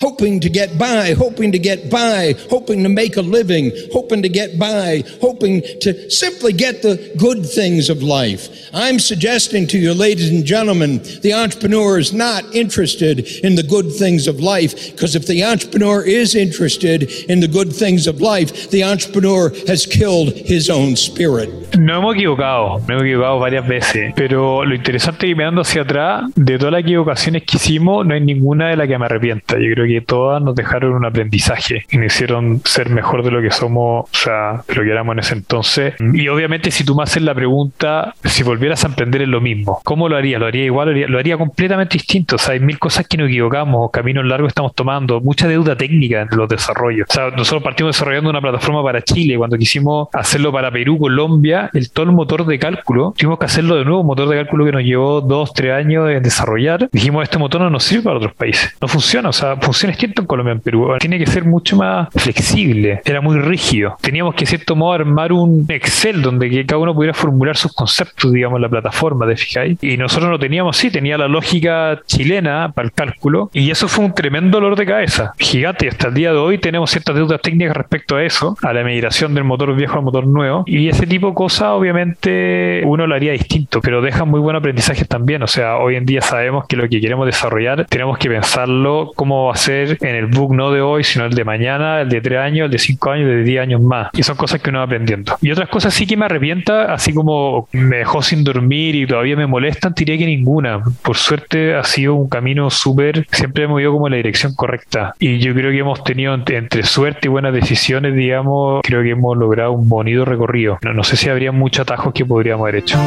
Hoping 0.00 0.40
to 0.40 0.48
get 0.48 0.78
by, 0.78 1.12
hoping 1.12 1.52
to 1.52 1.58
get 1.58 1.90
by, 1.90 2.34
hoping 2.48 2.82
to 2.82 2.88
make 2.88 3.16
a 3.16 3.22
living, 3.22 3.70
hoping 3.92 4.22
to 4.22 4.28
get 4.28 4.58
by, 4.58 5.02
hoping 5.20 5.62
to 5.80 6.10
simply 6.10 6.52
get 6.52 6.82
the 6.82 7.12
good 7.18 7.44
things 7.44 7.90
of 7.90 8.02
life. 8.02 8.48
I'm 8.72 8.98
suggesting 8.98 9.66
to 9.68 9.78
you, 9.78 9.92
ladies 9.92 10.30
and 10.30 10.44
gentlemen, 10.44 11.02
the 11.22 11.34
entrepreneur 11.34 11.98
is 11.98 12.12
not 12.12 12.44
interested 12.54 13.26
in 13.44 13.56
the 13.56 13.62
good 13.62 13.92
things 13.92 14.26
of 14.26 14.40
life, 14.40 14.92
because 14.92 15.14
if 15.14 15.26
the 15.26 15.44
entrepreneur 15.44 16.02
is 16.02 16.34
interested 16.34 17.10
in 17.28 17.40
the 17.40 17.48
good 17.48 17.72
things 17.72 18.06
of 18.06 18.20
life, 18.20 18.70
the 18.70 18.84
entrepreneur 18.84 19.50
has 19.66 19.86
killed 19.86 20.32
his 20.32 20.70
own 20.70 20.96
spirit. 20.96 21.50
No 21.78 22.00
hemos 22.00 22.16
equivocado, 22.16 22.80
no 22.88 22.94
hemos 22.94 23.02
equivocado 23.04 23.38
varias 23.38 23.66
veces, 23.68 24.12
pero 24.16 24.64
lo 24.64 24.74
interesante 24.74 25.26
es 25.26 25.30
que 25.30 25.36
mirando 25.36 25.60
hacia 25.60 25.82
atrás, 25.82 26.24
de 26.34 26.58
todas 26.58 26.72
las 26.72 26.82
equivocaciones 26.82 27.42
que 27.44 27.58
hicimos, 27.58 28.06
no 28.06 28.14
hay 28.14 28.20
ninguna 28.20 28.70
de 28.70 28.76
las 28.76 28.88
que 28.88 28.98
me 28.98 29.04
arrepienta. 29.04 29.54
Yo 29.54 29.72
creo 29.74 29.86
que 29.94 30.00
todas 30.00 30.42
nos 30.42 30.54
dejaron 30.54 30.92
un 30.92 31.04
aprendizaje 31.04 31.84
y 31.90 31.96
nos 31.96 32.06
hicieron 32.06 32.60
ser 32.64 32.90
mejor 32.90 33.22
de 33.22 33.30
lo 33.30 33.42
que 33.42 33.50
somos, 33.50 34.04
o 34.04 34.08
sea, 34.12 34.62
de 34.66 34.74
lo 34.74 34.82
que 34.82 34.90
éramos 34.90 35.12
en 35.14 35.18
ese 35.20 35.34
entonces. 35.34 35.94
Y 36.00 36.28
obviamente 36.28 36.70
si 36.70 36.84
tú 36.84 36.94
me 36.94 37.02
haces 37.02 37.22
la 37.22 37.34
pregunta, 37.34 38.14
si 38.24 38.42
volvieras 38.42 38.84
a 38.84 38.88
emprender 38.88 39.22
en 39.22 39.30
lo 39.30 39.40
mismo, 39.40 39.80
¿cómo 39.84 40.08
lo 40.08 40.16
haría? 40.16 40.38
¿Lo 40.38 40.46
haría 40.46 40.64
igual? 40.64 40.88
Lo 40.88 40.92
haría, 40.92 41.08
lo 41.08 41.18
haría 41.18 41.36
completamente 41.36 41.94
distinto. 41.94 42.36
O 42.36 42.38
sea, 42.38 42.54
hay 42.54 42.60
mil 42.60 42.78
cosas 42.78 43.06
que 43.06 43.16
nos 43.16 43.28
equivocamos, 43.28 43.90
caminos 43.90 44.24
largos 44.24 44.48
estamos 44.48 44.74
tomando, 44.74 45.20
mucha 45.20 45.48
deuda 45.48 45.76
técnica 45.76 46.22
en 46.22 46.28
los 46.36 46.48
desarrollos. 46.48 47.06
O 47.10 47.12
sea, 47.12 47.30
nosotros 47.30 47.62
partimos 47.62 47.96
desarrollando 47.96 48.30
una 48.30 48.40
plataforma 48.40 48.82
para 48.82 49.02
Chile, 49.02 49.36
cuando 49.36 49.56
quisimos 49.56 50.08
hacerlo 50.12 50.52
para 50.52 50.70
Perú, 50.70 50.98
Colombia, 50.98 51.70
el 51.72 51.90
todo 51.90 52.06
el 52.06 52.12
motor 52.12 52.46
de 52.46 52.58
cálculo, 52.58 53.14
tuvimos 53.16 53.38
que 53.38 53.46
hacerlo 53.46 53.76
de 53.76 53.84
nuevo, 53.84 54.00
un 54.00 54.06
motor 54.06 54.28
de 54.28 54.36
cálculo 54.36 54.64
que 54.64 54.72
nos 54.72 54.82
llevó 54.82 55.20
dos, 55.20 55.52
tres 55.52 55.72
años 55.72 56.08
en 56.10 56.22
desarrollar. 56.22 56.88
Dijimos, 56.92 57.22
este 57.24 57.38
motor 57.38 57.60
no 57.60 57.70
nos 57.70 57.84
sirve 57.84 58.04
para 58.04 58.16
otros 58.16 58.34
países. 58.34 58.74
No 58.80 58.88
funciona, 58.88 59.28
o 59.28 59.32
sea, 59.32 59.56
funciona 59.56 59.79
distinto 59.88 60.22
en 60.22 60.26
Colombia, 60.26 60.52
en 60.52 60.60
Perú. 60.60 60.88
Tiene 60.98 61.18
que 61.18 61.26
ser 61.26 61.44
mucho 61.44 61.76
más 61.76 62.08
flexible. 62.14 63.00
Era 63.04 63.20
muy 63.20 63.38
rígido. 63.38 63.96
Teníamos 64.00 64.34
que, 64.34 64.46
cierto 64.46 64.76
modo, 64.76 64.92
armar 64.92 65.32
un 65.32 65.66
Excel 65.68 66.22
donde 66.22 66.64
cada 66.66 66.78
uno 66.78 66.94
pudiera 66.94 67.14
formular 67.14 67.56
sus 67.56 67.72
conceptos, 67.72 68.32
digamos, 68.32 68.56
en 68.56 68.62
la 68.62 68.68
plataforma, 68.68 69.26
¿te 69.26 69.36
fijáis? 69.36 69.78
Y 69.82 69.96
nosotros 69.96 70.30
no 70.30 70.38
teníamos, 70.38 70.76
sí, 70.76 70.90
tenía 70.90 71.16
la 71.16 71.28
lógica 71.28 72.00
chilena 72.06 72.72
para 72.74 72.86
el 72.86 72.92
cálculo. 72.92 73.50
Y 73.52 73.70
eso 73.70 73.88
fue 73.88 74.04
un 74.04 74.14
tremendo 74.14 74.58
dolor 74.58 74.76
de 74.76 74.86
cabeza. 74.86 75.32
Gigante. 75.38 75.88
Hasta 75.88 76.08
el 76.08 76.14
día 76.14 76.32
de 76.32 76.38
hoy 76.38 76.58
tenemos 76.58 76.90
ciertas 76.90 77.14
deudas 77.14 77.40
técnicas 77.40 77.76
respecto 77.76 78.16
a 78.16 78.24
eso, 78.24 78.56
a 78.62 78.72
la 78.72 78.84
migración 78.84 79.34
del 79.34 79.44
motor 79.44 79.74
viejo 79.74 79.98
al 79.98 80.04
motor 80.04 80.26
nuevo. 80.26 80.64
Y 80.66 80.88
ese 80.88 81.06
tipo 81.06 81.28
de 81.28 81.34
cosas, 81.34 81.68
obviamente, 81.68 82.82
uno 82.84 83.06
lo 83.06 83.14
haría 83.14 83.32
distinto, 83.32 83.80
pero 83.80 84.02
deja 84.02 84.24
muy 84.24 84.40
buen 84.40 84.56
aprendizaje 84.56 85.04
también. 85.04 85.42
O 85.42 85.46
sea, 85.46 85.76
hoy 85.76 85.96
en 85.96 86.06
día 86.06 86.20
sabemos 86.20 86.66
que 86.66 86.76
lo 86.76 86.88
que 86.88 87.00
queremos 87.00 87.26
desarrollar, 87.26 87.86
tenemos 87.88 88.18
que 88.18 88.28
pensarlo 88.28 89.12
cómo 89.14 89.46
va 89.46 89.52
a 89.52 89.56
ser 89.56 89.69
en 89.70 90.14
el 90.14 90.26
book 90.26 90.54
no 90.54 90.70
de 90.70 90.80
hoy, 90.80 91.04
sino 91.04 91.26
el 91.26 91.34
de 91.34 91.44
mañana, 91.44 92.02
el 92.02 92.08
de 92.08 92.20
tres 92.20 92.38
años, 92.38 92.66
el 92.66 92.70
de 92.70 92.78
cinco 92.78 93.10
años, 93.10 93.28
el 93.28 93.38
de 93.38 93.44
diez 93.44 93.60
años 93.60 93.80
más. 93.80 94.08
Y 94.12 94.22
son 94.22 94.36
cosas 94.36 94.60
que 94.60 94.70
uno 94.70 94.78
va 94.80 94.84
aprendiendo. 94.84 95.36
Y 95.40 95.50
otras 95.50 95.68
cosas 95.68 95.94
sí 95.94 96.06
que 96.06 96.16
me 96.16 96.26
arrepienta, 96.26 96.92
así 96.92 97.12
como 97.12 97.68
me 97.72 97.98
dejó 97.98 98.22
sin 98.22 98.44
dormir 98.44 98.94
y 98.94 99.06
todavía 99.06 99.36
me 99.36 99.46
molestan, 99.46 99.94
diría 99.96 100.18
que 100.18 100.26
ninguna. 100.26 100.82
Por 101.02 101.16
suerte 101.16 101.74
ha 101.74 101.84
sido 101.84 102.14
un 102.14 102.28
camino 102.28 102.70
súper, 102.70 103.26
siempre 103.30 103.64
hemos 103.64 103.80
ido 103.80 103.92
como 103.92 104.06
en 104.06 104.12
la 104.12 104.16
dirección 104.16 104.54
correcta. 104.54 105.14
Y 105.18 105.38
yo 105.38 105.54
creo 105.54 105.70
que 105.70 105.78
hemos 105.78 106.02
tenido 106.04 106.34
entre 106.34 106.82
suerte 106.82 107.20
y 107.24 107.28
buenas 107.28 107.52
decisiones, 107.52 108.14
digamos, 108.14 108.80
creo 108.82 109.02
que 109.02 109.10
hemos 109.10 109.36
logrado 109.36 109.72
un 109.72 109.88
bonito 109.88 110.24
recorrido. 110.24 110.78
No, 110.82 110.92
no 110.92 111.04
sé 111.04 111.16
si 111.16 111.28
habría 111.28 111.52
muchos 111.52 111.82
atajos 111.82 112.12
que 112.12 112.24
podríamos 112.24 112.64
haber 112.64 112.76
hecho. 112.76 112.98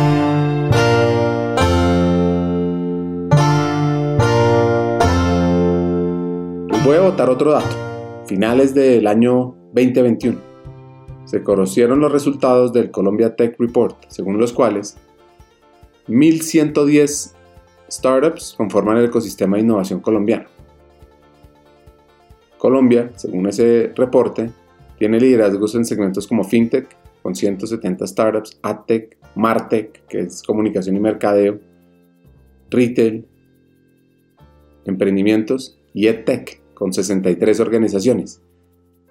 Voy 6.84 6.98
a 6.98 7.00
votar 7.00 7.30
otro 7.30 7.54
dato. 7.54 8.26
Finales 8.28 8.74
del 8.74 9.08
año 9.08 9.56
2021. 9.72 10.38
Se 11.24 11.42
conocieron 11.42 12.02
los 12.02 12.12
resultados 12.12 12.74
del 12.74 12.92
Colombia 12.92 13.38
Tech 13.38 13.56
Report, 13.58 13.96
según 14.10 14.38
los 14.38 14.52
cuales 14.52 14.98
1.110 16.10 17.32
startups 17.90 18.56
conforman 18.58 18.98
el 18.98 19.06
ecosistema 19.06 19.56
de 19.56 19.64
innovación 19.64 20.02
colombiano. 20.02 20.50
Colombia, 22.58 23.12
según 23.16 23.48
ese 23.48 23.94
reporte, 23.96 24.52
tiene 25.00 25.22
liderazgos 25.22 25.76
en 25.76 25.86
segmentos 25.86 26.28
como 26.28 26.44
FinTech, 26.44 26.98
con 27.22 27.34
170 27.34 28.06
startups, 28.08 28.60
AdTech, 28.62 29.18
MarTech, 29.36 30.06
que 30.08 30.20
es 30.20 30.44
comunicación 30.44 30.98
y 30.98 31.00
mercadeo, 31.00 31.62
Retail, 32.70 33.26
emprendimientos 34.84 35.80
y 35.94 36.08
EdTech, 36.08 36.63
con 36.84 36.92
63 36.92 37.62
organizaciones. 37.62 38.42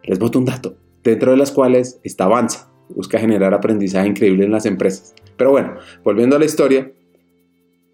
Les 0.02 0.18
voto 0.18 0.38
un 0.38 0.44
dato, 0.44 0.76
dentro 1.02 1.30
de 1.30 1.38
las 1.38 1.52
cuales 1.52 1.98
está 2.04 2.24
Avanza, 2.24 2.70
busca 2.90 3.18
generar 3.18 3.54
aprendizaje 3.54 4.08
increíble 4.08 4.44
en 4.44 4.52
las 4.52 4.66
empresas. 4.66 5.14
Pero 5.38 5.52
bueno, 5.52 5.76
volviendo 6.04 6.36
a 6.36 6.38
la 6.38 6.44
historia, 6.44 6.92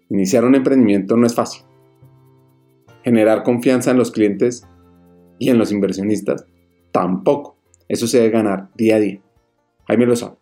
iniciar 0.09 0.43
un 0.43 0.55
emprendimiento 0.55 1.15
no 1.15 1.25
es 1.25 1.33
fácil. 1.33 1.63
Generar 3.05 3.43
confianza 3.43 3.91
en 3.91 3.97
los 3.99 4.11
clientes 4.11 4.67
y 5.39 5.49
en 5.49 5.57
los 5.57 5.71
inversionistas 5.71 6.45
tampoco. 6.91 7.55
Eso 7.87 8.05
se 8.05 8.17
debe 8.17 8.31
ganar 8.31 8.71
día 8.75 8.97
a 8.97 8.99
día. 8.99 9.21
Jaime 9.87 10.07
lo 10.07 10.17
sabe. 10.17 10.35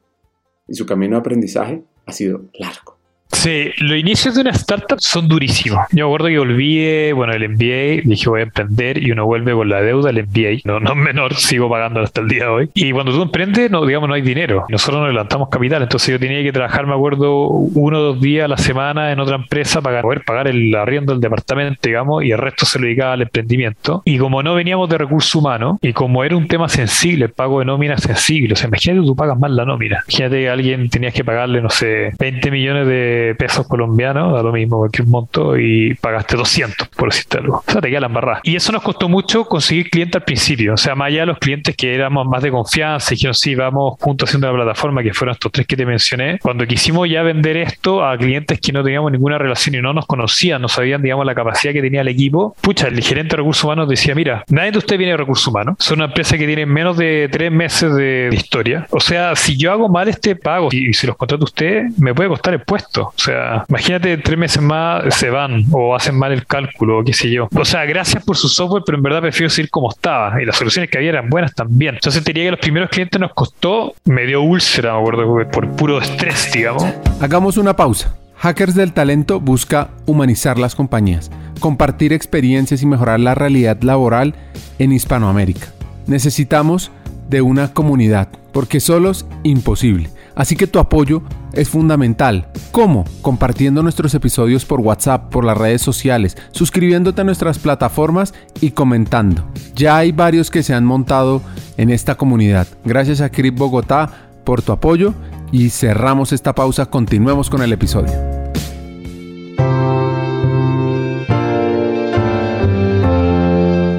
Y 0.67 0.73
su 0.73 0.87
camino 0.87 1.15
de 1.15 1.19
aprendizaje 1.19 1.83
ha 2.07 2.11
sido 2.11 2.45
largo. 2.55 2.96
Sí, 3.37 3.71
los 3.77 3.97
inicios 3.97 4.33
de 4.33 4.41
una 4.41 4.49
startup 4.49 4.99
son 4.99 5.27
durísimos. 5.27 5.85
Yo 5.91 6.05
me 6.05 6.15
acuerdo 6.15 6.27
que 6.27 6.39
volví, 6.39 7.11
bueno, 7.11 7.33
el 7.33 7.47
MBA, 7.47 8.01
dije 8.03 8.29
voy 8.29 8.39
a 8.39 8.43
emprender 8.43 8.97
y 9.01 9.11
uno 9.11 9.25
vuelve 9.25 9.53
con 9.53 9.69
la 9.69 9.79
deuda 9.79 10.11
del 10.11 10.25
MBA. 10.25 10.61
No, 10.65 10.79
no 10.79 10.95
menor, 10.95 11.35
sigo 11.35 11.69
pagando 11.69 12.01
hasta 12.01 12.21
el 12.21 12.29
día 12.29 12.45
de 12.45 12.49
hoy. 12.49 12.69
Y 12.73 12.91
cuando 12.91 13.11
tú 13.11 13.21
emprendes, 13.21 13.69
no, 13.69 13.85
digamos, 13.85 14.09
no 14.09 14.15
hay 14.15 14.23
dinero. 14.23 14.65
Nosotros 14.69 15.01
no 15.01 15.07
levantamos 15.07 15.49
capital, 15.49 15.83
entonces 15.83 16.09
yo 16.09 16.19
tenía 16.19 16.41
que 16.41 16.51
trabajar, 16.51 16.87
me 16.87 16.95
acuerdo, 16.95 17.47
uno 17.47 17.99
o 17.99 18.01
dos 18.01 18.21
días 18.21 18.45
a 18.45 18.47
la 18.47 18.57
semana 18.57 19.11
en 19.11 19.19
otra 19.19 19.35
empresa 19.35 19.81
para 19.81 20.01
poder 20.01 20.23
pagar 20.23 20.47
el 20.47 20.73
arriendo 20.73 21.13
del 21.13 21.21
departamento, 21.21 21.79
digamos, 21.83 22.23
y 22.23 22.31
el 22.31 22.39
resto 22.39 22.65
se 22.65 22.79
lo 22.79 22.85
dedicaba 22.85 23.13
al 23.13 23.21
emprendimiento. 23.21 24.01
Y 24.03 24.17
como 24.17 24.41
no 24.41 24.55
veníamos 24.55 24.89
de 24.89 24.97
recursos 24.97 25.35
humanos, 25.35 25.77
y 25.83 25.93
como 25.93 26.23
era 26.23 26.35
un 26.35 26.47
tema 26.47 26.69
sensible, 26.69 27.25
el 27.25 27.31
pago 27.31 27.59
de 27.59 27.65
nómina 27.65 27.97
sensible, 27.97 28.53
o 28.53 28.55
sea, 28.55 28.67
imagínate 28.67 29.05
tú 29.05 29.15
pagas 29.15 29.37
más 29.37 29.51
la 29.51 29.63
nómina. 29.63 30.03
Imagínate 30.07 30.41
que 30.41 30.49
alguien 30.49 30.89
tenías 30.89 31.13
que 31.13 31.23
pagarle, 31.23 31.61
no 31.61 31.69
sé, 31.69 32.13
20 32.17 32.49
millones 32.49 32.87
de 32.87 33.26
pesos 33.35 33.67
colombianos, 33.67 34.33
da 34.33 34.43
lo 34.43 34.51
mismo 34.51 34.77
cualquier 34.77 35.07
monto, 35.07 35.57
y 35.57 35.95
pagaste 35.95 36.35
200, 36.35 36.87
por 36.89 37.09
decirte 37.09 37.37
algo. 37.39 37.63
O 37.67 37.71
sea, 37.71 37.81
te 37.81 37.89
queda 37.89 38.01
la 38.01 38.07
embarrada. 38.07 38.41
Y 38.43 38.55
eso 38.55 38.71
nos 38.71 38.83
costó 38.83 39.09
mucho 39.09 39.45
conseguir 39.45 39.89
clientes 39.89 40.15
al 40.15 40.23
principio. 40.23 40.73
O 40.73 40.77
sea, 40.77 40.95
más 40.95 41.07
allá 41.07 41.21
de 41.21 41.25
los 41.27 41.37
clientes 41.39 41.75
que 41.75 41.93
éramos 41.93 42.27
más 42.27 42.43
de 42.43 42.51
confianza 42.51 43.13
y 43.13 43.15
dijeron, 43.15 43.33
sí, 43.33 43.55
vamos 43.55 43.95
juntos 43.99 44.29
haciendo 44.29 44.47
la 44.47 44.63
plataforma, 44.63 45.03
que 45.03 45.13
fueron 45.13 45.33
estos 45.33 45.51
tres 45.51 45.67
que 45.67 45.75
te 45.75 45.85
mencioné, 45.85 46.39
cuando 46.39 46.65
quisimos 46.65 47.09
ya 47.09 47.23
vender 47.23 47.57
esto 47.57 48.05
a 48.05 48.17
clientes 48.17 48.59
que 48.59 48.71
no 48.71 48.83
teníamos 48.83 49.11
ninguna 49.11 49.37
relación 49.37 49.75
y 49.75 49.81
no 49.81 49.93
nos 49.93 50.05
conocían, 50.05 50.61
no 50.61 50.67
sabían, 50.67 51.01
digamos, 51.01 51.25
la 51.25 51.35
capacidad 51.35 51.73
que 51.73 51.81
tenía 51.81 52.01
el 52.01 52.07
equipo, 52.07 52.55
pucha, 52.61 52.87
el 52.87 53.01
gerente 53.01 53.31
de 53.31 53.37
recursos 53.37 53.63
humanos 53.63 53.87
decía, 53.89 54.15
mira, 54.15 54.43
nadie 54.49 54.71
de 54.71 54.77
ustedes 54.77 54.97
viene 54.97 55.11
de 55.11 55.17
recursos 55.17 55.47
humanos, 55.47 55.75
son 55.79 55.99
una 55.99 56.05
empresa 56.05 56.37
que 56.37 56.45
tiene 56.45 56.65
menos 56.65 56.97
de 56.97 57.29
tres 57.31 57.51
meses 57.51 57.93
de, 57.95 58.29
historia. 58.31 58.87
O 58.91 58.99
sea, 58.99 59.35
si 59.35 59.57
yo 59.57 59.71
hago 59.71 59.89
mal 59.89 60.07
este 60.07 60.35
pago 60.35 60.69
y, 60.71 60.93
si 60.93 61.07
los 61.07 61.17
contrato 61.17 61.43
a 61.43 61.45
ustedes, 61.45 61.97
me 61.97 62.13
puede 62.13 62.29
costar 62.29 62.53
el 62.53 62.61
puesto. 62.61 63.13
O 63.17 63.21
sea, 63.21 63.65
imagínate, 63.67 64.17
tres 64.17 64.37
meses 64.37 64.61
más 64.61 65.13
se 65.15 65.29
van 65.29 65.65
o 65.71 65.95
hacen 65.95 66.15
mal 66.17 66.31
el 66.31 66.45
cálculo 66.45 66.99
o 66.99 67.03
qué 67.03 67.13
sé 67.13 67.31
yo. 67.31 67.47
O 67.55 67.65
sea, 67.65 67.83
gracias 67.85 68.23
por 68.23 68.37
su 68.37 68.47
software, 68.47 68.83
pero 68.85 68.97
en 68.97 69.03
verdad 69.03 69.21
prefiero 69.21 69.49
seguir 69.49 69.71
como 69.71 69.89
estaba. 69.89 70.41
Y 70.41 70.45
las 70.45 70.55
soluciones 70.55 70.89
que 70.91 70.99
había 70.99 71.09
eran 71.09 71.29
buenas 71.29 71.53
también. 71.55 71.95
Entonces 71.95 72.23
diría 72.23 72.45
que 72.45 72.51
los 72.51 72.59
primeros 72.59 72.89
clientes 72.89 73.19
nos 73.19 73.33
costó 73.33 73.95
medio 74.05 74.41
úlcera, 74.43 74.93
me 74.93 74.99
acuerdo, 74.99 75.51
por 75.51 75.67
puro 75.75 75.99
estrés, 75.99 76.51
digamos. 76.53 76.85
Hagamos 77.19 77.57
una 77.57 77.75
pausa. 77.75 78.15
Hackers 78.37 78.75
del 78.75 78.93
Talento 78.93 79.39
busca 79.39 79.89
humanizar 80.05 80.59
las 80.59 80.75
compañías, 80.75 81.31
compartir 81.59 82.13
experiencias 82.13 82.83
y 82.83 82.85
mejorar 82.85 83.19
la 83.19 83.33
realidad 83.33 83.81
laboral 83.81 84.35
en 84.77 84.91
Hispanoamérica. 84.91 85.73
Necesitamos 86.05 86.91
de 87.29 87.41
una 87.41 87.73
comunidad, 87.73 88.29
porque 88.53 88.79
solos 88.79 89.25
imposible. 89.41 90.09
Así 90.37 90.55
que 90.55 90.67
tu 90.67 90.77
apoyo 90.77 91.23
es 91.51 91.67
fundamental. 91.67 92.49
¿Cómo? 92.71 93.05
Compartiendo 93.23 93.81
nuestros 93.81 94.13
episodios 94.13 94.65
por 94.65 94.81
WhatsApp, 94.81 95.31
por 95.31 95.43
las 95.43 95.57
redes 95.57 95.81
sociales, 95.81 96.37
suscribiéndote 96.51 97.21
a 97.21 97.23
nuestras 97.23 97.57
plataformas 97.57 98.35
y 98.61 98.71
comentando. 98.71 99.47
Ya 99.75 99.97
hay 99.97 100.11
varios 100.11 100.51
que 100.51 100.61
se 100.61 100.75
han 100.75 100.85
montado 100.85 101.41
en 101.77 101.89
esta 101.89 102.15
comunidad. 102.15 102.67
Gracias 102.85 103.19
a 103.21 103.31
Crip 103.31 103.57
Bogotá 103.57 104.29
por 104.43 104.61
tu 104.61 104.71
apoyo 104.71 105.15
y 105.51 105.71
cerramos 105.71 106.31
esta 106.31 106.53
pausa. 106.53 106.85
Continuemos 106.85 107.49
con 107.49 107.63
el 107.63 107.73
episodio. 107.73 108.13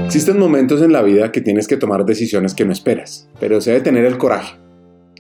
Existen 0.07 0.39
momentos 0.39 0.83
en 0.83 0.93
la 0.93 1.03
vida 1.03 1.33
que 1.33 1.41
tienes 1.41 1.67
que 1.67 1.77
tomar 1.77 2.05
decisiones 2.05 2.55
que 2.55 2.65
no 2.65 2.73
esperas, 2.73 3.29
pero 3.41 3.61
se 3.61 3.73
debe 3.73 3.83
tener 3.83 4.05
el 4.05 4.19
coraje, 4.19 4.57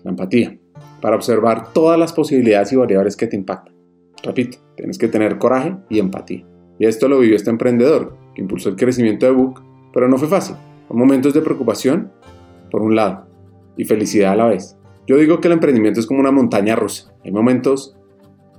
la 0.03 0.11
empatía, 0.11 0.57
para 1.01 1.17
observar 1.17 1.73
todas 1.73 1.99
las 1.99 2.13
posibilidades 2.13 2.73
y 2.73 2.77
variables 2.77 3.17
que 3.17 3.27
te 3.27 3.37
impactan. 3.37 3.75
Repito, 4.23 4.59
tienes 4.77 4.99
que 4.99 5.09
tener 5.09 5.39
coraje 5.39 5.77
y 5.89 5.99
empatía. 5.99 6.45
Y 6.79 6.87
esto 6.87 7.09
lo 7.09 7.19
vivió 7.19 7.37
este 7.37 7.51
emprendedor, 7.51 8.17
que 8.35 8.43
impulsó 8.43 8.69
el 8.69 8.77
crecimiento 8.77 9.27
de 9.27 9.33
Book, 9.33 9.63
pero 9.93 10.09
no 10.09 10.19
fue 10.19 10.29
fácil. 10.29 10.57
Momentos 10.89 11.35
de 11.35 11.43
preocupación, 11.43 12.11
por 12.71 12.83
un 12.83 12.97
lado, 12.97 13.27
y 13.77 13.85
felicidad 13.85 14.33
a 14.33 14.37
la 14.37 14.47
vez. 14.47 14.77
Yo 15.07 15.17
digo 15.17 15.41
que 15.41 15.49
el 15.49 15.55
emprendimiento 15.55 16.01
es 16.01 16.07
como 16.07 16.21
una 16.21 16.31
montaña 16.31 16.77
rusa. 16.77 17.13
Hay 17.25 17.31
momentos 17.31 17.97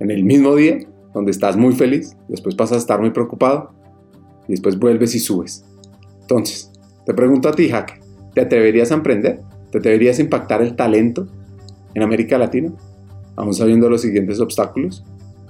en 0.00 0.10
el 0.10 0.24
mismo 0.24 0.54
día 0.54 0.78
donde 1.12 1.30
estás 1.30 1.56
muy 1.56 1.74
feliz, 1.74 2.16
después 2.28 2.54
pasas 2.54 2.76
a 2.76 2.80
estar 2.80 3.00
muy 3.00 3.10
preocupado, 3.10 3.72
y 4.48 4.52
después 4.52 4.78
vuelves 4.78 5.14
y 5.14 5.18
subes. 5.18 5.64
Entonces, 6.22 6.72
te 7.04 7.14
pregunto 7.14 7.48
a 7.48 7.52
ti, 7.52 7.68
Jaque, 7.68 8.00
¿te 8.34 8.40
atreverías 8.40 8.92
a 8.92 8.94
emprender? 8.94 9.40
¿Te 9.70 9.78
atreverías 9.78 10.18
a 10.18 10.22
impactar 10.22 10.62
el 10.62 10.76
talento 10.76 11.26
en 11.94 12.02
América 12.02 12.38
Latina, 12.38 12.72
aún 13.36 13.54
sabiendo 13.54 13.88
los 13.88 14.02
siguientes 14.02 14.40
obstáculos? 14.40 15.04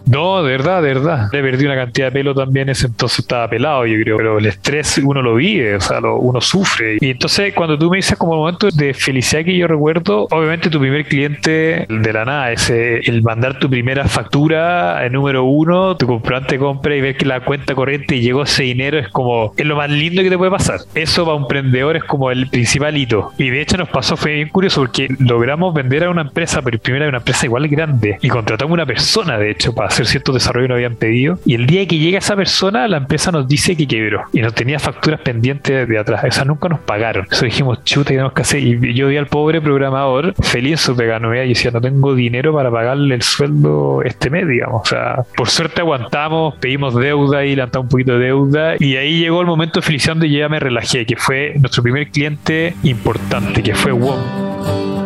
No, 0.07 0.43
de 0.43 0.53
verdad, 0.53 0.83
de 0.83 0.95
verdad. 0.95 1.29
Le 1.33 1.43
perdí 1.43 1.67
una 1.67 1.77
cantidad 1.77 2.09
de 2.09 2.13
pelo 2.13 2.35
también, 2.35 2.69
ese 2.69 2.87
entonces 2.87 3.21
estaba 3.21 3.49
pelado, 3.49 3.87
yo 3.87 4.01
creo. 4.03 4.17
Pero 4.17 4.39
el 4.39 4.47
estrés 4.47 4.99
uno 4.99 5.23
lo 5.23 5.35
vive, 5.37 5.77
o 5.77 5.81
sea, 5.81 6.01
lo, 6.01 6.17
uno 6.17 6.41
sufre. 6.41 6.99
Y 7.01 7.11
entonces, 7.11 7.53
cuando 7.55 7.79
tú 7.79 7.91
me 7.91 7.99
dices 7.99 8.19
como 8.19 8.35
el 8.35 8.39
momento 8.39 8.69
de 8.73 8.95
felicidad 8.95 9.45
que 9.45 9.57
yo 9.57 9.67
recuerdo, 9.67 10.27
obviamente 10.31 10.71
tu 10.71 10.81
primer 10.81 11.05
cliente 11.05 11.87
de 11.89 12.13
la 12.13 12.25
nada, 12.25 12.53
ese, 12.53 12.99
el 12.99 13.23
mandar 13.23 13.59
tu 13.59 13.69
primera 13.69 14.07
factura, 14.07 15.05
el 15.05 15.13
número 15.13 15.45
uno, 15.45 15.97
tu 15.97 16.07
comprante 16.07 16.59
compra 16.59 16.97
y 16.97 17.01
ver 17.01 17.17
que 17.17 17.27
la 17.27 17.41
cuenta 17.41 17.75
corriente 17.75 18.21
llegó 18.21 18.43
ese 18.43 18.65
dinero, 18.65 18.99
es 18.99 19.09
como, 19.09 19.53
es 19.57 19.67
lo 19.67 19.77
más 19.77 19.91
lindo 19.91 20.23
que 20.23 20.31
te 20.31 20.39
puede 20.39 20.51
pasar. 20.51 20.81
Eso 20.95 21.25
para 21.25 21.37
un 21.37 21.43
emprendedor 21.43 21.97
es 21.97 22.05
como 22.05 22.31
el 22.31 22.49
principal 22.49 22.97
hito. 22.97 23.33
Y 23.39 23.51
de 23.51 23.61
hecho 23.61 23.77
nos 23.77 23.89
pasó, 23.89 24.17
fue 24.17 24.35
bien 24.35 24.49
curioso, 24.49 24.81
porque 24.81 25.09
logramos 25.19 25.75
vender 25.75 26.05
a 26.05 26.11
una 26.11 26.23
empresa, 26.23 26.63
pero 26.63 26.79
primero 26.79 27.05
a 27.05 27.09
una 27.09 27.19
empresa 27.19 27.47
igual 27.47 27.69
grande, 27.69 28.19
y 28.21 28.29
contratamos 28.29 28.73
una 28.73 28.87
persona, 28.87 29.39
de 29.39 29.51
hecho, 29.51 29.75
para 29.75 29.90
hacer 29.91 30.07
cierto 30.07 30.33
desarrollo 30.33 30.65
que 30.65 30.69
nos 30.69 30.77
habían 30.77 30.97
pedido. 30.97 31.39
Y 31.45 31.55
el 31.55 31.67
día 31.67 31.87
que 31.87 31.99
llega 31.99 32.19
esa 32.19 32.37
persona, 32.37 32.89
la 32.89 32.99
empresa 32.99 33.31
nos 33.31 33.47
dice 33.47 33.77
que 33.77 33.87
quebró 33.87 34.25
y 34.33 34.41
no 34.41 34.51
tenía 34.53 34.79
facturas 34.79 35.21
pendientes 35.21 35.89
de 35.89 35.99
atrás. 35.99 36.25
Esas 36.25 36.47
nunca 36.47 36.69
nos 36.69 36.81
pagaron. 36.81 37.27
Eso 37.31 37.45
dijimos, 37.45 37.85
chuta, 37.85 38.09
¿qué 38.09 38.15
tenemos 38.15 38.33
que 38.33 38.43
hacer? 38.43 38.61
Y 38.61 38.95
yo 38.95 39.09
vi 39.09 39.17
al 39.17 39.27
pobre 39.27 39.61
programador 39.61 40.35
feliz 40.43 40.81
su 40.81 40.97
pega 40.97 41.21
y 41.45 41.49
decía, 41.51 41.71
no 41.71 41.81
tengo 41.81 42.15
dinero 42.15 42.55
para 42.55 42.71
pagarle 42.71 43.15
el 43.15 43.23
sueldo 43.23 44.03
este 44.05 44.31
mes, 44.31 44.49
digamos. 44.49 44.83
O 44.83 44.87
sea, 44.87 45.17
por 45.37 45.49
suerte 45.49 45.81
aguantamos, 45.81 46.55
pedimos 46.57 46.95
deuda 46.95 47.45
y 47.45 47.55
levantamos 47.57 47.85
un 47.85 47.91
poquito 47.91 48.19
de 48.19 48.27
deuda. 48.27 48.75
Y 48.79 48.97
ahí 48.97 49.19
llegó 49.19 49.41
el 49.41 49.47
momento 49.47 49.81
de 49.81 49.87
felicidad 49.87 50.15
donde 50.15 50.31
ya 50.31 50.49
me 50.49 50.61
relajé, 50.61 51.05
que 51.05 51.17
fue 51.17 51.55
nuestro 51.59 51.83
primer 51.83 52.11
cliente 52.11 52.75
importante, 52.83 53.63
que 53.63 53.75
fue 53.75 53.93
WOM. 53.93 55.00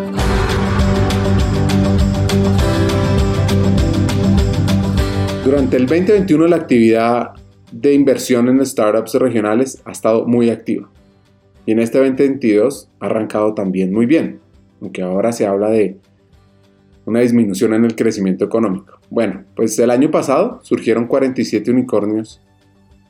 Durante 5.45 5.77
el 5.77 5.85
2021 5.85 6.47
la 6.47 6.57
actividad 6.57 7.33
de 7.71 7.93
inversión 7.93 8.49
en 8.49 8.65
startups 8.65 9.15
regionales 9.17 9.83
ha 9.85 9.93
estado 9.93 10.27
muy 10.27 10.49
activa. 10.49 10.91
Y 11.67 11.73
en 11.73 11.81
este 11.81 11.99
2022 11.99 12.89
ha 12.99 13.07
arrancado 13.07 13.53
también 13.53 13.93
muy 13.93 14.07
bien, 14.07 14.41
aunque 14.81 15.03
ahora 15.03 15.33
se 15.33 15.47
habla 15.47 15.69
de 15.69 15.99
una 17.05 17.21
disminución 17.21 17.75
en 17.75 17.85
el 17.85 17.95
crecimiento 17.95 18.47
económico. 18.47 18.99
Bueno, 19.11 19.45
pues 19.55 19.79
el 19.79 19.91
año 19.91 20.11
pasado 20.11 20.61
surgieron 20.63 21.07
47 21.07 21.71
unicornios. 21.71 22.41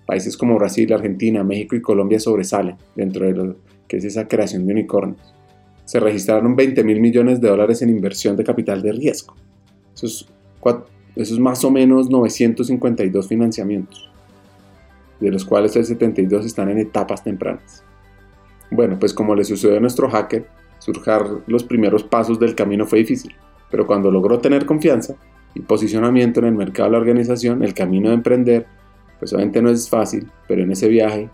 Países 0.05 0.37
como 0.37 0.57
Brasil, 0.57 0.93
Argentina, 0.93 1.45
México 1.45 1.77
y 1.77 1.83
Colombia 1.83 2.19
sobresalen 2.19 2.77
dentro 2.97 3.27
de 3.27 3.33
lo 3.33 3.57
que 3.87 3.99
es 3.99 4.05
esa 4.05 4.27
creación 4.27 4.67
de 4.67 4.73
unicornios. 4.73 5.35
Se 5.85 6.01
registraron 6.01 6.57
20 6.57 6.83
mil 6.83 7.01
millones 7.01 7.41
de 7.41 7.49
dólares 7.49 7.81
en 7.83 7.91
inversión 7.91 8.37
de 8.37 8.43
capital 8.43 8.83
de 8.83 8.91
riesgo. 8.91 9.37
Eso 9.95 10.07
es 10.07 10.27
eso 11.17 11.35
es 11.35 11.41
más 11.41 11.65
o 11.65 11.71
menos 11.71 12.11
952 12.11 13.29
financiamientos, 13.29 14.11
de 15.21 15.31
los 15.31 15.45
cuales 15.45 15.77
el 15.77 15.85
72 15.85 16.45
están 16.45 16.71
en 16.71 16.79
etapas 16.79 17.23
tempranas. 17.23 17.85
Bueno, 18.71 18.99
pues 18.99 19.15
como 19.15 19.35
le 19.35 19.45
sucedió 19.45 19.77
a 19.77 19.81
nuestro 19.81 20.11
hacker, 20.11 20.47
surjar 20.79 21.25
los 21.47 21.65
primeros 21.65 22.03
pasos 22.03 22.41
del 22.41 22.55
camino 22.55 22.87
fue 22.87 23.01
difícil, 23.01 23.35
pero 23.71 23.87
cuando 23.87 24.11
logró 24.11 24.41
tener 24.41 24.67
confianza 24.67 25.15
y 25.55 25.61
posicionamiento 25.61 26.41
en 26.41 26.47
el 26.47 26.55
mercado 26.55 26.89
de 26.89 26.93
la 26.93 26.99
organización, 26.99 27.63
el 27.63 27.75
camino 27.75 28.09
de 28.09 28.17
emprender, 28.17 28.67
pues 29.19 29.33
obviamente 29.33 29.63
no 29.63 29.71
es 29.71 29.89
fácil, 29.89 30.29
pero 30.49 30.63
en 30.63 30.73
ese 30.73 30.89
viaje 30.89 31.31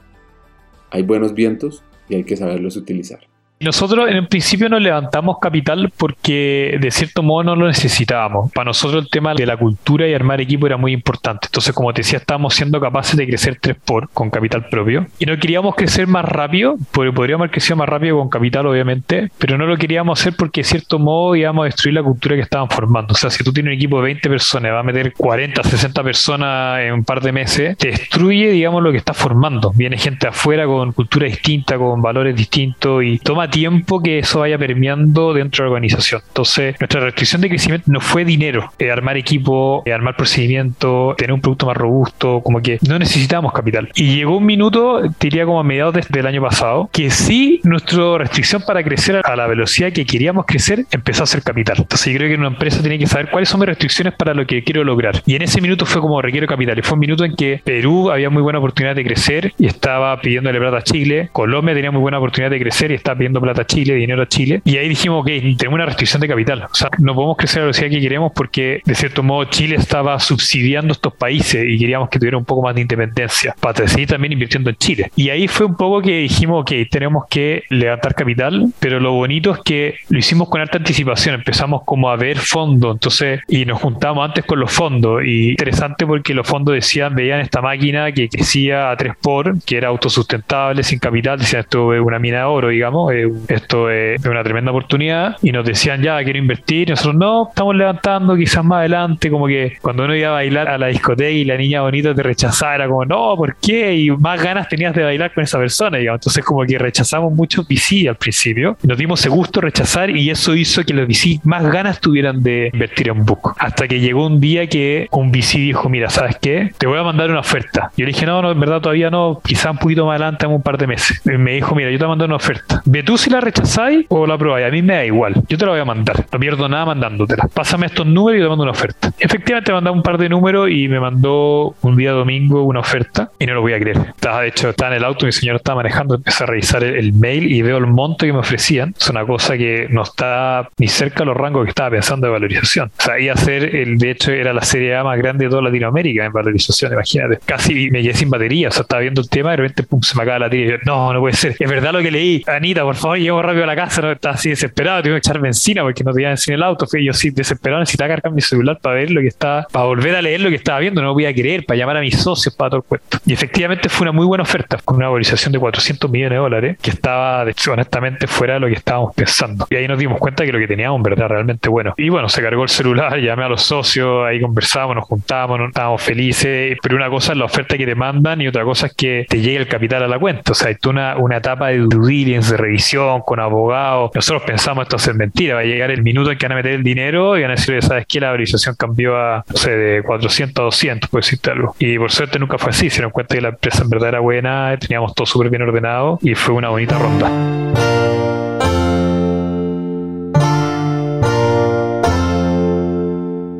hay 0.90 1.02
buenos 1.02 1.32
vientos 1.32 1.82
y 2.08 2.16
hay 2.16 2.24
que 2.24 2.36
saberlos 2.36 2.76
utilizar. 2.76 3.29
Nosotros 3.62 4.08
en 4.08 4.16
el 4.16 4.26
principio 4.26 4.70
nos 4.70 4.80
levantamos 4.80 5.36
capital 5.38 5.92
porque 5.98 6.78
de 6.80 6.90
cierto 6.90 7.22
modo 7.22 7.44
no 7.44 7.56
lo 7.56 7.66
necesitábamos. 7.66 8.50
Para 8.52 8.64
nosotros 8.64 9.04
el 9.04 9.10
tema 9.10 9.34
de 9.34 9.44
la 9.44 9.58
cultura 9.58 10.08
y 10.08 10.14
armar 10.14 10.40
equipo 10.40 10.66
era 10.66 10.78
muy 10.78 10.94
importante. 10.94 11.48
Entonces, 11.48 11.74
como 11.74 11.92
te 11.92 12.00
decía, 12.00 12.20
estábamos 12.20 12.54
siendo 12.54 12.80
capaces 12.80 13.18
de 13.18 13.26
crecer 13.26 13.58
3 13.60 13.76
por 13.84 14.08
con 14.14 14.30
capital 14.30 14.66
propio. 14.70 15.08
Y 15.18 15.26
no 15.26 15.36
queríamos 15.36 15.74
crecer 15.74 16.06
más 16.06 16.24
rápido, 16.24 16.76
porque 16.90 17.12
podríamos 17.12 17.42
haber 17.42 17.50
crecido 17.50 17.76
más 17.76 17.90
rápido 17.90 18.16
con 18.16 18.30
capital, 18.30 18.66
obviamente, 18.66 19.30
pero 19.36 19.58
no 19.58 19.66
lo 19.66 19.76
queríamos 19.76 20.18
hacer 20.18 20.32
porque 20.38 20.62
de 20.62 20.64
cierto 20.64 20.98
modo 20.98 21.36
íbamos 21.36 21.64
a 21.64 21.66
destruir 21.66 21.96
la 21.96 22.02
cultura 22.02 22.36
que 22.36 22.42
estaban 22.42 22.70
formando. 22.70 23.12
O 23.12 23.16
sea, 23.16 23.28
si 23.28 23.44
tú 23.44 23.52
tienes 23.52 23.72
un 23.72 23.76
equipo 23.76 23.98
de 23.98 24.04
20 24.04 24.30
personas, 24.30 24.72
va 24.72 24.80
a 24.80 24.84
meter 24.84 25.12
40, 25.12 25.62
60 25.62 26.02
personas 26.02 26.80
en 26.80 26.94
un 26.94 27.04
par 27.04 27.20
de 27.20 27.30
meses, 27.30 27.76
te 27.76 27.88
destruye, 27.88 28.52
digamos, 28.52 28.82
lo 28.82 28.90
que 28.90 28.96
estás 28.96 29.18
formando. 29.18 29.70
Viene 29.74 29.98
gente 29.98 30.28
afuera 30.28 30.64
con 30.64 30.92
cultura 30.92 31.26
distinta, 31.26 31.76
con 31.76 32.00
valores 32.00 32.34
distintos 32.34 33.04
y 33.04 33.18
toma 33.18 33.49
tiempo 33.50 34.02
que 34.02 34.20
eso 34.20 34.40
vaya 34.40 34.58
permeando 34.58 35.34
dentro 35.34 35.64
de 35.64 35.68
la 35.68 35.74
organización. 35.74 36.22
Entonces, 36.28 36.76
nuestra 36.80 37.00
restricción 37.00 37.40
de 37.40 37.48
crecimiento 37.48 37.90
no 37.90 38.00
fue 38.00 38.24
dinero, 38.24 38.72
eh, 38.78 38.90
armar 38.90 39.16
equipo, 39.16 39.82
eh, 39.84 39.92
armar 39.92 40.16
procedimiento, 40.16 41.14
tener 41.16 41.32
un 41.32 41.40
producto 41.40 41.66
más 41.66 41.76
robusto, 41.76 42.40
como 42.42 42.60
que 42.60 42.78
no 42.86 42.98
necesitábamos 42.98 43.52
capital. 43.52 43.90
Y 43.94 44.14
llegó 44.14 44.36
un 44.36 44.46
minuto, 44.46 45.02
diría 45.20 45.44
como 45.44 45.60
a 45.60 45.64
mediados 45.64 45.94
del 46.08 46.26
año 46.26 46.42
pasado, 46.42 46.88
que 46.92 47.10
sí 47.10 47.60
nuestra 47.64 48.18
restricción 48.18 48.62
para 48.66 48.82
crecer 48.82 49.20
a 49.24 49.36
la 49.36 49.46
velocidad 49.46 49.92
que 49.92 50.06
queríamos 50.06 50.46
crecer 50.46 50.86
empezó 50.90 51.24
a 51.24 51.26
ser 51.26 51.42
capital. 51.42 51.76
Entonces, 51.78 52.12
yo 52.12 52.18
creo 52.18 52.30
que 52.30 52.36
una 52.36 52.48
empresa 52.48 52.80
tiene 52.80 52.98
que 52.98 53.06
saber 53.06 53.30
cuáles 53.30 53.48
son 53.48 53.60
mis 53.60 53.68
restricciones 53.68 54.14
para 54.14 54.34
lo 54.34 54.46
que 54.46 54.62
quiero 54.64 54.84
lograr. 54.84 55.22
Y 55.26 55.34
en 55.34 55.42
ese 55.42 55.60
minuto 55.60 55.86
fue 55.86 56.00
como 56.00 56.20
requiero 56.22 56.46
capital. 56.46 56.78
Y 56.78 56.82
fue 56.82 56.94
un 56.94 57.00
minuto 57.00 57.24
en 57.24 57.34
que 57.34 57.60
Perú 57.64 58.10
había 58.10 58.30
muy 58.30 58.42
buena 58.42 58.58
oportunidad 58.58 58.94
de 58.94 59.04
crecer 59.04 59.52
y 59.58 59.66
estaba 59.66 60.20
pidiéndole 60.20 60.58
plata 60.58 60.78
a 60.78 60.82
Chile. 60.82 61.28
Colombia 61.32 61.74
tenía 61.74 61.90
muy 61.90 62.00
buena 62.00 62.18
oportunidad 62.18 62.50
de 62.50 62.60
crecer 62.60 62.90
y 62.90 62.94
estaba 62.94 63.18
pidiendo 63.18 63.39
plata 63.40 63.62
a 63.62 63.66
Chile, 63.66 63.94
dinero 63.94 64.22
a 64.22 64.28
Chile. 64.28 64.62
Y 64.64 64.76
ahí 64.76 64.88
dijimos, 64.88 65.24
que 65.24 65.40
tenemos 65.56 65.74
una 65.74 65.86
restricción 65.86 66.20
de 66.20 66.28
capital. 66.28 66.64
O 66.70 66.74
sea, 66.74 66.88
no 66.98 67.14
podemos 67.14 67.36
crecer 67.36 67.58
a 67.58 67.60
la 67.60 67.66
velocidad 67.66 67.90
que 67.90 68.00
queremos 68.00 68.32
porque, 68.34 68.82
de 68.84 68.94
cierto 68.94 69.22
modo, 69.22 69.44
Chile 69.44 69.76
estaba 69.76 70.18
subsidiando 70.18 70.92
estos 70.92 71.14
países 71.14 71.64
y 71.66 71.78
queríamos 71.78 72.08
que 72.08 72.18
tuviera 72.18 72.36
un 72.36 72.44
poco 72.44 72.62
más 72.62 72.74
de 72.74 72.82
independencia 72.82 73.54
para 73.60 73.86
seguir 73.86 74.08
también 74.08 74.32
invirtiendo 74.32 74.70
en 74.70 74.76
Chile. 74.76 75.10
Y 75.16 75.30
ahí 75.30 75.48
fue 75.48 75.66
un 75.66 75.76
poco 75.76 76.02
que 76.02 76.18
dijimos, 76.18 76.62
ok, 76.62 76.72
tenemos 76.90 77.24
que 77.28 77.64
levantar 77.70 78.14
capital, 78.14 78.72
pero 78.78 79.00
lo 79.00 79.12
bonito 79.12 79.52
es 79.52 79.60
que 79.64 79.94
lo 80.08 80.18
hicimos 80.18 80.48
con 80.48 80.60
alta 80.60 80.78
anticipación. 80.78 81.34
Empezamos 81.34 81.82
como 81.84 82.10
a 82.10 82.16
ver 82.16 82.38
fondos, 82.38 82.94
entonces, 82.94 83.40
y 83.48 83.64
nos 83.64 83.80
juntamos 83.80 84.26
antes 84.26 84.44
con 84.44 84.60
los 84.60 84.72
fondos. 84.72 85.22
Y 85.24 85.50
interesante 85.50 86.06
porque 86.06 86.34
los 86.34 86.46
fondos 86.46 86.74
decían, 86.74 87.14
veían 87.14 87.40
esta 87.40 87.60
máquina 87.60 88.12
que 88.12 88.28
crecía 88.28 88.90
a 88.90 88.96
3 88.96 89.14
por, 89.20 89.62
que 89.62 89.76
era 89.76 89.88
autosustentable, 89.88 90.82
sin 90.82 90.98
capital, 90.98 91.38
decían 91.38 91.60
esto 91.60 91.94
es 91.94 92.00
una 92.00 92.18
mina 92.18 92.38
de 92.38 92.44
oro, 92.44 92.68
digamos, 92.68 93.12
esto 93.48 93.90
es 93.90 94.24
una 94.24 94.42
tremenda 94.42 94.70
oportunidad 94.70 95.36
y 95.42 95.52
nos 95.52 95.64
decían 95.64 96.02
ya 96.02 96.22
quiero 96.22 96.38
invertir 96.38 96.88
y 96.88 96.90
nosotros 96.92 97.16
no, 97.16 97.48
estamos 97.48 97.74
levantando 97.74 98.36
quizás 98.36 98.64
más 98.64 98.80
adelante 98.80 99.30
como 99.30 99.46
que 99.46 99.76
cuando 99.80 100.04
uno 100.04 100.14
iba 100.14 100.28
a 100.28 100.32
bailar 100.32 100.68
a 100.68 100.78
la 100.78 100.88
discoteca 100.88 101.30
y 101.30 101.44
la 101.44 101.56
niña 101.56 101.82
bonita 101.82 102.14
te 102.14 102.22
rechazaba 102.22 102.74
era 102.74 102.88
como 102.88 103.04
no, 103.04 103.34
¿por 103.36 103.56
qué? 103.56 103.94
y 103.94 104.10
más 104.10 104.42
ganas 104.42 104.68
tenías 104.68 104.94
de 104.94 105.02
bailar 105.02 105.32
con 105.32 105.44
esa 105.44 105.58
persona 105.58 105.98
digamos. 105.98 106.20
entonces 106.20 106.44
como 106.44 106.64
que 106.64 106.78
rechazamos 106.78 107.32
mucho 107.32 107.62
VC 107.62 108.08
al 108.08 108.16
principio 108.16 108.76
nos 108.82 108.98
dimos 108.98 109.20
ese 109.20 109.28
gusto 109.28 109.60
rechazar 109.60 110.10
y 110.10 110.30
eso 110.30 110.54
hizo 110.54 110.84
que 110.84 110.94
los 110.94 111.06
VC 111.06 111.40
más 111.44 111.64
ganas 111.70 112.00
tuvieran 112.00 112.42
de 112.42 112.70
invertir 112.72 113.08
en 113.08 113.24
Book 113.24 113.54
hasta 113.58 113.88
que 113.88 114.00
llegó 114.00 114.26
un 114.26 114.40
día 114.40 114.66
que 114.66 115.08
un 115.10 115.30
VC 115.30 115.58
dijo 115.58 115.88
mira, 115.88 116.10
¿sabes 116.10 116.36
qué? 116.40 116.72
te 116.78 116.86
voy 116.86 116.98
a 116.98 117.02
mandar 117.02 117.30
una 117.30 117.40
oferta 117.40 117.90
yo 117.96 118.04
le 118.04 118.12
dije 118.12 118.26
no, 118.26 118.42
no, 118.42 118.50
en 118.50 118.60
verdad 118.60 118.80
todavía 118.80 119.10
no 119.10 119.40
quizás 119.44 119.72
un 119.72 119.78
poquito 119.78 120.06
más 120.06 120.12
adelante 120.12 120.46
en 120.46 120.52
un 120.52 120.62
par 120.62 120.78
de 120.78 120.86
meses 120.86 121.20
me 121.24 121.52
dijo 121.52 121.74
mira, 121.74 121.90
yo 121.90 121.98
te 121.98 122.06
mandar 122.06 122.26
una 122.26 122.36
oferta 122.36 122.82
ve 122.84 123.02
tú 123.02 123.16
si 123.20 123.30
la 123.30 123.40
rechazáis 123.40 124.06
o 124.08 124.26
la 124.26 124.38
probáis. 124.38 124.66
A 124.66 124.70
mí 124.70 124.82
me 124.82 124.94
da 124.94 125.04
igual. 125.04 125.34
Yo 125.48 125.58
te 125.58 125.66
la 125.66 125.72
voy 125.72 125.80
a 125.80 125.84
mandar. 125.84 126.24
No 126.32 126.38
pierdo 126.38 126.68
nada 126.68 126.86
mandándotela. 126.86 127.48
Pásame 127.52 127.86
estos 127.86 128.06
números 128.06 128.40
y 128.40 128.42
te 128.42 128.48
mando 128.48 128.62
una 128.62 128.72
oferta. 128.72 129.12
Efectivamente, 129.18 129.72
mandaba 129.72 129.94
un 129.94 130.02
par 130.02 130.16
de 130.18 130.28
números 130.28 130.70
y 130.70 130.88
me 130.88 130.98
mandó 130.98 131.74
un 131.82 131.96
día 131.96 132.12
domingo 132.12 132.62
una 132.62 132.80
oferta 132.80 133.30
y 133.38 133.46
no 133.46 133.54
lo 133.54 133.60
voy 133.60 133.74
a 133.74 133.78
creer. 133.78 133.98
Estaba, 134.14 134.42
de 134.42 134.48
hecho, 134.48 134.70
estaba 134.70 134.92
en 134.92 134.98
el 134.98 135.04
auto, 135.04 135.26
mi 135.26 135.32
señor 135.32 135.56
estaba 135.56 135.76
manejando, 135.76 136.14
empecé 136.14 136.44
a 136.44 136.46
revisar 136.46 136.82
el, 136.82 137.12
mail 137.12 137.52
y 137.52 137.60
veo 137.60 137.76
el 137.76 137.86
monto 137.86 138.24
que 138.24 138.32
me 138.32 138.38
ofrecían. 138.38 138.94
Es 138.98 139.10
una 139.10 139.26
cosa 139.26 139.58
que 139.58 139.86
no 139.90 140.02
está 140.02 140.68
ni 140.78 140.88
cerca 140.88 141.20
de 141.20 141.26
los 141.26 141.36
rangos 141.36 141.64
que 141.64 141.70
estaba 141.70 141.90
pensando 141.90 142.26
de 142.26 142.32
valorización. 142.32 142.90
O 142.98 143.02
sea, 143.02 143.20
iba 143.20 143.34
a 143.34 143.36
ser, 143.36 143.74
el, 143.76 143.98
de 143.98 144.12
hecho, 144.12 144.32
era 144.32 144.52
la 144.52 144.62
serie 144.62 144.96
A 144.96 145.04
más 145.04 145.18
grande 145.18 145.44
de 145.44 145.50
toda 145.50 145.62
Latinoamérica 145.62 146.24
en 146.24 146.32
valorización, 146.32 146.92
imagínate. 146.92 147.40
Casi 147.44 147.90
me 147.90 148.02
quedé 148.02 148.14
sin 148.14 148.30
batería, 148.30 148.68
o 148.68 148.70
sea, 148.70 148.82
estaba 148.82 149.02
viendo 149.02 149.20
el 149.20 149.28
tema 149.28 149.50
y 149.50 149.52
de 149.52 149.56
repente 149.58 149.82
pum, 149.82 150.00
se 150.02 150.16
me 150.16 150.22
acaba 150.22 150.38
la 150.38 150.50
tira 150.50 150.64
y 150.64 150.70
yo, 150.70 150.76
no, 150.86 151.12
no 151.12 151.20
puede 151.20 151.34
ser. 151.34 151.56
Es 151.58 151.68
verdad 151.68 151.92
lo 151.92 152.00
que 152.00 152.10
leí. 152.10 152.42
Anita, 152.46 152.82
por 152.82 152.94
favor, 152.94 153.09
llego 153.16 153.40
rápido 153.42 153.64
a 153.64 153.66
la 153.66 153.76
casa, 153.76 154.02
no 154.02 154.12
estaba 154.12 154.34
así 154.34 154.50
desesperado, 154.50 155.02
tengo 155.02 155.14
que 155.14 155.18
echar 155.18 155.40
benzina 155.40 155.82
porque 155.82 156.04
no 156.04 156.12
tenía 156.12 156.28
benzina 156.28 156.54
en 156.54 156.60
el 156.60 156.64
auto. 156.64 156.86
Fui 156.86 157.04
yo 157.04 157.12
sí 157.12 157.30
desesperado, 157.30 157.80
necesitaba 157.80 158.08
cargar 158.08 158.32
mi 158.32 158.40
celular 158.40 158.78
para 158.80 158.96
ver 158.96 159.10
lo 159.10 159.20
que 159.20 159.28
estaba, 159.28 159.66
para 159.70 159.84
volver 159.86 160.14
a 160.14 160.22
leer 160.22 160.40
lo 160.40 160.48
que 160.48 160.56
estaba 160.56 160.78
viendo, 160.78 161.02
no 161.02 161.12
voy 161.12 161.26
a 161.26 161.34
creer, 161.34 161.64
para 161.64 161.78
llamar 161.78 161.96
a 161.96 162.00
mis 162.00 162.16
socios, 162.16 162.54
para 162.54 162.70
todo 162.70 162.78
el 162.78 162.84
cuento. 162.84 163.18
Y 163.26 163.32
efectivamente 163.32 163.88
fue 163.88 164.04
una 164.04 164.12
muy 164.12 164.26
buena 164.26 164.42
oferta, 164.42 164.78
con 164.84 164.96
una 164.96 165.06
valorización 165.06 165.52
de 165.52 165.58
400 165.58 166.10
millones 166.10 166.30
de 166.30 166.36
dólares, 166.36 166.78
que 166.80 166.90
estaba, 166.90 167.44
de 167.44 167.52
hecho, 167.52 167.72
honestamente, 167.72 168.26
fuera 168.26 168.54
de 168.54 168.60
lo 168.60 168.66
que 168.66 168.74
estábamos 168.74 169.14
pensando. 169.14 169.66
Y 169.70 169.76
ahí 169.76 169.88
nos 169.88 169.98
dimos 169.98 170.18
cuenta 170.18 170.44
que 170.44 170.52
lo 170.52 170.58
que 170.58 170.68
teníamos, 170.68 171.02
verdad, 171.02 171.28
realmente 171.28 171.68
bueno. 171.68 171.94
Y 171.96 172.08
bueno, 172.08 172.28
se 172.28 172.42
cargó 172.42 172.62
el 172.62 172.68
celular, 172.68 173.18
llamé 173.20 173.44
a 173.44 173.48
los 173.48 173.62
socios, 173.62 174.26
ahí 174.26 174.40
conversamos, 174.40 174.94
nos 174.94 175.04
juntamos, 175.04 175.60
estábamos 175.60 176.02
felices, 176.02 176.76
pero 176.82 176.96
una 176.96 177.08
cosa 177.08 177.32
es 177.32 177.38
la 177.38 177.44
oferta 177.44 177.76
que 177.76 177.86
te 177.86 177.94
mandan 177.94 178.40
y 178.40 178.48
otra 178.48 178.64
cosa 178.64 178.86
es 178.86 178.94
que 178.94 179.26
te 179.28 179.40
llegue 179.40 179.56
el 179.56 179.68
capital 179.68 180.02
a 180.02 180.08
la 180.08 180.18
cuenta. 180.18 180.52
O 180.52 180.54
sea, 180.54 180.68
hay 180.68 180.76
una, 180.86 181.16
una 181.16 181.38
etapa 181.38 181.68
de 181.68 181.78
due 181.78 182.10
de 182.24 182.56
revisión 182.56 182.89
con 183.24 183.38
abogados. 183.38 184.10
Nosotros 184.14 184.42
pensamos 184.44 184.82
esto 184.82 184.96
es 184.96 185.14
mentira, 185.14 185.54
va 185.54 185.60
a 185.60 185.64
llegar 185.64 185.90
el 185.90 186.02
minuto 186.02 186.30
en 186.30 186.38
que 186.38 186.46
van 186.46 186.52
a 186.52 186.56
meter 186.56 186.72
el 186.72 186.82
dinero 186.82 187.38
y 187.38 187.42
van 187.42 187.52
a 187.52 187.54
decir, 187.54 187.80
¿sabes 187.82 188.06
qué? 188.06 188.20
La 188.20 188.28
valorización 188.28 188.74
cambió 188.76 189.16
a, 189.16 189.44
no 189.48 189.56
sé, 189.56 189.70
de 189.70 190.02
400 190.02 190.60
a 190.60 190.64
200, 190.64 191.10
por 191.10 191.20
decirte 191.22 191.50
algo. 191.50 191.74
Y 191.78 191.98
por 191.98 192.10
suerte 192.10 192.38
nunca 192.38 192.58
fue 192.58 192.70
así, 192.70 192.90
se 192.90 192.96
dieron 192.96 193.12
cuenta 193.12 193.34
que 193.34 193.40
la 193.40 193.50
empresa 193.50 193.82
en 193.82 193.90
verdad 193.90 194.08
era 194.08 194.20
buena, 194.20 194.76
teníamos 194.78 195.14
todo 195.14 195.26
súper 195.26 195.50
bien 195.50 195.62
ordenado 195.62 196.18
y 196.22 196.34
fue 196.34 196.54
una 196.54 196.70
bonita 196.70 196.98
ronda. 196.98 197.30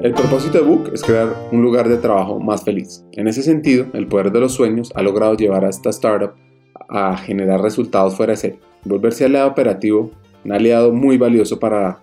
El 0.03 0.13
propósito 0.15 0.59
de 0.59 0.65
Book 0.65 0.91
es 0.95 1.03
crear 1.03 1.29
un 1.53 1.63
lugar 1.63 1.89
de 1.89 1.99
trabajo 1.99 2.41
más 2.41 2.65
feliz. 2.65 3.05
En 3.13 3.29
ese 3.29 3.43
sentido, 3.43 3.87
el 3.93 4.07
poder 4.07 4.33
de 4.33 4.41
los 4.41 4.55
sueños 4.55 4.91
ha 4.97 5.03
logrado 5.03 5.37
llevar 5.37 5.65
a 5.65 5.69
esta 5.69 5.91
startup 5.91 6.33
a 6.89 7.17
generar 7.19 7.61
resultados 7.61 8.17
fuera 8.17 8.33
de 8.33 8.37
serie, 8.37 8.59
volverse 8.85 9.25
aliado 9.25 9.49
operativo, 9.49 10.11
un 10.45 10.53
aliado 10.53 10.93
muy 10.93 11.19
valioso 11.19 11.59
para 11.59 12.01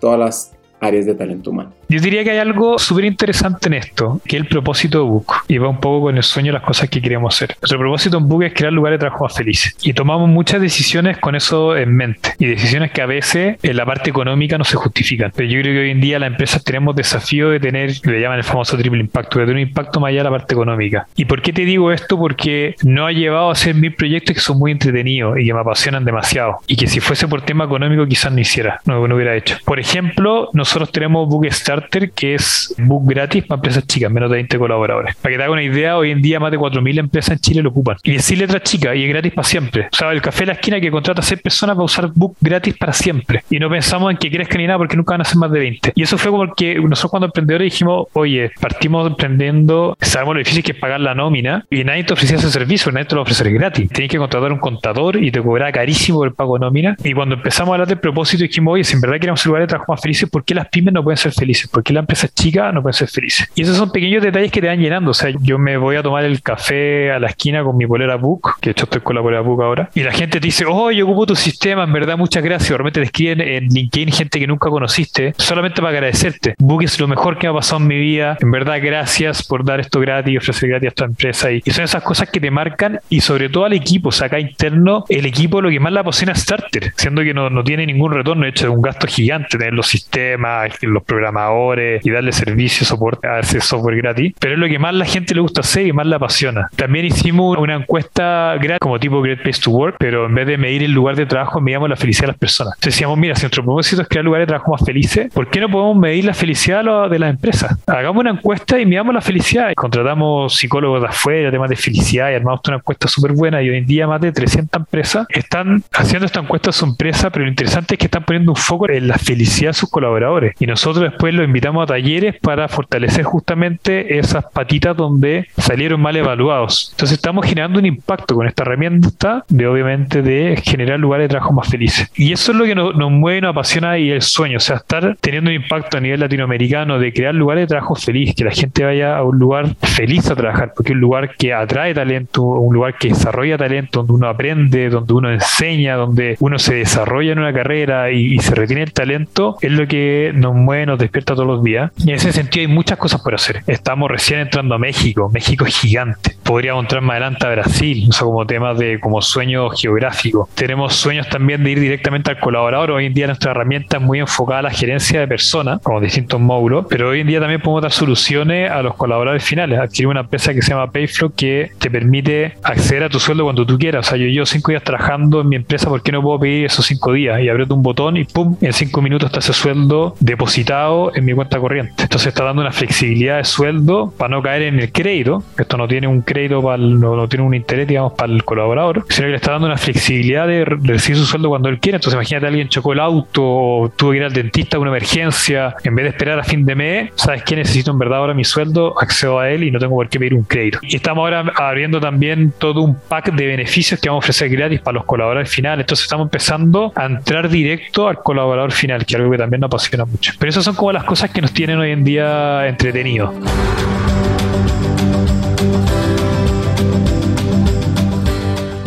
todas 0.00 0.18
las 0.18 0.57
áreas 0.80 1.06
de 1.06 1.14
talento 1.14 1.50
humano. 1.50 1.72
Yo 1.88 2.00
diría 2.00 2.22
que 2.22 2.30
hay 2.30 2.38
algo 2.38 2.78
súper 2.78 3.04
interesante 3.04 3.68
en 3.68 3.74
esto, 3.74 4.20
que 4.24 4.36
es 4.36 4.42
el 4.42 4.48
propósito 4.48 4.98
de 4.98 5.04
Book, 5.04 5.32
y 5.48 5.58
va 5.58 5.68
un 5.68 5.80
poco 5.80 6.06
con 6.06 6.16
el 6.16 6.22
sueño 6.22 6.48
de 6.48 6.58
las 6.58 6.62
cosas 6.62 6.88
que 6.88 7.00
queremos 7.00 7.34
hacer. 7.34 7.56
Nuestro 7.60 7.78
propósito 7.78 8.18
en 8.18 8.28
Book 8.28 8.42
es 8.44 8.52
crear 8.52 8.72
lugares 8.72 8.98
de 8.98 9.00
trabajo 9.00 9.24
más 9.24 9.34
felices, 9.34 9.76
y 9.82 9.92
tomamos 9.92 10.28
muchas 10.28 10.60
decisiones 10.60 11.18
con 11.18 11.34
eso 11.34 11.76
en 11.76 11.94
mente, 11.94 12.34
y 12.38 12.46
decisiones 12.46 12.92
que 12.92 13.02
a 13.02 13.06
veces 13.06 13.56
en 13.62 13.76
la 13.76 13.86
parte 13.86 14.10
económica 14.10 14.58
no 14.58 14.64
se 14.64 14.76
justifican. 14.76 15.32
Pero 15.34 15.48
yo 15.48 15.60
creo 15.60 15.74
que 15.74 15.80
hoy 15.80 15.90
en 15.90 16.00
día 16.00 16.18
las 16.18 16.30
empresas 16.30 16.62
tenemos 16.62 16.94
desafío 16.94 17.50
de 17.50 17.58
tener, 17.60 17.92
le 18.04 18.20
llaman 18.20 18.38
el 18.38 18.44
famoso 18.44 18.76
triple 18.76 19.00
impacto, 19.00 19.38
de 19.38 19.46
tener 19.46 19.62
un 19.62 19.68
impacto 19.68 20.00
más 20.00 20.10
allá 20.10 20.18
de 20.18 20.24
la 20.24 20.30
parte 20.30 20.54
económica. 20.54 21.08
¿Y 21.16 21.24
por 21.24 21.42
qué 21.42 21.52
te 21.52 21.64
digo 21.64 21.90
esto? 21.90 22.18
Porque 22.18 22.74
no 22.82 23.06
ha 23.06 23.12
llevado 23.12 23.48
a 23.48 23.52
hacer 23.52 23.74
mil 23.74 23.94
proyectos 23.94 24.34
que 24.34 24.40
son 24.40 24.58
muy 24.58 24.72
entretenidos 24.72 25.38
y 25.38 25.46
que 25.46 25.54
me 25.54 25.60
apasionan 25.60 26.04
demasiado, 26.04 26.58
y 26.66 26.76
que 26.76 26.86
si 26.86 27.00
fuese 27.00 27.26
por 27.26 27.40
tema 27.42 27.64
económico 27.64 28.06
quizás 28.06 28.30
no 28.30 28.40
hiciera, 28.40 28.80
no, 28.84 29.08
no 29.08 29.14
hubiera 29.14 29.34
hecho. 29.34 29.56
Por 29.64 29.80
ejemplo, 29.80 30.50
nosotros 30.52 30.67
tenemos 30.90 31.28
Book 31.28 31.46
Starter, 31.50 32.10
que 32.10 32.34
es 32.34 32.74
book 32.78 33.02
gratis 33.06 33.44
para 33.44 33.58
empresas 33.58 33.86
chicas, 33.86 34.10
menos 34.10 34.30
de 34.30 34.36
20 34.36 34.58
colaboradores. 34.58 35.16
Para 35.16 35.32
que 35.32 35.36
te 35.38 35.42
haga 35.42 35.52
una 35.52 35.62
idea, 35.62 35.96
hoy 35.96 36.10
en 36.10 36.22
día 36.22 36.40
más 36.40 36.50
de 36.50 36.58
4.000 36.58 36.98
empresas 36.98 37.32
en 37.32 37.38
Chile 37.38 37.62
lo 37.62 37.70
ocupan. 37.70 37.96
Y 38.02 38.16
es 38.16 38.30
letras 38.38 38.62
chicas 38.62 38.94
y 38.96 39.04
es 39.04 39.08
gratis 39.08 39.32
para 39.32 39.48
siempre. 39.48 39.88
O 39.92 39.96
sea, 39.96 40.12
el 40.12 40.22
café 40.22 40.40
de 40.40 40.46
la 40.46 40.52
esquina 40.52 40.80
que 40.80 40.90
contrata 40.90 41.20
a 41.20 41.24
6 41.24 41.40
personas 41.42 41.76
va 41.76 41.82
a 41.82 41.84
usar 41.84 42.10
book 42.14 42.36
gratis 42.40 42.76
para 42.76 42.92
siempre. 42.92 43.42
Y 43.50 43.58
no 43.58 43.68
pensamos 43.68 44.10
en 44.10 44.16
que 44.16 44.30
crezcan 44.30 44.58
ni 44.58 44.66
nada 44.66 44.78
porque 44.78 44.96
nunca 44.96 45.14
van 45.14 45.22
a 45.22 45.24
ser 45.24 45.38
más 45.38 45.50
de 45.50 45.58
20. 45.58 45.92
Y 45.94 46.02
eso 46.02 46.18
fue 46.18 46.30
porque 46.30 46.76
nosotros 46.76 47.10
cuando 47.10 47.26
emprendedores 47.26 47.72
dijimos, 47.72 48.06
oye, 48.12 48.50
partimos 48.60 49.06
emprendiendo, 49.06 49.96
sabemos 50.00 50.34
lo 50.34 50.38
difícil 50.38 50.62
que 50.62 50.72
es 50.72 50.78
pagar 50.78 51.00
la 51.00 51.14
nómina 51.14 51.64
y 51.70 51.84
nadie 51.84 52.04
te 52.04 52.12
ofrecía 52.12 52.36
ese 52.36 52.50
servicio, 52.50 52.92
nadie 52.92 53.06
te 53.06 53.14
lo 53.14 53.22
ofrecer 53.22 53.52
gratis. 53.52 53.88
Tienes 53.90 54.10
que 54.10 54.18
contratar 54.18 54.52
un 54.52 54.58
contador 54.58 55.22
y 55.22 55.30
te 55.30 55.42
cobraba 55.42 55.72
carísimo 55.72 56.24
el 56.24 56.32
pago 56.32 56.58
de 56.58 56.60
nómina. 56.60 56.96
Y 57.02 57.12
cuando 57.12 57.34
empezamos 57.36 57.70
a 57.70 57.74
hablar 57.74 57.88
del 57.88 57.98
propósito 57.98 58.42
dijimos, 58.42 58.74
oye, 58.74 58.84
si 58.84 58.94
en 58.94 59.00
verdad 59.00 59.18
queremos 59.18 59.44
lugares 59.46 59.64
de 59.64 59.68
trabajo 59.70 59.92
más 59.92 60.00
felices, 60.00 60.28
¿por 60.28 60.44
qué 60.44 60.54
las 60.58 60.68
pymes 60.68 60.94
no 60.94 61.02
pueden 61.02 61.16
ser 61.16 61.32
felices? 61.32 61.68
¿Por 61.68 61.82
qué 61.82 61.92
las 61.92 62.02
empresas 62.02 62.34
chicas 62.34 62.72
no 62.72 62.82
pueden 62.82 62.94
ser 62.94 63.08
felices? 63.08 63.50
Y 63.54 63.62
esos 63.62 63.76
son 63.76 63.90
pequeños 63.90 64.22
detalles 64.22 64.50
que 64.50 64.60
te 64.60 64.66
van 64.66 64.80
llenando. 64.80 65.10
O 65.10 65.14
sea, 65.14 65.30
yo 65.40 65.58
me 65.58 65.76
voy 65.76 65.96
a 65.96 66.02
tomar 66.02 66.24
el 66.24 66.42
café 66.42 67.12
a 67.12 67.18
la 67.18 67.28
esquina 67.28 67.62
con 67.62 67.76
mi 67.76 67.86
polera 67.86 68.16
Book, 68.16 68.56
que 68.60 68.70
de 68.70 68.72
hecho 68.72 68.84
estoy 68.84 69.00
con 69.00 69.16
la 69.16 69.22
polera 69.22 69.42
Book 69.42 69.62
ahora, 69.62 69.90
y 69.94 70.02
la 70.02 70.12
gente 70.12 70.40
te 70.40 70.46
dice, 70.46 70.64
oh, 70.66 70.90
yo 70.90 71.04
ocupo 71.04 71.26
tu 71.26 71.36
sistema, 71.36 71.84
en 71.84 71.92
verdad, 71.92 72.16
muchas 72.16 72.42
gracias. 72.42 72.70
Realmente 72.70 73.00
te 73.00 73.06
escriben 73.06 73.40
en 73.40 73.68
LinkedIn 73.68 74.12
gente 74.12 74.38
que 74.38 74.46
nunca 74.46 74.70
conociste, 74.70 75.34
solamente 75.36 75.80
para 75.80 75.90
agradecerte. 75.90 76.54
Book 76.58 76.82
es 76.82 76.98
lo 77.00 77.08
mejor 77.08 77.38
que 77.38 77.46
me 77.46 77.52
ha 77.52 77.56
pasado 77.56 77.80
en 77.80 77.88
mi 77.88 77.98
vida. 77.98 78.36
En 78.40 78.50
verdad, 78.50 78.78
gracias 78.82 79.46
por 79.46 79.64
dar 79.64 79.80
esto 79.80 80.00
gratis 80.00 80.38
ofrecer 80.38 80.70
gratis 80.70 80.86
a 80.86 80.88
esta 80.88 81.04
empresa. 81.04 81.52
Y, 81.52 81.60
son 81.70 81.84
esas 81.84 82.02
cosas 82.02 82.30
que 82.30 82.40
te 82.40 82.50
marcan 82.50 83.00
y 83.08 83.20
sobre 83.20 83.48
todo 83.48 83.64
al 83.64 83.72
equipo. 83.72 84.08
O 84.08 84.12
sea, 84.12 84.26
acá 84.26 84.40
interno, 84.40 85.04
el 85.08 85.26
equipo 85.26 85.60
lo 85.60 85.70
que 85.70 85.80
más 85.80 85.92
la 85.92 86.04
es 86.08 86.40
Starter, 86.40 86.92
siendo 86.96 87.22
que 87.22 87.34
no, 87.34 87.50
no 87.50 87.62
tiene 87.62 87.86
ningún 87.86 88.12
retorno. 88.12 88.44
De 88.44 88.50
hecho, 88.50 88.66
es 88.66 88.72
un 88.72 88.82
gasto 88.82 89.06
gigante 89.06 89.58
tener 89.58 89.74
los 89.74 89.86
sistemas, 89.86 90.47
los 90.82 91.02
programadores 91.02 92.04
y 92.04 92.10
darle 92.10 92.32
servicio, 92.32 92.86
soporte 92.86 93.26
a 93.26 93.40
ese 93.40 93.60
software 93.60 93.96
gratis. 93.96 94.34
Pero 94.38 94.54
es 94.54 94.60
lo 94.60 94.68
que 94.68 94.78
más 94.78 94.94
la 94.94 95.04
gente 95.04 95.34
le 95.34 95.40
gusta 95.40 95.60
hacer 95.60 95.86
y 95.86 95.92
más 95.92 96.06
la 96.06 96.16
apasiona. 96.16 96.68
También 96.76 97.06
hicimos 97.06 97.56
una 97.58 97.76
encuesta 97.76 98.56
gratis 98.60 98.80
como 98.80 98.98
tipo 98.98 99.20
Great 99.20 99.42
Place 99.42 99.60
to 99.60 99.70
Work, 99.70 99.96
pero 99.98 100.26
en 100.26 100.34
vez 100.34 100.46
de 100.46 100.58
medir 100.58 100.82
el 100.82 100.92
lugar 100.92 101.16
de 101.16 101.26
trabajo, 101.26 101.60
medíamos 101.60 101.88
la 101.88 101.96
felicidad 101.96 102.24
de 102.24 102.32
las 102.32 102.38
personas. 102.38 102.74
Entonces 102.74 102.94
decíamos, 102.94 103.18
mira, 103.18 103.34
si 103.34 103.42
nuestro 103.42 103.64
propósito 103.64 104.02
es 104.02 104.08
crear 104.08 104.24
lugares 104.24 104.46
de 104.46 104.48
trabajo 104.48 104.72
más 104.72 104.84
felices, 104.84 105.32
¿por 105.32 105.48
qué 105.50 105.60
no 105.60 105.68
podemos 105.68 105.96
medir 105.96 106.24
la 106.24 106.34
felicidad 106.34 107.08
de 107.08 107.18
las 107.18 107.30
empresas? 107.30 107.76
Hagamos 107.86 108.20
una 108.20 108.30
encuesta 108.30 108.78
y 108.78 108.86
midamos 108.86 109.14
la 109.14 109.20
felicidad. 109.20 109.72
Contratamos 109.74 110.56
psicólogos 110.56 111.02
de 111.02 111.08
afuera, 111.08 111.50
temas 111.50 111.70
de 111.70 111.76
felicidad 111.76 112.30
y 112.30 112.34
armamos 112.34 112.60
una 112.66 112.76
encuesta 112.76 113.08
súper 113.08 113.32
buena 113.32 113.62
y 113.62 113.70
hoy 113.70 113.78
en 113.78 113.86
día 113.86 114.06
más 114.06 114.20
de 114.20 114.32
300 114.32 114.80
empresas 114.80 115.26
están 115.30 115.82
haciendo 115.92 116.26
esta 116.26 116.40
encuesta 116.40 116.70
a 116.70 116.72
su 116.72 116.84
empresa, 116.84 117.30
pero 117.30 117.44
lo 117.44 117.50
interesante 117.50 117.94
es 117.94 117.98
que 117.98 118.06
están 118.06 118.24
poniendo 118.24 118.52
un 118.52 118.56
foco 118.56 118.88
en 118.88 119.08
la 119.08 119.18
felicidad 119.18 119.70
de 119.70 119.74
sus 119.74 119.90
colaboradores 119.90 120.37
y 120.58 120.66
nosotros 120.66 121.10
después 121.10 121.34
los 121.34 121.46
invitamos 121.46 121.84
a 121.84 121.86
talleres 121.86 122.36
para 122.40 122.68
fortalecer 122.68 123.24
justamente 123.24 124.18
esas 124.18 124.44
patitas 124.52 124.96
donde 124.96 125.46
salieron 125.56 126.00
mal 126.00 126.16
evaluados. 126.16 126.90
Entonces 126.92 127.18
estamos 127.18 127.46
generando 127.46 127.78
un 127.78 127.86
impacto 127.86 128.34
con 128.34 128.46
esta 128.46 128.62
herramienta 128.62 129.44
de 129.48 129.66
obviamente 129.66 130.22
de 130.22 130.60
generar 130.62 130.98
lugares 130.98 131.24
de 131.24 131.28
trabajo 131.30 131.52
más 131.52 131.68
felices. 131.68 132.10
Y 132.16 132.32
eso 132.32 132.52
es 132.52 132.58
lo 132.58 132.64
que 132.64 132.74
nos, 132.74 132.94
mueve, 133.10 133.40
nos 133.40 133.50
apasiona 133.50 133.98
y 133.98 134.10
el 134.10 134.22
sueño, 134.22 134.58
o 134.58 134.60
sea, 134.60 134.76
estar 134.76 135.16
teniendo 135.20 135.50
un 135.50 135.56
impacto 135.56 135.98
a 135.98 136.00
nivel 136.00 136.20
latinoamericano 136.20 136.98
de 136.98 137.12
crear 137.12 137.34
lugares 137.34 137.64
de 137.64 137.68
trabajo 137.68 137.94
feliz, 137.94 138.34
que 138.34 138.44
la 138.44 138.52
gente 138.52 138.84
vaya 138.84 139.16
a 139.16 139.24
un 139.24 139.38
lugar 139.38 139.74
feliz 139.82 140.30
a 140.30 140.36
trabajar, 140.36 140.72
porque 140.74 140.92
es 140.92 140.94
un 140.94 141.00
lugar 141.00 141.34
que 141.36 141.52
atrae 141.52 141.94
talento, 141.94 142.42
un 142.42 142.74
lugar 142.74 142.94
que 142.98 143.08
desarrolla 143.08 143.58
talento, 143.58 144.00
donde 144.00 144.12
uno 144.12 144.28
aprende, 144.28 144.88
donde 144.88 145.12
uno 145.12 145.30
enseña, 145.30 145.96
donde 145.96 146.36
uno 146.40 146.58
se 146.58 146.74
desarrolla 146.74 147.32
en 147.32 147.38
una 147.38 147.52
carrera 147.52 148.10
y, 148.10 148.34
y 148.34 148.38
se 148.38 148.54
retiene 148.54 148.82
el 148.82 148.92
talento, 148.92 149.56
es 149.60 149.72
lo 149.72 149.86
que 149.86 150.27
nos 150.32 150.54
mueve, 150.54 150.86
nos 150.86 150.98
despierta 150.98 151.34
todos 151.34 151.46
los 151.46 151.62
días. 151.62 151.90
Y 151.98 152.10
en 152.10 152.16
ese 152.16 152.32
sentido 152.32 152.66
hay 152.66 152.74
muchas 152.74 152.98
cosas 152.98 153.20
por 153.20 153.34
hacer. 153.34 153.62
Estamos 153.66 154.10
recién 154.10 154.40
entrando 154.40 154.74
a 154.74 154.78
México. 154.78 155.30
México 155.32 155.66
es 155.66 155.76
gigante. 155.76 156.36
Podríamos 156.42 156.84
entrar 156.84 157.02
más 157.02 157.12
adelante 157.12 157.46
a 157.46 157.50
Brasil, 157.50 158.06
o 158.08 158.12
sea, 158.12 158.24
como 158.24 158.46
temas 158.46 158.78
de 158.78 158.98
como 159.00 159.20
sueño 159.20 159.68
geográfico. 159.70 160.48
Tenemos 160.54 160.94
sueños 160.94 161.28
también 161.28 161.62
de 161.64 161.70
ir 161.70 161.80
directamente 161.80 162.30
al 162.30 162.40
colaborador. 162.40 162.90
Hoy 162.92 163.06
en 163.06 163.14
día 163.14 163.26
nuestra 163.26 163.50
herramienta 163.50 163.98
es 163.98 164.02
muy 164.02 164.20
enfocada 164.20 164.60
a 164.60 164.62
la 164.62 164.70
gerencia 164.70 165.20
de 165.20 165.28
personas, 165.28 165.80
como 165.82 166.00
distintos 166.00 166.40
módulos, 166.40 166.86
pero 166.88 167.10
hoy 167.10 167.20
en 167.20 167.26
día 167.26 167.40
también 167.40 167.60
podemos 167.60 167.82
dar 167.82 167.92
soluciones 167.92 168.70
a 168.70 168.82
los 168.82 168.94
colaboradores 168.94 169.44
finales. 169.44 169.78
Adquirir 169.78 170.08
una 170.08 170.20
empresa 170.20 170.54
que 170.54 170.62
se 170.62 170.70
llama 170.70 170.90
Payflow 170.90 171.32
que 171.34 171.70
te 171.78 171.90
permite 171.90 172.54
acceder 172.62 173.04
a 173.04 173.08
tu 173.08 173.20
sueldo 173.20 173.44
cuando 173.44 173.66
tú 173.66 173.78
quieras. 173.78 174.06
O 174.06 174.10
sea, 174.10 174.18
yo 174.18 174.26
llevo 174.26 174.46
cinco 174.46 174.70
días 174.72 174.82
trabajando 174.82 175.40
en 175.40 175.48
mi 175.48 175.56
empresa, 175.56 175.88
¿por 175.88 176.02
qué 176.02 176.12
no 176.12 176.22
puedo 176.22 176.40
pedir 176.40 176.66
esos 176.66 176.86
cinco 176.86 177.12
días? 177.12 177.40
Y 177.40 177.48
aprieto 177.48 177.74
un 177.74 177.82
botón 177.82 178.16
y 178.16 178.24
pum, 178.24 178.56
en 178.60 178.72
cinco 178.72 179.02
minutos 179.02 179.26
está 179.26 179.40
ese 179.40 179.52
sueldo 179.52 180.14
depositado 180.20 181.12
en 181.14 181.24
mi 181.24 181.32
cuenta 181.34 181.58
corriente. 181.58 182.02
Entonces 182.02 182.28
está 182.28 182.44
dando 182.44 182.62
una 182.62 182.72
flexibilidad 182.72 183.38
de 183.38 183.44
sueldo 183.44 184.12
para 184.16 184.30
no 184.30 184.42
caer 184.42 184.62
en 184.62 184.80
el 184.80 184.92
crédito. 184.92 185.42
Esto 185.56 185.76
no 185.76 185.86
tiene 185.86 186.06
un 186.06 186.22
crédito 186.22 186.62
para 186.62 186.78
no, 186.78 187.16
no, 187.16 187.28
tiene 187.28 187.44
un 187.44 187.54
interés, 187.54 187.86
digamos, 187.86 188.12
para 188.14 188.32
el 188.32 188.44
colaborador, 188.44 189.04
sino 189.08 189.26
que 189.26 189.30
le 189.30 189.36
está 189.36 189.52
dando 189.52 189.66
una 189.66 189.76
flexibilidad 189.76 190.46
de, 190.46 190.64
recibir 190.64 191.18
su 191.18 191.26
sueldo 191.26 191.48
cuando 191.48 191.68
él 191.68 191.78
quiere. 191.78 191.96
Entonces, 191.96 192.14
imagínate, 192.14 192.46
alguien 192.46 192.68
chocó 192.68 192.92
el 192.92 193.00
auto 193.00 193.42
o 193.44 193.88
tuvo 193.90 194.12
que 194.12 194.18
ir 194.18 194.24
al 194.24 194.32
dentista, 194.32 194.78
una 194.78 194.90
emergencia, 194.90 195.74
en 195.84 195.94
vez 195.94 196.04
de 196.04 196.10
esperar 196.10 196.38
a 196.38 196.44
fin 196.44 196.64
de 196.64 196.74
mes, 196.74 197.10
¿sabes 197.14 197.42
qué? 197.42 197.56
Necesito 197.56 197.90
en 197.90 197.98
verdad 197.98 198.18
ahora 198.18 198.34
mi 198.34 198.44
sueldo, 198.44 198.94
accedo 199.00 199.38
a 199.38 199.50
él 199.50 199.64
y 199.64 199.70
no 199.70 199.78
tengo 199.78 199.94
por 199.94 200.08
qué 200.08 200.18
pedir 200.18 200.34
un 200.34 200.44
crédito. 200.44 200.78
Y 200.82 200.96
estamos 200.96 201.22
ahora 201.22 201.52
abriendo 201.56 202.00
también 202.00 202.52
todo 202.58 202.82
un 202.82 202.96
pack 202.96 203.32
de 203.32 203.46
beneficios 203.46 204.00
que 204.00 204.08
vamos 204.08 204.24
a 204.24 204.26
ofrecer 204.26 204.48
gratis 204.48 204.80
para 204.80 204.96
los 204.96 205.04
colaboradores 205.04 205.50
finales. 205.50 205.84
Entonces, 205.84 206.04
estamos 206.04 206.26
empezando 206.26 206.92
a 206.94 207.06
entrar 207.06 207.48
directo 207.48 208.08
al 208.08 208.18
colaborador 208.18 208.72
final, 208.72 209.04
que 209.04 209.14
es 209.14 209.20
algo 209.20 209.30
que 209.30 209.38
también 209.38 209.60
nos 209.60 209.68
apasiona 209.68 209.97
Pero 210.38 210.50
esas 210.50 210.64
son 210.64 210.74
como 210.74 210.92
las 210.92 211.04
cosas 211.04 211.30
que 211.30 211.40
nos 211.40 211.52
tienen 211.52 211.78
hoy 211.78 211.90
en 211.90 212.04
día 212.04 212.66
entretenidos. 212.68 213.34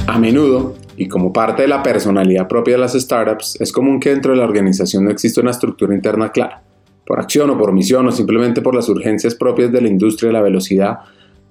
A 0.07 0.17
menudo, 0.19 0.75
y 0.97 1.07
como 1.07 1.33
parte 1.33 1.63
de 1.63 1.67
la 1.67 1.81
personalidad 1.81 2.47
propia 2.47 2.75
de 2.75 2.81
las 2.81 2.93
startups, 2.93 3.59
es 3.59 3.71
común 3.71 3.99
que 3.99 4.09
dentro 4.09 4.33
de 4.33 4.37
la 4.37 4.43
organización 4.43 5.05
no 5.05 5.11
exista 5.11 5.41
una 5.41 5.51
estructura 5.51 5.95
interna 5.95 6.31
clara. 6.31 6.61
Por 7.05 7.19
acción 7.19 7.49
o 7.49 7.57
por 7.57 7.73
misión 7.73 8.07
o 8.07 8.11
simplemente 8.11 8.61
por 8.61 8.75
las 8.75 8.87
urgencias 8.87 9.33
propias 9.35 9.71
de 9.71 9.81
la 9.81 9.87
industria 9.87 10.29
y 10.29 10.33
la 10.33 10.41
velocidad, 10.41 10.99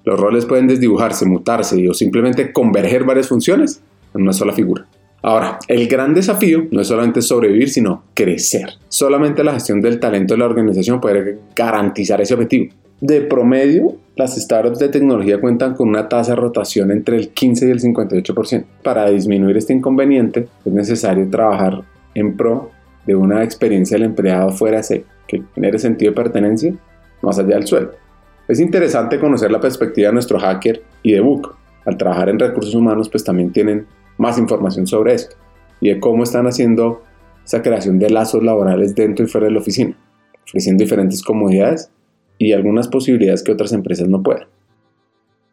los 0.05 0.19
roles 0.19 0.45
pueden 0.45 0.67
desdibujarse, 0.67 1.25
mutarse 1.25 1.89
o 1.89 1.93
simplemente 1.93 2.53
converger 2.53 3.03
varias 3.03 3.27
funciones 3.27 3.81
en 4.13 4.21
una 4.21 4.33
sola 4.33 4.53
figura. 4.53 4.87
Ahora, 5.23 5.59
el 5.67 5.87
gran 5.87 6.13
desafío 6.13 6.67
no 6.71 6.81
es 6.81 6.87
solamente 6.87 7.21
sobrevivir, 7.21 7.69
sino 7.69 8.03
crecer. 8.13 8.69
Solamente 8.89 9.43
la 9.43 9.53
gestión 9.53 9.81
del 9.81 9.99
talento 9.99 10.33
de 10.33 10.39
la 10.39 10.45
organización 10.45 10.99
puede 10.99 11.37
garantizar 11.55 12.19
ese 12.21 12.33
objetivo. 12.33 12.73
De 13.01 13.21
promedio, 13.21 13.95
las 14.15 14.35
startups 14.35 14.79
de 14.79 14.89
tecnología 14.89 15.39
cuentan 15.39 15.75
con 15.75 15.89
una 15.89 16.07
tasa 16.07 16.31
de 16.31 16.37
rotación 16.37 16.91
entre 16.91 17.17
el 17.17 17.29
15 17.29 17.67
y 17.67 17.71
el 17.71 17.81
58%. 17.81 18.63
Para 18.83 19.09
disminuir 19.09 19.57
este 19.57 19.73
inconveniente, 19.73 20.47
es 20.65 20.71
necesario 20.73 21.29
trabajar 21.29 21.83
en 22.13 22.35
pro 22.35 22.71
de 23.05 23.15
una 23.15 23.43
experiencia 23.43 23.95
del 23.95 24.05
empleado 24.05 24.49
fuera 24.51 24.81
de 24.81 25.05
que 25.27 25.43
genere 25.55 25.79
sentido 25.79 26.11
de 26.11 26.15
pertenencia 26.15 26.73
más 27.21 27.39
allá 27.39 27.55
del 27.55 27.67
suelo. 27.67 27.91
Es 28.47 28.59
interesante 28.59 29.19
conocer 29.19 29.51
la 29.51 29.59
perspectiva 29.59 30.09
de 30.09 30.13
nuestro 30.13 30.39
hacker 30.39 30.83
y 31.03 31.13
de 31.13 31.21
Book. 31.21 31.55
Al 31.85 31.97
trabajar 31.97 32.29
en 32.29 32.37
recursos 32.37 32.75
humanos, 32.75 33.09
pues 33.09 33.23
también 33.23 33.51
tienen 33.51 33.87
más 34.21 34.37
información 34.37 34.87
sobre 34.87 35.15
esto 35.15 35.35
y 35.81 35.89
de 35.89 35.99
cómo 35.99 36.23
están 36.23 36.45
haciendo 36.45 37.03
esa 37.43 37.61
creación 37.61 37.99
de 37.99 38.09
lazos 38.09 38.43
laborales 38.43 38.95
dentro 38.95 39.25
y 39.25 39.27
fuera 39.27 39.47
de 39.47 39.53
la 39.53 39.59
oficina, 39.59 39.97
ofreciendo 40.43 40.83
diferentes 40.83 41.23
comodidades 41.23 41.91
y 42.37 42.53
algunas 42.53 42.87
posibilidades 42.87 43.43
que 43.43 43.51
otras 43.51 43.73
empresas 43.73 44.07
no 44.07 44.21
pueden. 44.21 44.47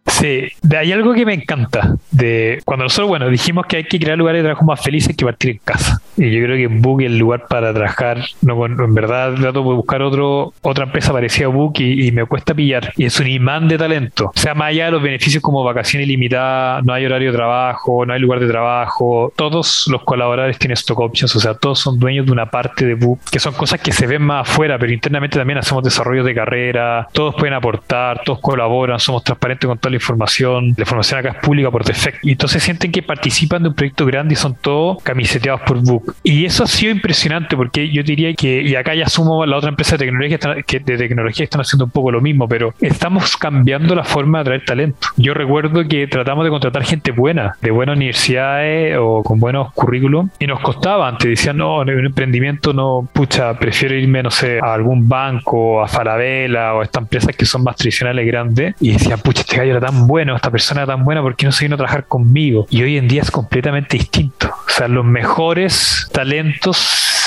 Sí, 0.06 0.48
hay 0.76 0.92
algo 0.92 1.14
que 1.14 1.24
me 1.24 1.34
encanta. 1.34 1.96
De 2.18 2.60
cuando 2.64 2.84
nosotros, 2.84 3.08
bueno, 3.08 3.28
dijimos 3.28 3.66
que 3.66 3.76
hay 3.76 3.84
que 3.84 3.98
crear 3.98 4.18
lugares 4.18 4.40
de 4.40 4.48
trabajo 4.48 4.64
más 4.64 4.80
felices 4.80 5.16
que 5.16 5.24
partir 5.24 5.50
en 5.52 5.60
casa. 5.64 6.00
Y 6.16 6.30
yo 6.30 6.44
creo 6.44 6.56
que 6.56 6.66
Book 6.66 7.00
es 7.02 7.06
el 7.06 7.18
lugar 7.18 7.46
para 7.48 7.72
trabajar. 7.72 8.18
No, 8.42 8.66
en 8.66 8.94
verdad 8.94 9.34
trato 9.34 9.60
de 9.60 9.74
buscar 9.74 10.02
otro, 10.02 10.52
otra 10.62 10.84
empresa 10.84 11.12
parecida 11.12 11.46
a 11.46 11.50
Book 11.50 11.74
y, 11.78 12.10
me 12.12 12.24
cuesta 12.24 12.54
pillar. 12.54 12.92
Y 12.96 13.04
es 13.04 13.20
un 13.20 13.28
imán 13.28 13.68
de 13.68 13.78
talento. 13.78 14.32
O 14.34 14.38
sea, 14.38 14.54
más 14.54 14.68
allá 14.68 14.86
de 14.86 14.90
los 14.92 15.02
beneficios 15.02 15.42
como 15.42 15.62
vacaciones 15.62 16.08
ilimitadas, 16.08 16.84
no 16.84 16.92
hay 16.92 17.06
horario 17.06 17.30
de 17.30 17.36
trabajo, 17.36 18.04
no 18.04 18.12
hay 18.12 18.20
lugar 18.20 18.40
de 18.40 18.48
trabajo. 18.48 19.32
Todos 19.36 19.86
los 19.88 20.02
colaboradores 20.02 20.58
tienen 20.58 20.74
stock 20.74 20.98
options, 20.98 21.36
o 21.36 21.40
sea, 21.40 21.54
todos 21.54 21.78
son 21.78 21.98
dueños 21.98 22.26
de 22.26 22.32
una 22.32 22.50
parte 22.50 22.84
de 22.84 22.94
Book, 22.94 23.20
que 23.30 23.38
son 23.38 23.54
cosas 23.54 23.80
que 23.80 23.92
se 23.92 24.06
ven 24.06 24.22
más 24.22 24.48
afuera, 24.48 24.78
pero 24.78 24.92
internamente 24.92 25.38
también 25.38 25.58
hacemos 25.58 25.84
desarrollo 25.84 26.24
de 26.24 26.34
carrera, 26.34 27.06
todos 27.12 27.34
pueden 27.36 27.54
aportar, 27.54 28.22
todos 28.24 28.40
colaboran, 28.40 28.98
somos 28.98 29.22
transparentes 29.22 29.68
con 29.68 29.78
toda 29.78 29.90
la 29.90 29.96
información. 29.96 30.74
La 30.76 30.82
información 30.82 31.20
acá 31.20 31.30
es 31.30 31.36
pública 31.36 31.70
por 31.70 31.84
defecto. 31.84 32.07
Y 32.22 32.32
entonces 32.32 32.62
sienten 32.62 32.92
que 32.92 33.02
participan 33.02 33.62
de 33.62 33.70
un 33.70 33.74
proyecto 33.74 34.06
grande 34.06 34.34
y 34.34 34.36
son 34.36 34.54
todos 34.54 35.02
camiseteados 35.02 35.62
por 35.62 35.78
Book. 35.82 36.14
Y 36.22 36.44
eso 36.44 36.64
ha 36.64 36.66
sido 36.66 36.92
impresionante 36.92 37.56
porque 37.56 37.90
yo 37.90 38.02
diría 38.02 38.34
que, 38.34 38.62
y 38.62 38.74
acá 38.74 38.94
ya 38.94 39.08
sumo 39.08 39.46
la 39.46 39.56
otra 39.56 39.70
empresa 39.70 39.96
de 39.96 40.06
tecnología 40.06 40.38
que, 40.66 40.80
de 40.80 40.96
tecnología 40.96 41.44
están 41.44 41.60
haciendo 41.60 41.84
un 41.86 41.90
poco 41.90 42.10
lo 42.10 42.20
mismo, 42.20 42.48
pero 42.48 42.74
estamos 42.80 43.36
cambiando 43.36 43.94
la 43.94 44.04
forma 44.04 44.38
de 44.38 44.42
atraer 44.42 44.64
talento. 44.64 45.08
Yo 45.16 45.34
recuerdo 45.34 45.86
que 45.86 46.06
tratamos 46.06 46.44
de 46.44 46.50
contratar 46.50 46.84
gente 46.84 47.10
buena, 47.10 47.56
de 47.60 47.70
buenas 47.70 47.96
universidades 47.96 48.96
o 48.98 49.22
con 49.22 49.40
buenos 49.40 49.72
currículum, 49.72 50.30
y 50.38 50.46
nos 50.46 50.60
costaba 50.60 51.08
antes, 51.08 51.28
decían, 51.28 51.56
no, 51.56 51.82
en 51.82 51.90
un 51.90 52.06
emprendimiento 52.06 52.72
no, 52.72 53.08
pucha, 53.12 53.54
prefiero 53.54 53.94
irme, 53.94 54.22
no 54.22 54.30
sé, 54.30 54.58
a 54.62 54.74
algún 54.74 55.08
banco, 55.08 55.82
a 55.82 55.88
Falabella 55.88 56.74
o 56.74 56.80
a 56.80 56.84
estas 56.84 57.02
empresas 57.02 57.36
que 57.36 57.44
son 57.44 57.62
más 57.64 57.76
tradicionales 57.76 58.26
grandes, 58.26 58.74
y 58.80 58.92
decían, 58.92 59.20
pucha, 59.20 59.40
este 59.42 59.56
gallo 59.56 59.76
era 59.76 59.86
tan 59.86 60.06
bueno, 60.06 60.36
esta 60.36 60.50
persona 60.50 60.82
era 60.82 60.94
tan 60.94 61.04
buena, 61.04 61.22
¿por 61.22 61.36
qué 61.36 61.46
no 61.46 61.52
se 61.52 61.64
vino 61.64 61.74
a 61.74 61.78
trabajar 61.78 61.97
conmigo? 62.06 62.66
Y 62.70 62.82
hoy 62.82 62.98
en 62.98 63.08
día 63.08 63.22
es 63.22 63.30
completamente 63.30 63.96
distinto. 63.96 64.48
O 64.48 64.70
sea, 64.70 64.88
los 64.88 65.04
mejores 65.04 66.08
talentos, 66.12 66.76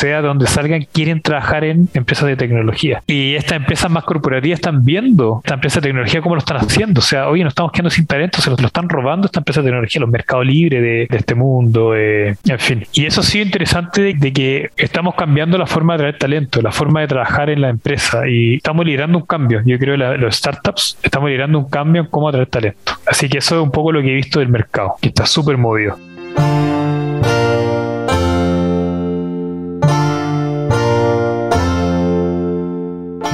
sea 0.01 0.21
donde 0.21 0.47
salgan, 0.47 0.87
quieren 0.91 1.21
trabajar 1.21 1.63
en 1.63 1.87
empresas 1.93 2.25
de 2.27 2.35
tecnología. 2.35 3.03
Y 3.05 3.35
estas 3.35 3.57
empresas 3.57 3.91
más 3.91 4.03
corporativas 4.03 4.57
están 4.57 4.83
viendo 4.83 5.41
esta 5.43 5.53
empresa 5.53 5.79
de 5.79 5.89
tecnología 5.89 6.21
cómo 6.21 6.35
lo 6.35 6.39
están 6.39 6.57
haciendo. 6.57 6.99
O 6.99 7.03
sea, 7.03 7.29
oye, 7.29 7.43
nos 7.43 7.51
estamos 7.51 7.71
quedando 7.71 7.91
sin 7.91 8.07
talento, 8.07 8.41
se 8.41 8.49
lo, 8.49 8.55
están 8.55 8.89
robando 8.89 9.27
esta 9.27 9.39
empresa 9.39 9.61
de 9.61 9.67
tecnología, 9.67 10.01
los 10.01 10.09
mercados 10.09 10.45
libres 10.45 10.81
de, 10.81 11.17
este 11.17 11.35
mundo, 11.35 11.95
eh, 11.95 12.35
en 12.47 12.59
fin. 12.59 12.83
Y 12.93 13.05
eso 13.05 13.21
ha 13.21 13.23
sido 13.23 13.45
interesante 13.45 14.15
de, 14.15 14.33
que 14.33 14.71
estamos 14.75 15.13
cambiando 15.13 15.57
la 15.57 15.67
forma 15.67 15.93
de 15.93 15.99
traer 15.99 16.17
talento, 16.17 16.61
la 16.61 16.71
forma 16.71 17.01
de 17.01 17.07
trabajar 17.07 17.51
en 17.51 17.61
la 17.61 17.69
empresa 17.69 18.27
y 18.27 18.55
estamos 18.55 18.85
liderando 18.85 19.19
un 19.19 19.25
cambio. 19.25 19.61
Yo 19.65 19.77
creo 19.77 19.97
que 19.97 20.17
los 20.17 20.35
startups 20.35 20.97
estamos 21.03 21.29
liderando 21.29 21.59
un 21.59 21.69
cambio 21.69 22.01
en 22.01 22.07
cómo 22.07 22.27
atraer 22.29 22.47
talento. 22.47 22.93
Así 23.05 23.29
que 23.29 23.37
eso 23.37 23.57
es 23.57 23.61
un 23.61 23.71
poco 23.71 23.91
lo 23.91 24.01
que 24.01 24.09
he 24.09 24.15
visto 24.15 24.39
del 24.39 24.49
mercado, 24.49 24.95
que 24.99 25.09
está 25.09 25.27
súper 25.27 25.57
movido. 25.57 25.97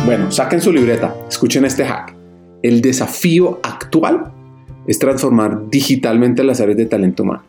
Bueno, 0.07 0.31
saquen 0.31 0.61
su 0.61 0.71
libreta, 0.71 1.13
escuchen 1.27 1.65
este 1.65 1.83
hack. 1.83 2.15
El 2.63 2.79
desafío 2.79 3.59
actual 3.61 4.31
es 4.87 4.99
transformar 4.99 5.69
digitalmente 5.69 6.45
las 6.45 6.61
áreas 6.61 6.77
de 6.77 6.85
talento 6.85 7.23
humano. 7.23 7.43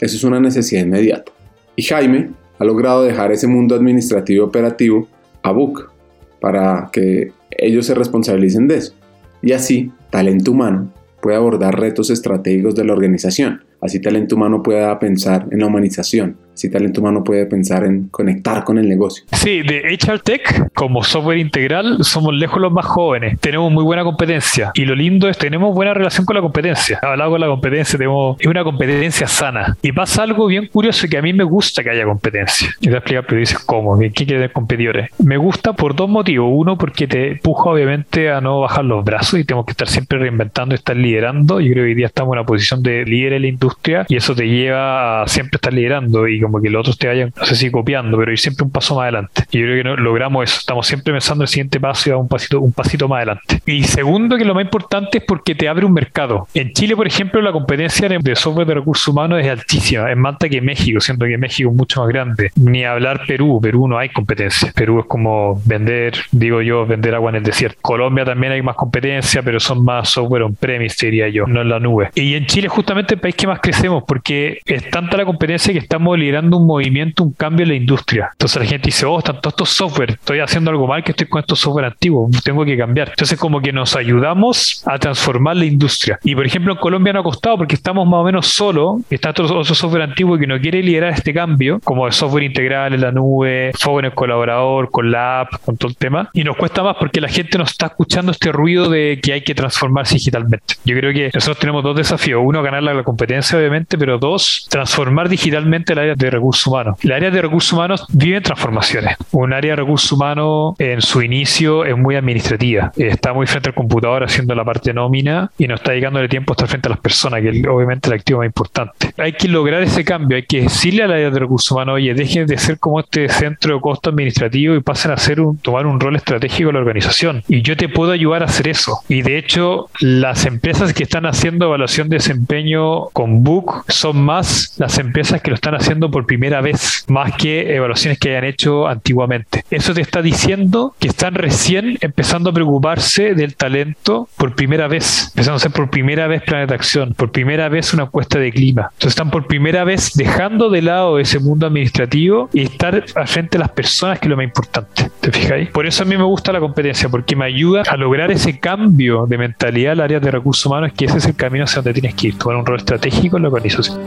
Eso 0.00 0.16
es 0.16 0.24
una 0.24 0.40
necesidad 0.40 0.82
inmediata. 0.82 1.30
Y 1.76 1.84
Jaime 1.84 2.30
ha 2.58 2.64
logrado 2.64 3.04
dejar 3.04 3.30
ese 3.30 3.46
mundo 3.46 3.76
administrativo 3.76 4.44
operativo 4.44 5.06
a 5.44 5.52
Book 5.52 5.92
para 6.40 6.90
que 6.92 7.30
ellos 7.48 7.86
se 7.86 7.94
responsabilicen 7.94 8.66
de 8.66 8.78
eso. 8.78 8.92
Y 9.40 9.52
así, 9.52 9.92
talento 10.10 10.50
humano 10.50 10.92
puede 11.22 11.36
abordar 11.36 11.78
retos 11.78 12.10
estratégicos 12.10 12.74
de 12.74 12.86
la 12.86 12.92
organización. 12.92 13.62
Así 13.80 14.00
talento 14.00 14.34
humano 14.34 14.64
pueda 14.64 14.98
pensar 14.98 15.46
en 15.52 15.60
la 15.60 15.66
humanización, 15.66 16.38
si 16.60 16.70
talento 16.70 17.00
humano 17.00 17.24
puede 17.24 17.46
pensar 17.46 17.84
en 17.84 18.08
conectar 18.08 18.64
con 18.64 18.76
el 18.76 18.86
negocio. 18.86 19.24
Sí, 19.32 19.62
de 19.62 19.98
HR 19.98 20.20
Tech, 20.20 20.70
como 20.74 21.02
software 21.02 21.38
integral, 21.38 22.04
somos 22.04 22.34
lejos 22.34 22.60
los 22.60 22.70
más 22.70 22.84
jóvenes. 22.84 23.40
Tenemos 23.40 23.72
muy 23.72 23.82
buena 23.82 24.04
competencia. 24.04 24.70
Y 24.74 24.84
lo 24.84 24.94
lindo 24.94 25.28
es 25.28 25.38
tenemos 25.38 25.74
buena 25.74 25.94
relación 25.94 26.26
con 26.26 26.36
la 26.36 26.42
competencia. 26.42 26.98
Hablado 27.00 27.30
con 27.30 27.40
la 27.40 27.46
competencia, 27.46 27.98
tenemos, 27.98 28.36
es 28.38 28.46
una 28.46 28.62
competencia 28.62 29.26
sana. 29.26 29.76
Y 29.80 29.92
pasa 29.92 30.22
algo 30.22 30.46
bien 30.46 30.66
curioso 30.66 31.06
que 31.08 31.16
a 31.16 31.22
mí 31.22 31.32
me 31.32 31.44
gusta 31.44 31.82
que 31.82 31.90
haya 31.90 32.04
competencia. 32.04 32.68
Y 32.78 32.84
te 32.84 32.90
voy 32.90 32.98
explicar, 32.98 33.24
pero 33.26 33.40
dices, 33.40 33.58
¿cómo? 33.60 33.98
¿Qué 33.98 34.10
quiere 34.10 34.38
de 34.38 34.50
competidores? 34.50 35.10
Me 35.18 35.38
gusta 35.38 35.72
por 35.72 35.96
dos 35.96 36.10
motivos. 36.10 36.50
Uno, 36.52 36.76
porque 36.76 37.06
te 37.06 37.32
empuja 37.32 37.70
obviamente 37.70 38.30
a 38.30 38.42
no 38.42 38.60
bajar 38.60 38.84
los 38.84 39.02
brazos 39.02 39.40
y 39.40 39.44
tenemos 39.44 39.64
que 39.64 39.72
estar 39.72 39.88
siempre 39.88 40.18
reinventando 40.18 40.74
y 40.74 40.76
estar 40.76 40.94
liderando. 40.94 41.58
Yo 41.60 41.72
creo 41.72 41.84
que 41.84 41.90
hoy 41.90 41.94
día 41.94 42.06
estamos 42.06 42.34
en 42.34 42.40
una 42.40 42.46
posición 42.46 42.82
de 42.82 43.06
líder 43.06 43.32
en 43.34 43.42
la 43.42 43.48
industria 43.48 44.04
y 44.08 44.16
eso 44.16 44.34
te 44.34 44.46
lleva 44.46 45.22
a 45.22 45.26
siempre 45.26 45.56
estar 45.56 45.72
liderando 45.72 46.28
y 46.28 46.40
como 46.40 46.49
que 46.60 46.70
los 46.70 46.80
otros 46.80 46.98
te 46.98 47.08
vayan, 47.08 47.32
no 47.36 47.44
sé 47.44 47.54
si 47.54 47.70
copiando, 47.70 48.16
pero 48.18 48.32
ir 48.32 48.38
siempre 48.38 48.64
un 48.64 48.70
paso 48.70 48.94
más 48.96 49.02
adelante. 49.02 49.44
Y 49.50 49.60
yo 49.60 49.66
creo 49.66 49.96
que 49.96 50.02
logramos 50.02 50.44
eso. 50.44 50.60
Estamos 50.60 50.86
siempre 50.86 51.12
pensando 51.12 51.42
en 51.42 51.46
el 51.46 51.48
siguiente 51.48 51.80
paso 51.80 52.10
y 52.10 52.12
un 52.12 52.28
pasito, 52.28 52.60
un 52.60 52.72
pasito 52.72 53.08
más 53.08 53.18
adelante. 53.18 53.62
Y 53.66 53.84
segundo, 53.84 54.36
que 54.36 54.44
lo 54.44 54.54
más 54.54 54.64
importante 54.64 55.18
es 55.18 55.24
porque 55.24 55.54
te 55.54 55.68
abre 55.68 55.84
un 55.84 55.92
mercado. 55.92 56.48
En 56.54 56.72
Chile, 56.72 56.96
por 56.96 57.06
ejemplo, 57.06 57.40
la 57.40 57.52
competencia 57.52 58.08
de 58.08 58.36
software 58.36 58.66
de 58.66 58.74
recursos 58.74 59.06
humanos 59.08 59.40
es 59.40 59.48
altísima, 59.48 60.10
es 60.10 60.16
más 60.16 60.34
alta 60.34 60.48
que 60.48 60.60
México, 60.60 61.00
siendo 61.00 61.26
que 61.26 61.36
México 61.38 61.70
es 61.70 61.76
mucho 61.76 62.00
más 62.00 62.08
grande. 62.08 62.50
Ni 62.56 62.84
hablar 62.84 63.22
Perú, 63.26 63.60
Perú 63.62 63.88
no 63.88 63.98
hay 63.98 64.08
competencia. 64.08 64.72
Perú 64.74 65.00
es 65.00 65.06
como 65.06 65.60
vender, 65.64 66.14
digo 66.32 66.62
yo, 66.62 66.86
vender 66.86 67.14
agua 67.14 67.30
en 67.30 67.36
el 67.36 67.42
desierto. 67.42 67.78
Colombia 67.82 68.24
también 68.24 68.52
hay 68.52 68.62
más 68.62 68.76
competencia, 68.76 69.42
pero 69.42 69.60
son 69.60 69.84
más 69.84 70.08
software 70.08 70.42
on-premise, 70.42 71.06
diría 71.06 71.28
yo, 71.28 71.46
no 71.46 71.62
en 71.62 71.68
la 71.68 71.80
nube. 71.80 72.10
Y 72.14 72.34
en 72.34 72.46
Chile 72.46 72.68
justamente 72.68 73.14
el 73.14 73.20
país 73.20 73.34
que 73.34 73.46
más 73.46 73.60
crecemos 73.60 74.04
porque 74.06 74.60
es 74.64 74.88
tanta 74.90 75.16
la 75.16 75.24
competencia 75.24 75.72
que 75.72 75.78
estamos 75.78 76.18
liderando 76.18 76.39
generando 76.40 76.56
un 76.56 76.66
movimiento, 76.66 77.22
un 77.22 77.32
cambio 77.32 77.64
en 77.64 77.68
la 77.68 77.74
industria. 77.74 78.30
Entonces 78.32 78.62
la 78.62 78.66
gente 78.66 78.86
dice, 78.86 79.04
oh, 79.04 79.18
están 79.18 79.40
todos 79.40 79.52
estos 79.52 79.70
software, 79.70 80.12
estoy 80.12 80.40
haciendo 80.40 80.70
algo 80.70 80.86
mal 80.86 81.04
que 81.04 81.12
estoy 81.12 81.26
con 81.26 81.40
estos 81.40 81.58
software 81.58 81.84
antiguos, 81.84 82.42
tengo 82.42 82.64
que 82.64 82.76
cambiar. 82.76 83.10
Entonces 83.10 83.38
como 83.38 83.60
que 83.60 83.72
nos 83.72 83.94
ayudamos 83.94 84.82
a 84.86 84.98
transformar 84.98 85.56
la 85.56 85.66
industria. 85.66 86.18
Y 86.24 86.34
por 86.34 86.46
ejemplo 86.46 86.72
en 86.72 86.78
Colombia 86.78 87.12
no 87.12 87.20
ha 87.20 87.22
costado 87.22 87.58
porque 87.58 87.74
estamos 87.74 88.06
más 88.06 88.20
o 88.20 88.24
menos 88.24 88.46
solos, 88.46 89.02
está 89.10 89.32
todo 89.32 89.58
otro 89.58 89.74
software 89.74 90.02
antiguo 90.02 90.38
que 90.38 90.46
no 90.46 90.58
quiere 90.60 90.82
liderar 90.82 91.12
este 91.12 91.34
cambio, 91.34 91.80
como 91.84 92.06
el 92.06 92.12
software 92.12 92.44
integral 92.44 92.94
en 92.94 93.02
la 93.02 93.12
nube, 93.12 93.72
software 93.74 94.06
en 94.06 94.10
el 94.10 94.14
colaborador, 94.14 94.90
con 94.90 95.10
la 95.10 95.40
app, 95.40 95.60
con 95.64 95.76
todo 95.76 95.90
el 95.90 95.96
tema. 95.96 96.30
Y 96.32 96.44
nos 96.44 96.56
cuesta 96.56 96.82
más 96.82 96.96
porque 96.98 97.20
la 97.20 97.28
gente 97.28 97.58
no 97.58 97.64
está 97.64 97.86
escuchando 97.86 98.32
este 98.32 98.50
ruido 98.50 98.88
de 98.88 99.20
que 99.22 99.34
hay 99.34 99.42
que 99.42 99.54
transformarse 99.54 100.14
digitalmente. 100.14 100.74
Yo 100.84 100.96
creo 100.96 101.12
que 101.12 101.30
nosotros 101.34 101.58
tenemos 101.58 101.82
dos 101.82 101.96
desafíos. 101.96 102.40
Uno, 102.42 102.62
ganar 102.62 102.82
la 102.82 103.02
competencia, 103.02 103.58
obviamente, 103.58 103.98
pero 103.98 104.18
dos, 104.18 104.66
transformar 104.70 105.28
digitalmente 105.28 105.92
el 105.92 105.98
área 105.98 106.14
de 106.26 106.30
recursos 106.30 106.66
humanos. 106.66 106.98
El 107.02 107.12
área 107.12 107.30
de 107.30 107.42
recursos 107.42 107.72
humanos 107.72 108.06
vive 108.12 108.40
transformaciones. 108.40 109.16
Un 109.32 109.52
área 109.52 109.72
de 109.72 109.76
recursos 109.76 110.10
humanos 110.12 110.74
en 110.78 111.00
su 111.00 111.22
inicio 111.22 111.84
es 111.84 111.96
muy 111.96 112.16
administrativa. 112.16 112.92
Está 112.96 113.32
muy 113.32 113.46
frente 113.46 113.70
al 113.70 113.74
computador 113.74 114.24
haciendo 114.24 114.54
la 114.54 114.64
parte 114.64 114.92
nómina 114.92 115.50
y 115.58 115.66
no 115.66 115.74
está 115.74 115.92
dedicándole 115.92 116.28
tiempo 116.28 116.52
a 116.52 116.54
estar 116.54 116.68
frente 116.68 116.88
a 116.88 116.90
las 116.90 117.00
personas, 117.00 117.40
que 117.40 117.50
es 117.50 117.66
obviamente 117.66 118.08
el 118.08 118.14
activo 118.14 118.40
más 118.40 118.46
importante. 118.46 119.12
Hay 119.16 119.32
que 119.32 119.48
lograr 119.48 119.82
ese 119.82 120.04
cambio. 120.04 120.36
Hay 120.36 120.44
que 120.44 120.62
decirle 120.62 121.02
al 121.02 121.12
área 121.12 121.30
de 121.30 121.38
recursos 121.38 121.70
humanos, 121.70 121.96
oye, 121.96 122.14
dejen 122.14 122.46
de 122.46 122.58
ser 122.58 122.78
como 122.78 123.00
este 123.00 123.28
centro 123.28 123.74
de 123.74 123.80
costo 123.80 124.10
administrativo 124.10 124.74
y 124.74 124.80
pasen 124.80 125.12
a 125.12 125.16
ser 125.16 125.40
un, 125.40 125.58
tomar 125.58 125.86
un 125.86 126.00
rol 126.00 126.16
estratégico 126.16 126.70
en 126.70 126.74
la 126.74 126.80
organización. 126.80 127.42
Y 127.48 127.62
yo 127.62 127.76
te 127.76 127.88
puedo 127.88 128.12
ayudar 128.12 128.42
a 128.42 128.46
hacer 128.46 128.68
eso. 128.68 129.00
Y 129.08 129.22
de 129.22 129.38
hecho, 129.38 129.88
las 130.00 130.46
empresas 130.46 130.92
que 130.92 131.02
están 131.02 131.26
haciendo 131.26 131.66
evaluación 131.66 132.08
de 132.08 132.16
desempeño 132.16 133.06
con 133.12 133.42
Book 133.42 133.84
son 133.88 134.22
más 134.22 134.74
las 134.78 134.98
empresas 134.98 135.40
que 135.42 135.50
lo 135.50 135.54
están 135.54 135.74
haciendo 135.74 136.09
por 136.10 136.26
primera 136.26 136.60
vez, 136.60 137.04
más 137.08 137.34
que 137.36 137.74
evaluaciones 137.74 138.18
que 138.18 138.30
hayan 138.30 138.44
hecho 138.44 138.86
antiguamente. 138.86 139.64
Eso 139.70 139.94
te 139.94 140.00
está 140.00 140.22
diciendo 140.22 140.94
que 140.98 141.08
están 141.08 141.34
recién 141.34 141.98
empezando 142.00 142.50
a 142.50 142.52
preocuparse 142.52 143.34
del 143.34 143.56
talento 143.56 144.28
por 144.36 144.54
primera 144.54 144.88
vez, 144.88 145.28
empezando 145.28 145.54
a 145.54 145.56
hacer 145.56 145.72
por 145.72 145.90
primera 145.90 146.26
vez 146.26 146.42
planes 146.42 146.68
de 146.68 146.74
acción, 146.74 147.14
por 147.14 147.30
primera 147.30 147.68
vez 147.68 147.92
una 147.94 148.04
encuesta 148.04 148.38
de 148.38 148.52
clima. 148.52 148.90
Entonces 148.92 149.10
están 149.10 149.30
por 149.30 149.46
primera 149.46 149.84
vez 149.84 150.12
dejando 150.14 150.70
de 150.70 150.82
lado 150.82 151.18
ese 151.18 151.38
mundo 151.38 151.66
administrativo 151.66 152.50
y 152.52 152.62
estar 152.62 153.04
al 153.14 153.28
frente 153.28 153.58
de 153.58 153.60
las 153.60 153.70
personas, 153.70 154.18
que 154.18 154.26
es 154.26 154.30
lo 154.30 154.36
más 154.36 154.44
importante. 154.44 155.10
¿Te 155.20 155.32
fijáis? 155.32 155.70
Por 155.70 155.86
eso 155.86 156.02
a 156.02 156.06
mí 156.06 156.16
me 156.16 156.24
gusta 156.24 156.52
la 156.52 156.60
competencia, 156.60 157.08
porque 157.08 157.36
me 157.36 157.44
ayuda 157.44 157.82
a 157.88 157.96
lograr 157.96 158.30
ese 158.30 158.58
cambio 158.58 159.26
de 159.26 159.38
mentalidad 159.38 159.92
al 159.92 160.00
área 160.00 160.20
de 160.20 160.30
recursos 160.30 160.66
humanos, 160.66 160.92
que 160.96 161.06
ese 161.06 161.18
es 161.18 161.26
el 161.26 161.36
camino 161.36 161.64
hacia 161.64 161.76
donde 161.76 162.00
tienes 162.00 162.14
que 162.14 162.28
ir, 162.28 162.38
tomar 162.38 162.56
un 162.56 162.66
rol 162.66 162.78
estratégico 162.78 163.36
en 163.36 163.42
la 163.42 163.48
organización. 163.48 163.98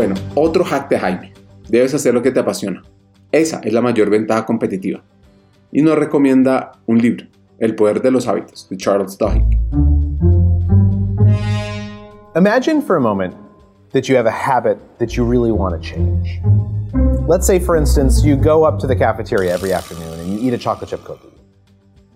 Bueno, 0.00 0.14
otro 0.34 0.64
hack 0.64 0.88
de 0.88 0.98
Jaime. 0.98 1.34
Debes 1.68 1.92
hacer 1.92 2.14
lo 2.14 2.22
que 2.22 2.30
te 2.30 2.40
apasiona. 2.40 2.80
Esa 3.30 3.60
es 3.62 3.70
la 3.70 3.82
mayor 3.82 4.08
ventaja 4.08 4.46
competitiva. 4.46 5.02
Y 5.70 5.82
nos 5.82 5.98
recomienda 5.98 6.72
un 6.86 6.96
libro, 6.96 7.26
El 7.58 7.74
poder 7.74 8.00
de 8.00 8.10
los 8.10 8.26
hábitos, 8.26 8.66
de 8.70 8.78
Charles 8.78 9.18
Duhigg. 9.18 9.44
Imagine 12.34 12.80
for 12.80 12.96
a 12.96 13.00
moment 13.00 13.34
that 13.92 14.08
you 14.08 14.16
have 14.16 14.26
a 14.26 14.32
habit 14.32 14.78
that 14.98 15.18
you 15.18 15.22
really 15.22 15.52
want 15.52 15.74
to 15.74 15.86
change. 15.86 16.40
Let's 17.28 17.46
say, 17.46 17.58
for 17.58 17.76
instance, 17.76 18.24
you 18.24 18.36
go 18.36 18.64
up 18.64 18.78
to 18.78 18.86
the 18.86 18.96
cafeteria 18.96 19.52
every 19.52 19.74
afternoon 19.74 20.18
and 20.18 20.32
you 20.32 20.48
eat 20.48 20.54
a 20.54 20.58
chocolate 20.58 20.88
chip 20.88 21.04
cookie. 21.04 21.28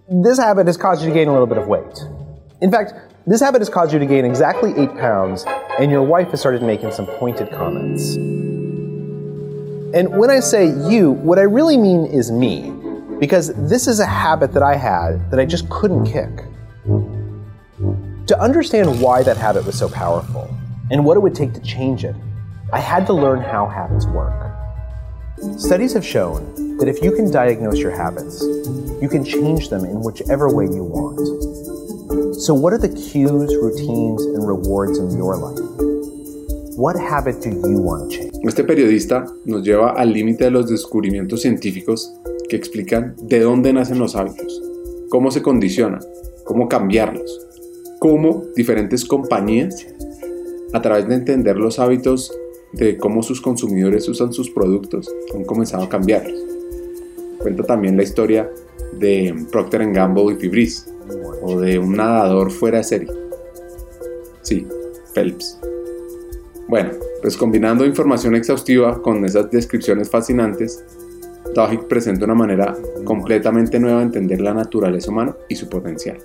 This 0.08 0.38
habit 0.38 0.68
has 0.68 0.78
caused 0.78 1.02
you 1.02 1.10
to 1.10 1.14
gain 1.14 1.28
a 1.28 1.32
little 1.32 1.46
bit 1.46 1.58
of 1.58 1.66
weight. 1.66 2.00
This 3.26 3.40
habit 3.40 3.60
has 3.60 3.70
caused 3.70 3.92
you 3.92 3.98
to 3.98 4.06
gain 4.06 4.24
exactly 4.24 4.74
eight 4.76 4.94
pounds, 4.96 5.44
and 5.78 5.90
your 5.90 6.02
wife 6.02 6.30
has 6.30 6.40
started 6.40 6.62
making 6.62 6.92
some 6.92 7.06
pointed 7.06 7.50
comments. 7.50 8.16
And 9.96 10.18
when 10.18 10.28
I 10.28 10.40
say 10.40 10.66
you, 10.90 11.12
what 11.12 11.38
I 11.38 11.42
really 11.42 11.76
mean 11.76 12.04
is 12.04 12.30
me, 12.30 12.72
because 13.18 13.54
this 13.68 13.86
is 13.86 14.00
a 14.00 14.06
habit 14.06 14.52
that 14.52 14.62
I 14.62 14.76
had 14.76 15.30
that 15.30 15.40
I 15.40 15.46
just 15.46 15.68
couldn't 15.70 16.04
kick. 16.04 16.44
To 18.26 18.40
understand 18.40 19.00
why 19.00 19.22
that 19.22 19.36
habit 19.36 19.64
was 19.64 19.78
so 19.78 19.88
powerful 19.88 20.54
and 20.90 21.04
what 21.04 21.16
it 21.16 21.20
would 21.20 21.34
take 21.34 21.54
to 21.54 21.60
change 21.60 22.04
it, 22.04 22.16
I 22.72 22.80
had 22.80 23.06
to 23.06 23.12
learn 23.12 23.40
how 23.40 23.68
habits 23.68 24.06
work. 24.06 24.52
Studies 25.58 25.92
have 25.92 26.04
shown 26.04 26.76
that 26.78 26.88
if 26.88 27.02
you 27.02 27.12
can 27.12 27.30
diagnose 27.30 27.78
your 27.78 27.90
habits, 27.90 28.42
you 29.00 29.08
can 29.10 29.24
change 29.24 29.68
them 29.68 29.84
in 29.84 30.00
whichever 30.00 30.52
way 30.52 30.64
you 30.64 30.82
want. 30.82 31.53
So, 32.36 32.52
what 32.52 32.72
are 32.72 32.78
the 32.78 32.88
cues, 32.88 33.54
routines, 33.62 34.24
and 34.26 34.46
rewards 34.46 34.98
in 34.98 35.16
your 35.16 35.36
life? 35.36 35.60
What 36.76 36.96
habit 36.96 37.40
do 37.40 37.50
you 37.50 37.78
want 37.78 38.10
to 38.10 38.16
change? 38.16 38.32
Este 38.42 38.64
periodista 38.64 39.24
nos 39.44 39.62
lleva 39.62 39.90
al 39.90 40.12
límite 40.12 40.44
de 40.44 40.50
los 40.50 40.68
descubrimientos 40.68 41.42
científicos 41.42 42.12
que 42.48 42.56
explican 42.56 43.14
de 43.22 43.38
dónde 43.38 43.72
nacen 43.72 44.00
los 44.00 44.16
hábitos, 44.16 44.60
cómo 45.10 45.30
se 45.30 45.42
condicionan, 45.42 46.00
cómo 46.44 46.68
cambiarlos, 46.68 47.46
cómo 48.00 48.42
diferentes 48.56 49.04
compañías, 49.04 49.86
a 50.72 50.82
través 50.82 51.06
de 51.06 51.14
entender 51.14 51.56
los 51.56 51.78
hábitos 51.78 52.32
de 52.72 52.96
cómo 52.98 53.22
sus 53.22 53.40
consumidores 53.40 54.08
usan 54.08 54.32
sus 54.32 54.50
productos, 54.50 55.08
han 55.36 55.44
comenzado 55.44 55.84
a 55.84 55.88
cambiarlos. 55.88 56.38
Cuenta 57.38 57.62
también 57.62 57.96
la 57.96 58.02
historia 58.02 58.50
de 58.98 59.34
Procter 59.52 59.92
Gamble 59.92 60.32
y 60.32 60.36
Fibris, 60.36 60.86
o 61.42 61.60
de 61.60 61.78
un 61.78 61.96
nadador 61.96 62.50
fuera 62.50 62.78
de 62.78 62.84
serie. 62.84 63.08
Sí, 64.42 64.66
Phelps. 65.14 65.58
Bueno, 66.68 66.90
pues 67.22 67.36
combinando 67.36 67.84
información 67.84 68.34
exhaustiva 68.34 69.00
con 69.02 69.24
esas 69.24 69.50
descripciones 69.50 70.10
fascinantes, 70.10 70.84
Tawhid 71.54 71.80
presenta 71.80 72.24
una 72.24 72.34
manera 72.34 72.76
completamente 73.04 73.78
nueva 73.78 73.98
de 73.98 74.04
entender 74.04 74.40
la 74.40 74.54
naturaleza 74.54 75.10
humana 75.10 75.36
y 75.48 75.56
su 75.56 75.68
potencial. 75.68 76.18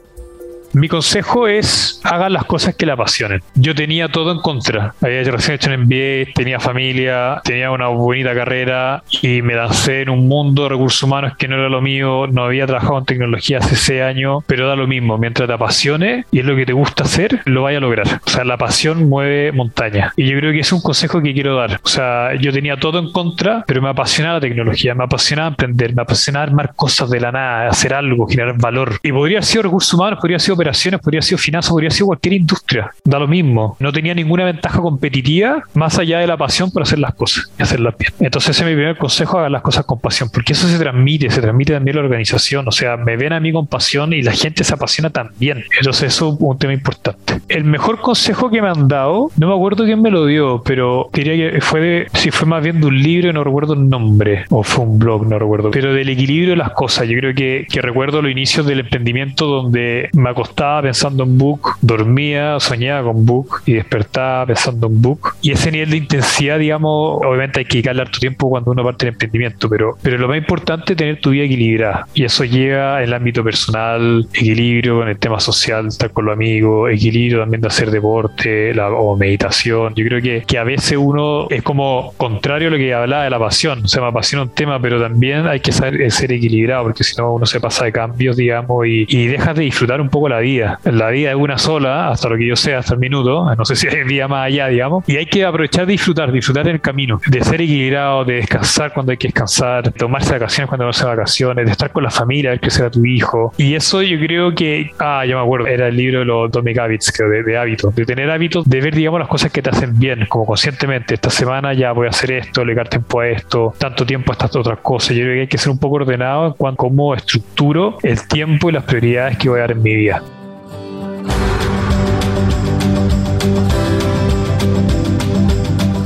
Mi 0.73 0.87
consejo 0.87 1.47
es 1.47 1.99
hagan 2.03 2.33
las 2.33 2.45
cosas 2.45 2.75
que 2.75 2.85
le 2.85 2.91
apasionen. 2.91 3.41
Yo 3.55 3.73
tenía 3.75 4.07
todo 4.07 4.31
en 4.31 4.39
contra. 4.39 4.93
Había 5.01 5.23
recién 5.23 5.55
hecho 5.55 5.71
un 5.71 5.81
MBA, 5.81 6.33
tenía 6.33 6.59
familia, 6.59 7.41
tenía 7.43 7.71
una 7.71 7.87
bonita 7.87 8.33
carrera 8.33 9.03
y 9.21 9.41
me 9.41 9.55
lancé 9.55 10.01
en 10.01 10.09
un 10.09 10.27
mundo 10.27 10.63
de 10.63 10.69
recursos 10.69 11.01
humanos 11.03 11.33
que 11.37 11.47
no 11.47 11.55
era 11.55 11.69
lo 11.69 11.81
mío. 11.81 12.27
No 12.27 12.43
había 12.43 12.67
trabajado 12.67 12.99
en 12.99 13.05
tecnología 13.05 13.59
hace 13.59 13.75
seis 13.75 14.01
años, 14.01 14.43
pero 14.47 14.67
da 14.67 14.75
lo 14.75 14.87
mismo. 14.87 15.17
Mientras 15.17 15.47
te 15.47 15.53
apasione 15.53 16.25
y 16.31 16.39
es 16.39 16.45
lo 16.45 16.55
que 16.55 16.65
te 16.65 16.73
gusta 16.73 17.03
hacer, 17.03 17.41
lo 17.45 17.63
vaya 17.63 17.79
a 17.79 17.81
lograr. 17.81 18.21
O 18.25 18.29
sea, 18.29 18.43
la 18.43 18.57
pasión 18.57 19.09
mueve 19.09 19.51
montaña. 19.51 20.13
Y 20.15 20.29
yo 20.29 20.37
creo 20.37 20.51
que 20.51 20.59
es 20.59 20.71
un 20.71 20.81
consejo 20.81 21.21
que 21.21 21.33
quiero 21.33 21.55
dar. 21.55 21.79
O 21.83 21.87
sea, 21.87 22.35
yo 22.35 22.51
tenía 22.51 22.77
todo 22.77 22.99
en 22.99 23.11
contra, 23.11 23.63
pero 23.67 23.81
me 23.81 23.89
apasionaba 23.89 24.35
la 24.35 24.41
tecnología, 24.41 24.93
me 24.95 25.03
apasionaba 25.03 25.49
aprender, 25.49 25.95
me 25.95 26.01
apasionaba 26.01 26.43
armar 26.43 26.73
cosas 26.75 27.09
de 27.09 27.19
la 27.19 27.31
nada, 27.31 27.69
hacer 27.69 27.93
algo, 27.93 28.27
generar 28.27 28.57
valor. 28.57 28.99
Y 29.03 29.11
podría 29.11 29.41
sido 29.41 29.63
recursos 29.63 29.93
humanos, 29.93 30.19
podría 30.19 30.39
sido 30.39 30.57
operaciones, 30.59 30.99
podría 30.99 31.19
haber 31.19 31.23
sido 31.23 31.37
finanzas, 31.37 31.71
podría 31.71 31.87
haber 31.87 31.93
sido 31.93 32.07
cualquier 32.07 32.33
industria. 32.33 32.91
Da 33.03 33.17
lo 33.19 33.27
mismo. 33.27 33.77
No 33.79 33.91
tenía 33.93 34.13
ninguna 34.13 34.43
ventaja 34.45 34.79
competitiva 34.79 35.63
más 35.73 35.97
allá 35.97 36.19
de 36.19 36.27
la 36.27 36.37
pasión 36.37 36.71
por 36.71 36.83
hacer 36.83 36.99
las 36.99 37.13
cosas 37.13 37.51
y 37.57 37.63
hacerlas 37.63 37.95
bien. 37.97 38.11
Entonces 38.19 38.51
ese 38.51 38.63
es 38.63 38.69
mi 38.69 38.75
primer 38.75 38.97
consejo, 38.97 39.39
hagan 39.39 39.53
las 39.53 39.61
cosas 39.61 39.85
con 39.85 39.99
pasión, 39.99 40.29
porque 40.33 40.53
eso 40.53 40.67
se 40.67 40.77
transmite, 40.77 41.29
se 41.29 41.41
transmite 41.41 41.73
también 41.73 41.97
a 41.97 42.01
la 42.01 42.05
organización. 42.05 42.67
O 42.67 42.71
sea, 42.71 42.97
me 42.97 43.15
ven 43.15 43.33
a 43.33 43.39
mí 43.39 43.51
con 43.51 43.67
pasión 43.67 44.13
y 44.13 44.21
la 44.21 44.33
gente 44.33 44.63
se 44.63 44.73
apasiona 44.73 45.09
también. 45.09 45.63
Entonces 45.77 46.13
eso 46.13 46.33
es 46.33 46.37
un 46.39 46.57
tema 46.57 46.73
importante. 46.73 47.39
El 47.47 47.63
mejor 47.63 47.99
consejo 48.01 48.49
que 48.49 48.61
me 48.61 48.69
han 48.69 48.87
dado, 48.87 49.31
no 49.37 49.47
me 49.47 49.53
acuerdo 49.53 49.85
quién 49.85 50.01
me 50.01 50.11
lo 50.11 50.25
dio, 50.25 50.61
pero 50.63 51.09
diría 51.13 51.51
que 51.51 51.61
fue 51.61 51.79
de, 51.79 52.07
si 52.13 52.31
fue 52.31 52.47
más 52.47 52.63
bien 52.63 52.81
de 52.81 52.87
un 52.87 53.01
libro, 53.01 53.31
no 53.33 53.43
recuerdo 53.43 53.73
el 53.73 53.89
nombre, 53.89 54.45
o 54.49 54.63
fue 54.63 54.85
un 54.85 54.99
blog, 54.99 55.27
no 55.27 55.39
recuerdo, 55.39 55.71
pero 55.71 55.93
del 55.93 56.09
equilibrio 56.09 56.51
de 56.51 56.57
las 56.57 56.71
cosas. 56.71 57.07
Yo 57.07 57.17
creo 57.17 57.33
que, 57.33 57.65
que 57.69 57.81
recuerdo 57.81 58.21
los 58.21 58.31
inicios 58.31 58.65
del 58.65 58.81
emprendimiento 58.81 59.45
donde 59.45 60.09
me 60.13 60.29
acostaba 60.49 60.81
pensando 60.81 61.23
en 61.23 61.37
book, 61.37 61.75
dormía, 61.81 62.59
soñaba 62.59 63.03
con 63.03 63.25
book 63.25 63.61
y 63.65 63.73
despertaba 63.73 64.47
pensando 64.47 64.87
en 64.87 65.01
book. 65.01 65.35
Y 65.41 65.51
ese 65.51 65.71
nivel 65.71 65.91
de 65.91 65.97
intensidad, 65.97 66.57
digamos, 66.57 67.19
obviamente 67.23 67.59
hay 67.59 67.65
que 67.65 67.73
dedicarle 67.73 68.01
harto 68.01 68.19
tiempo 68.19 68.49
cuando 68.49 68.71
uno 68.71 68.83
parte 68.83 69.05
el 69.05 69.13
emprendimiento, 69.13 69.69
pero, 69.69 69.97
pero 70.01 70.17
lo 70.17 70.27
más 70.27 70.37
importante 70.37 70.93
es 70.93 70.97
tener 70.97 71.21
tu 71.21 71.29
vida 71.31 71.43
equilibrada. 71.43 72.07
Y 72.13 72.23
eso 72.23 72.43
llega 72.43 72.97
en 72.97 73.09
el 73.09 73.13
ámbito 73.13 73.43
personal, 73.43 74.27
equilibrio 74.33 74.99
con 74.99 75.07
el 75.07 75.17
tema 75.19 75.39
social, 75.39 75.87
estar 75.87 76.11
con 76.11 76.25
los 76.25 76.33
amigos, 76.33 76.91
equilibrio 76.91 77.39
también 77.39 77.61
de 77.61 77.67
hacer 77.67 77.91
deporte 77.91 78.73
la, 78.73 78.89
o 78.89 79.15
meditación. 79.15 79.93
Yo 79.95 80.05
creo 80.05 80.21
que, 80.21 80.43
que 80.45 80.57
a 80.57 80.63
veces 80.63 80.97
uno 80.97 81.47
es 81.49 81.61
como 81.61 82.13
contrario 82.17 82.69
a 82.69 82.71
lo 82.71 82.77
que 82.77 82.93
hablaba 82.93 83.23
de 83.23 83.29
la 83.29 83.39
pasión. 83.39 83.83
O 83.83 83.87
sea, 83.87 84.01
me 84.01 84.07
apasiona 84.07 84.43
un 84.43 84.49
tema, 84.49 84.81
pero 84.81 84.99
también 84.99 85.47
hay 85.47 85.59
que 85.59 85.71
saber 85.71 86.09
ser 86.11 86.31
equilibrado, 86.31 86.83
porque 86.85 87.03
si 87.03 87.15
no 87.17 87.33
uno 87.33 87.45
se 87.45 87.59
pasa 87.59 87.85
de 87.85 87.91
cambios, 87.91 88.35
digamos, 88.35 88.87
y, 88.87 89.05
y 89.07 89.27
dejas 89.27 89.55
de 89.55 89.63
disfrutar 89.63 90.01
un 90.01 90.09
poco 90.09 90.29
la 90.29 90.38
la 90.39 90.41
vida. 90.41 90.79
La 90.83 91.09
vida 91.09 91.29
es 91.31 91.35
una 91.35 91.57
sola, 91.57 92.09
hasta 92.09 92.29
lo 92.29 92.37
que 92.37 92.47
yo 92.47 92.55
sé, 92.55 92.75
hasta 92.75 92.93
el 92.93 92.99
minuto. 92.99 93.53
No 93.55 93.65
sé 93.65 93.75
si 93.75 93.87
hay 93.87 94.03
día 94.05 94.27
más 94.27 94.47
allá, 94.47 94.67
digamos. 94.67 95.03
Y 95.07 95.17
hay 95.17 95.25
que 95.25 95.45
aprovechar 95.45 95.85
de 95.85 95.93
disfrutar, 95.93 96.31
disfrutar 96.31 96.67
el 96.67 96.81
camino, 96.81 97.19
de 97.27 97.43
ser 97.43 97.61
equilibrado, 97.61 98.25
de 98.25 98.35
descansar 98.35 98.93
cuando 98.93 99.11
hay 99.11 99.17
que 99.17 99.27
descansar, 99.27 99.83
de 99.83 99.91
tomarse 99.91 100.31
vacaciones 100.33 100.69
cuando 100.69 100.85
no 100.85 100.93
se 100.93 101.05
vacaciones, 101.05 101.65
de 101.65 101.71
estar 101.71 101.91
con 101.91 102.03
la 102.03 102.11
familia, 102.11 102.51
ver 102.51 102.59
que 102.59 102.69
sea 102.69 102.89
tu 102.89 103.05
hijo. 103.05 103.53
Y 103.57 103.75
eso 103.75 104.01
yo 104.01 104.17
creo 104.19 104.53
que, 104.53 104.91
ah, 104.99 105.25
ya 105.25 105.35
me 105.35 105.41
acuerdo, 105.41 105.67
era 105.67 105.87
el 105.87 105.97
libro 105.97 106.19
de 106.19 106.25
los 106.25 106.51
Tommy 106.51 106.77
Habits, 106.77 107.11
creo, 107.11 107.29
de, 107.29 107.43
de 107.43 107.57
hábitos, 107.57 107.93
de 107.95 108.05
tener 108.05 108.29
hábitos, 108.29 108.67
de 108.67 108.81
ver, 108.81 108.95
digamos, 108.95 109.19
las 109.19 109.29
cosas 109.29 109.51
que 109.51 109.61
te 109.61 109.69
hacen 109.69 109.97
bien, 109.99 110.25
como 110.27 110.45
conscientemente. 110.45 111.15
Esta 111.15 111.29
semana 111.29 111.73
ya 111.73 111.91
voy 111.91 112.07
a 112.07 112.09
hacer 112.09 112.31
esto, 112.31 112.63
le 112.63 112.75
tiempo 112.89 113.19
a 113.19 113.27
esto, 113.27 113.73
tanto 113.77 114.05
tiempo 114.05 114.31
a 114.31 114.33
estas 114.33 114.55
otras 114.55 114.79
cosas. 114.79 115.15
Yo 115.15 115.23
creo 115.23 115.35
que 115.35 115.41
hay 115.41 115.47
que 115.47 115.57
ser 115.57 115.71
un 115.71 115.79
poco 115.79 115.95
ordenado 115.95 116.47
en 116.47 116.53
cuanto 116.53 116.83
a 116.83 116.85
cómo 116.85 117.13
estructuro 117.13 117.97
el 118.03 118.27
tiempo 118.27 118.69
y 118.69 118.73
las 118.73 118.83
prioridades 118.83 119.37
que 119.37 119.49
voy 119.49 119.59
a 119.59 119.61
dar 119.61 119.71
en 119.71 119.81
mi 119.81 119.95
vida. 119.95 120.21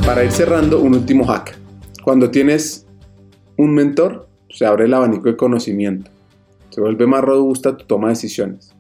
Para 0.06 0.24
ir 0.24 0.32
cerrando, 0.32 0.82
un 0.82 0.96
último 0.96 1.26
hack. 1.26 1.58
Cuando 2.04 2.30
tienes 2.30 2.86
un 3.58 3.74
mentor, 3.74 4.28
se 4.50 4.66
abre 4.66 4.86
el 4.86 4.94
abanico 4.94 5.30
de 5.30 5.36
conocimiento. 5.36 6.12
Se 6.70 6.82
vuelve 6.82 7.08
más 7.08 7.24
robusta 7.24 7.78
tu 7.78 7.86
toma 7.86 8.08
de 8.08 8.14
decisiones, 8.14 8.76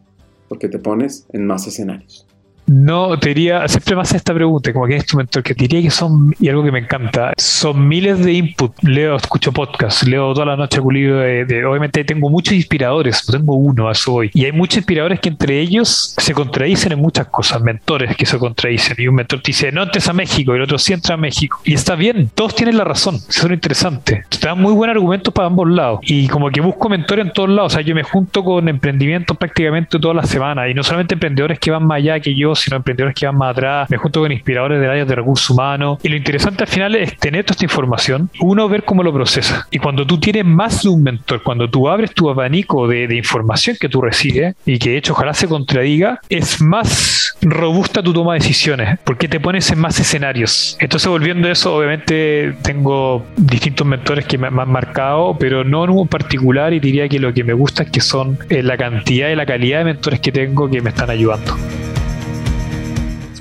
porque 0.50 0.68
te 0.68 0.80
pones 0.80 1.26
en 1.32 1.48
más 1.48 1.66
escenarios. 1.66 2.28
No, 2.74 3.20
te 3.20 3.30
diría, 3.30 3.68
siempre 3.68 3.96
me 3.96 4.02
hace 4.02 4.18
esta 4.18 4.34
pregunta, 4.34 4.74
como 4.74 4.88
que 4.88 4.96
es 4.96 5.06
tu 5.06 5.16
mentor, 5.16 5.44
que 5.44 5.54
te 5.54 5.68
diría 5.68 5.82
que 5.84 5.92
son, 5.92 6.34
y 6.40 6.50
algo 6.50 6.64
que 6.64 6.72
me 6.72 6.80
encanta, 6.80 7.34
son 7.38 7.88
miles 7.88 8.26
de 8.26 8.34
input. 8.34 8.74
Leo, 8.82 9.16
escucho 9.16 9.52
podcasts, 9.52 10.08
leo 10.08 10.34
toda 10.34 10.48
la 10.48 10.56
noche 10.56 10.80
un 10.80 10.94
libro 10.94 11.18
de, 11.20 11.66
obviamente 11.66 12.04
tengo 12.04 12.32
muchos 12.32 12.56
inspiradores, 12.56 13.26
tengo 13.28 13.56
uno, 13.56 13.90
a 13.90 13.92
eso 13.92 14.16
hoy. 14.16 14.32
Y 14.34 14.46
hay 14.46 14.52
muchos 14.52 14.78
inspiradores 14.78 15.20
que 15.20 15.30
entre 15.30 15.60
ellos 15.60 16.16
se 16.18 16.34
contradicen 16.34 16.94
en 16.94 17.00
muchas 17.00 17.28
cosas, 17.28 17.62
mentores 17.62 18.18
que 18.18 18.26
se 18.26 18.40
contradicen. 18.40 18.96
Y 18.98 19.08
un 19.08 19.16
mentor 19.16 19.42
te 19.42 19.50
dice, 19.50 19.72
no 19.72 19.84
entres 19.84 20.08
a 20.08 20.14
México, 20.14 20.54
y 20.54 20.58
el 20.58 20.64
otro 20.64 20.80
sí 20.80 20.94
entra 20.94 21.14
a 21.14 21.18
México. 21.18 21.60
Y 21.64 21.76
está 21.76 21.94
bien, 21.94 22.32
todos 22.34 22.56
tienen 22.56 22.78
la 22.78 22.86
razón, 22.86 23.16
eso 23.16 23.46
es 23.46 23.54
interesante. 23.54 24.24
Te 24.30 24.40
dan 24.40 24.60
muy 24.60 24.74
buen 24.74 24.90
argumento 24.90 25.32
para 25.32 25.48
ambos 25.48 25.70
lados. 25.70 26.00
Y 26.02 26.28
como 26.28 26.50
que 26.50 26.60
busco 26.60 26.90
mentores 26.90 27.28
en 27.28 27.34
todos 27.34 27.50
lados, 27.50 27.74
o 27.74 27.76
sea, 27.76 27.86
yo 27.86 27.94
me 27.94 28.02
junto 28.02 28.44
con 28.44 28.68
emprendimientos 28.68 29.38
prácticamente 29.38 30.00
toda 30.00 30.16
la 30.16 30.24
semana, 30.24 30.68
y 30.68 30.74
no 30.74 30.82
solamente 30.82 31.14
emprendedores 31.14 31.60
que 31.60 31.70
van 31.70 31.86
más 31.86 31.98
allá 31.98 32.20
que 32.20 32.34
yo, 32.36 32.56
sino 32.64 32.78
emprendedores 32.78 33.16
que 33.16 33.26
van 33.26 33.38
más 33.38 33.52
atrás, 33.52 33.90
me 33.90 33.98
junto 33.98 34.22
con 34.22 34.32
inspiradores 34.32 34.80
del 34.80 34.90
área 34.90 35.06
de 35.06 35.16
recursos 35.16 35.50
humanos. 35.50 36.00
Y 36.04 36.10
lo 36.10 36.16
interesante 36.16 36.64
al 36.64 36.70
final 36.70 36.96
es 36.96 37.18
tener 37.18 37.44
toda 37.46 37.54
esta 37.54 37.66
información, 37.66 38.30
uno 38.40 38.70
ver 38.70 38.84
cómo 38.84 39.04
lo 39.04 39.14
procesa. 39.14 39.68
Y 39.72 39.80
cuando 39.80 40.06
tú 40.06 40.20
tienes 40.20 40.46
más 40.46 40.84
de 40.84 40.90
un 40.90 41.04
mentor, 41.04 41.44
cuando 41.44 41.70
tú 41.70 41.90
abres 41.90 42.14
tu 42.14 42.30
abanico 42.30 42.88
de, 42.88 43.08
de 43.08 43.16
información 43.16 43.78
que 43.80 43.90
tú 43.90 44.02
recibes 44.02 44.56
y 44.66 44.80
que 44.80 44.92
de 44.92 44.98
hecho 44.98 45.14
ojalá 45.14 45.34
se 45.34 45.48
contradiga, 45.48 46.20
es 46.30 46.62
más 46.62 47.36
robusta 47.42 48.02
tu 48.02 48.14
toma 48.14 48.34
de 48.34 48.40
decisiones, 48.40 49.00
porque 49.04 49.28
te 49.28 49.40
pones 49.40 49.70
en 49.72 49.80
más 49.80 50.00
escenarios. 50.00 50.78
Entonces, 50.80 51.08
volviendo 51.08 51.48
a 51.48 51.52
eso, 51.52 51.76
obviamente 51.76 52.56
tengo 52.64 53.26
distintos 53.36 53.86
mentores 53.86 54.26
que 54.26 54.38
me 54.38 54.48
han 54.48 54.70
marcado, 54.70 55.38
pero 55.38 55.64
no 55.64 55.84
en 55.84 55.92
un 55.92 56.08
particular, 56.08 56.74
y 56.74 56.80
diría 56.80 57.08
que 57.10 57.20
lo 57.20 57.34
que 57.34 57.44
me 57.44 57.54
gusta 57.54 57.84
es 57.84 57.92
que 57.92 58.02
son 58.02 58.38
eh, 58.50 58.64
la 58.64 58.78
cantidad 58.78 59.30
y 59.30 59.36
la 59.36 59.46
calidad 59.46 59.80
de 59.80 59.86
mentores 59.86 60.20
que 60.20 60.32
tengo 60.32 60.70
que 60.70 60.82
me 60.82 60.90
están 60.90 61.10
ayudando. 61.10 61.56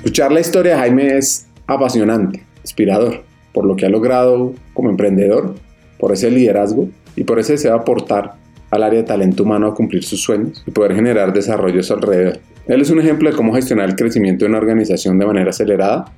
Escuchar 0.03 0.33
la 0.33 0.41
historia 0.41 0.73
de 0.73 0.79
Jaime 0.79 1.17
es 1.17 1.47
apasionante, 1.65 2.43
inspirador, 2.61 3.23
por 3.53 3.63
lo 3.63 3.77
que 3.77 3.85
ha 3.85 3.89
logrado 3.89 4.53
como 4.73 4.89
emprendedor, 4.89 5.55
por 5.97 6.11
ese 6.11 6.29
liderazgo 6.29 6.89
y 7.15 7.23
por 7.23 7.39
ese 7.39 7.53
deseo 7.53 7.71
de 7.71 7.79
aportar 7.79 8.33
al 8.69 8.83
área 8.83 8.99
de 8.99 9.07
talento 9.07 9.43
humano 9.43 9.67
a 9.67 9.73
cumplir 9.73 10.03
sus 10.03 10.21
sueños 10.21 10.61
y 10.67 10.71
poder 10.71 10.93
generar 10.93 11.31
desarrollo 11.31 11.79
a 11.79 11.83
su 11.83 11.93
alrededor. 11.93 12.39
Él 12.67 12.81
es 12.81 12.89
un 12.89 12.99
ejemplo 12.99 13.29
de 13.29 13.37
cómo 13.37 13.53
gestionar 13.53 13.87
el 13.87 13.95
crecimiento 13.95 14.43
de 14.43 14.49
una 14.49 14.57
organización 14.57 15.17
de 15.17 15.25
manera 15.25 15.51
acelerada 15.51 16.11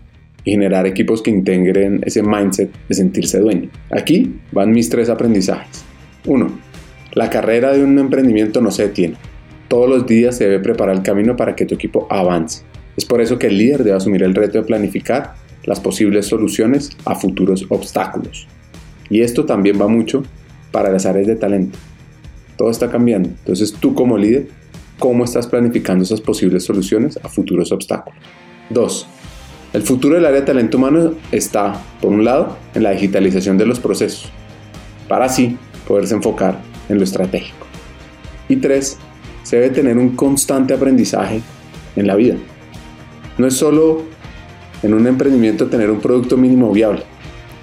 y 0.44 0.50
generar 0.50 0.88
equipos 0.88 1.22
que 1.22 1.30
integren 1.30 2.02
ese 2.08 2.24
mindset 2.24 2.72
de 2.90 2.96
sentirse 2.96 3.40
dueño. 3.40 3.70
Aquí 3.92 4.34
van 4.52 4.72
mis 4.72 4.90
tres 4.90 5.10
aprendizajes. 5.10 5.86
1. 6.26 6.60
La 7.14 7.30
carrera 7.30 7.72
de 7.72 7.84
un 7.84 8.00
emprendimiento 8.00 8.62
no 8.62 8.72
se 8.72 8.88
detiene. 8.88 9.18
Todos 9.68 9.88
los 9.88 10.08
días 10.08 10.36
se 10.36 10.46
debe 10.46 10.60
preparar 10.60 10.96
el 10.96 11.04
camino 11.04 11.36
para 11.36 11.56
que 11.56 11.68
tu 11.68 11.76
equipo 11.76 12.08
avance. 12.10 12.64
Es 12.98 13.06
por 13.06 13.22
eso 13.22 13.38
que 13.38 13.48
el 13.48 13.58
líder 13.58 13.84
debe 13.84 13.98
asumir 13.98 14.24
el 14.24 14.36
reto 14.36 14.58
de 14.58 14.64
planificar 14.64 15.36
las 15.66 15.80
posibles 15.80 16.28
soluciones 16.28 16.92
a 17.06 17.16
futuros 17.16 17.66
obstáculos. 17.70 18.48
Y 19.10 19.22
esto 19.22 19.46
también 19.46 19.80
va 19.82 19.88
mucho 19.88 20.24
para 20.72 20.90
las 20.92 21.06
áreas 21.06 21.28
de 21.28 21.36
talento. 21.36 21.78
Todo 22.58 22.70
está 22.70 22.90
cambiando. 22.90 23.30
Entonces 23.30 23.74
tú 23.74 23.94
como 23.94 24.18
líder, 24.18 24.48
¿cómo 25.00 25.24
estás 25.24 25.48
planificando 25.48 26.04
esas 26.04 26.22
posibles 26.22 26.64
soluciones 26.64 27.20
a 27.22 27.30
futuros 27.30 27.72
obstáculos? 27.72 28.20
2. 28.70 29.08
El 29.74 29.82
futuro 29.82 30.16
del 30.16 30.26
área 30.26 30.40
de 30.40 30.46
talento 30.46 30.78
humano 30.78 31.16
está, 31.32 31.82
por 32.02 32.12
un 32.12 32.24
lado, 32.24 32.58
en 32.74 32.84
la 32.84 32.92
digitalización 32.92 33.58
de 33.58 33.66
los 33.66 33.80
procesos, 33.80 34.32
para 35.10 35.26
así 35.26 35.58
poderse 35.86 36.16
enfocar 36.16 36.62
en 36.88 36.98
lo 36.98 37.04
estratégico. 37.04 37.66
Y 38.48 38.58
3. 38.58 38.98
Se 39.44 39.58
debe 39.58 39.70
tener 39.76 39.98
un 39.98 40.16
constante 40.16 40.74
aprendizaje 40.74 41.42
en 41.96 42.08
la 42.08 42.16
vida. 42.16 42.36
No 43.38 43.48
es 43.48 43.56
solo 43.56 44.04
en 44.84 44.94
un 44.94 45.08
emprendimiento 45.08 45.68
tener 45.68 45.92
un 45.92 46.00
producto 46.00 46.38
mínimo 46.38 46.72
viable, 46.72 47.04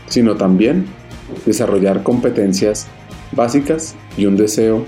sino 0.08 0.36
también 0.36 0.86
desarrollar 1.46 2.02
competencias 2.02 2.88
básicas 3.32 3.94
y 4.16 4.26
un 4.26 4.36
deseo 4.36 4.84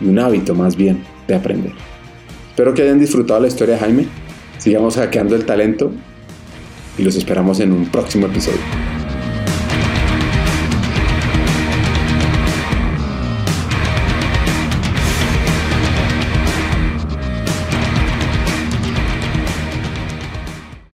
y 0.00 0.06
un 0.06 0.18
hábito 0.18 0.54
más 0.54 0.76
bien 0.76 1.02
de 1.26 1.34
aprender. 1.34 1.72
Espero 2.50 2.74
que 2.74 2.82
hayan 2.82 3.00
disfrutado 3.00 3.40
la 3.40 3.48
historia 3.48 3.74
de 3.74 3.80
Jaime. 3.80 4.06
Sigamos 4.58 4.96
hackeando 4.96 5.34
el 5.34 5.44
talento 5.44 5.90
y 6.98 7.02
los 7.02 7.16
esperamos 7.16 7.60
en 7.60 7.72
un 7.72 7.86
próximo 7.86 8.26
episodio. 8.26 8.89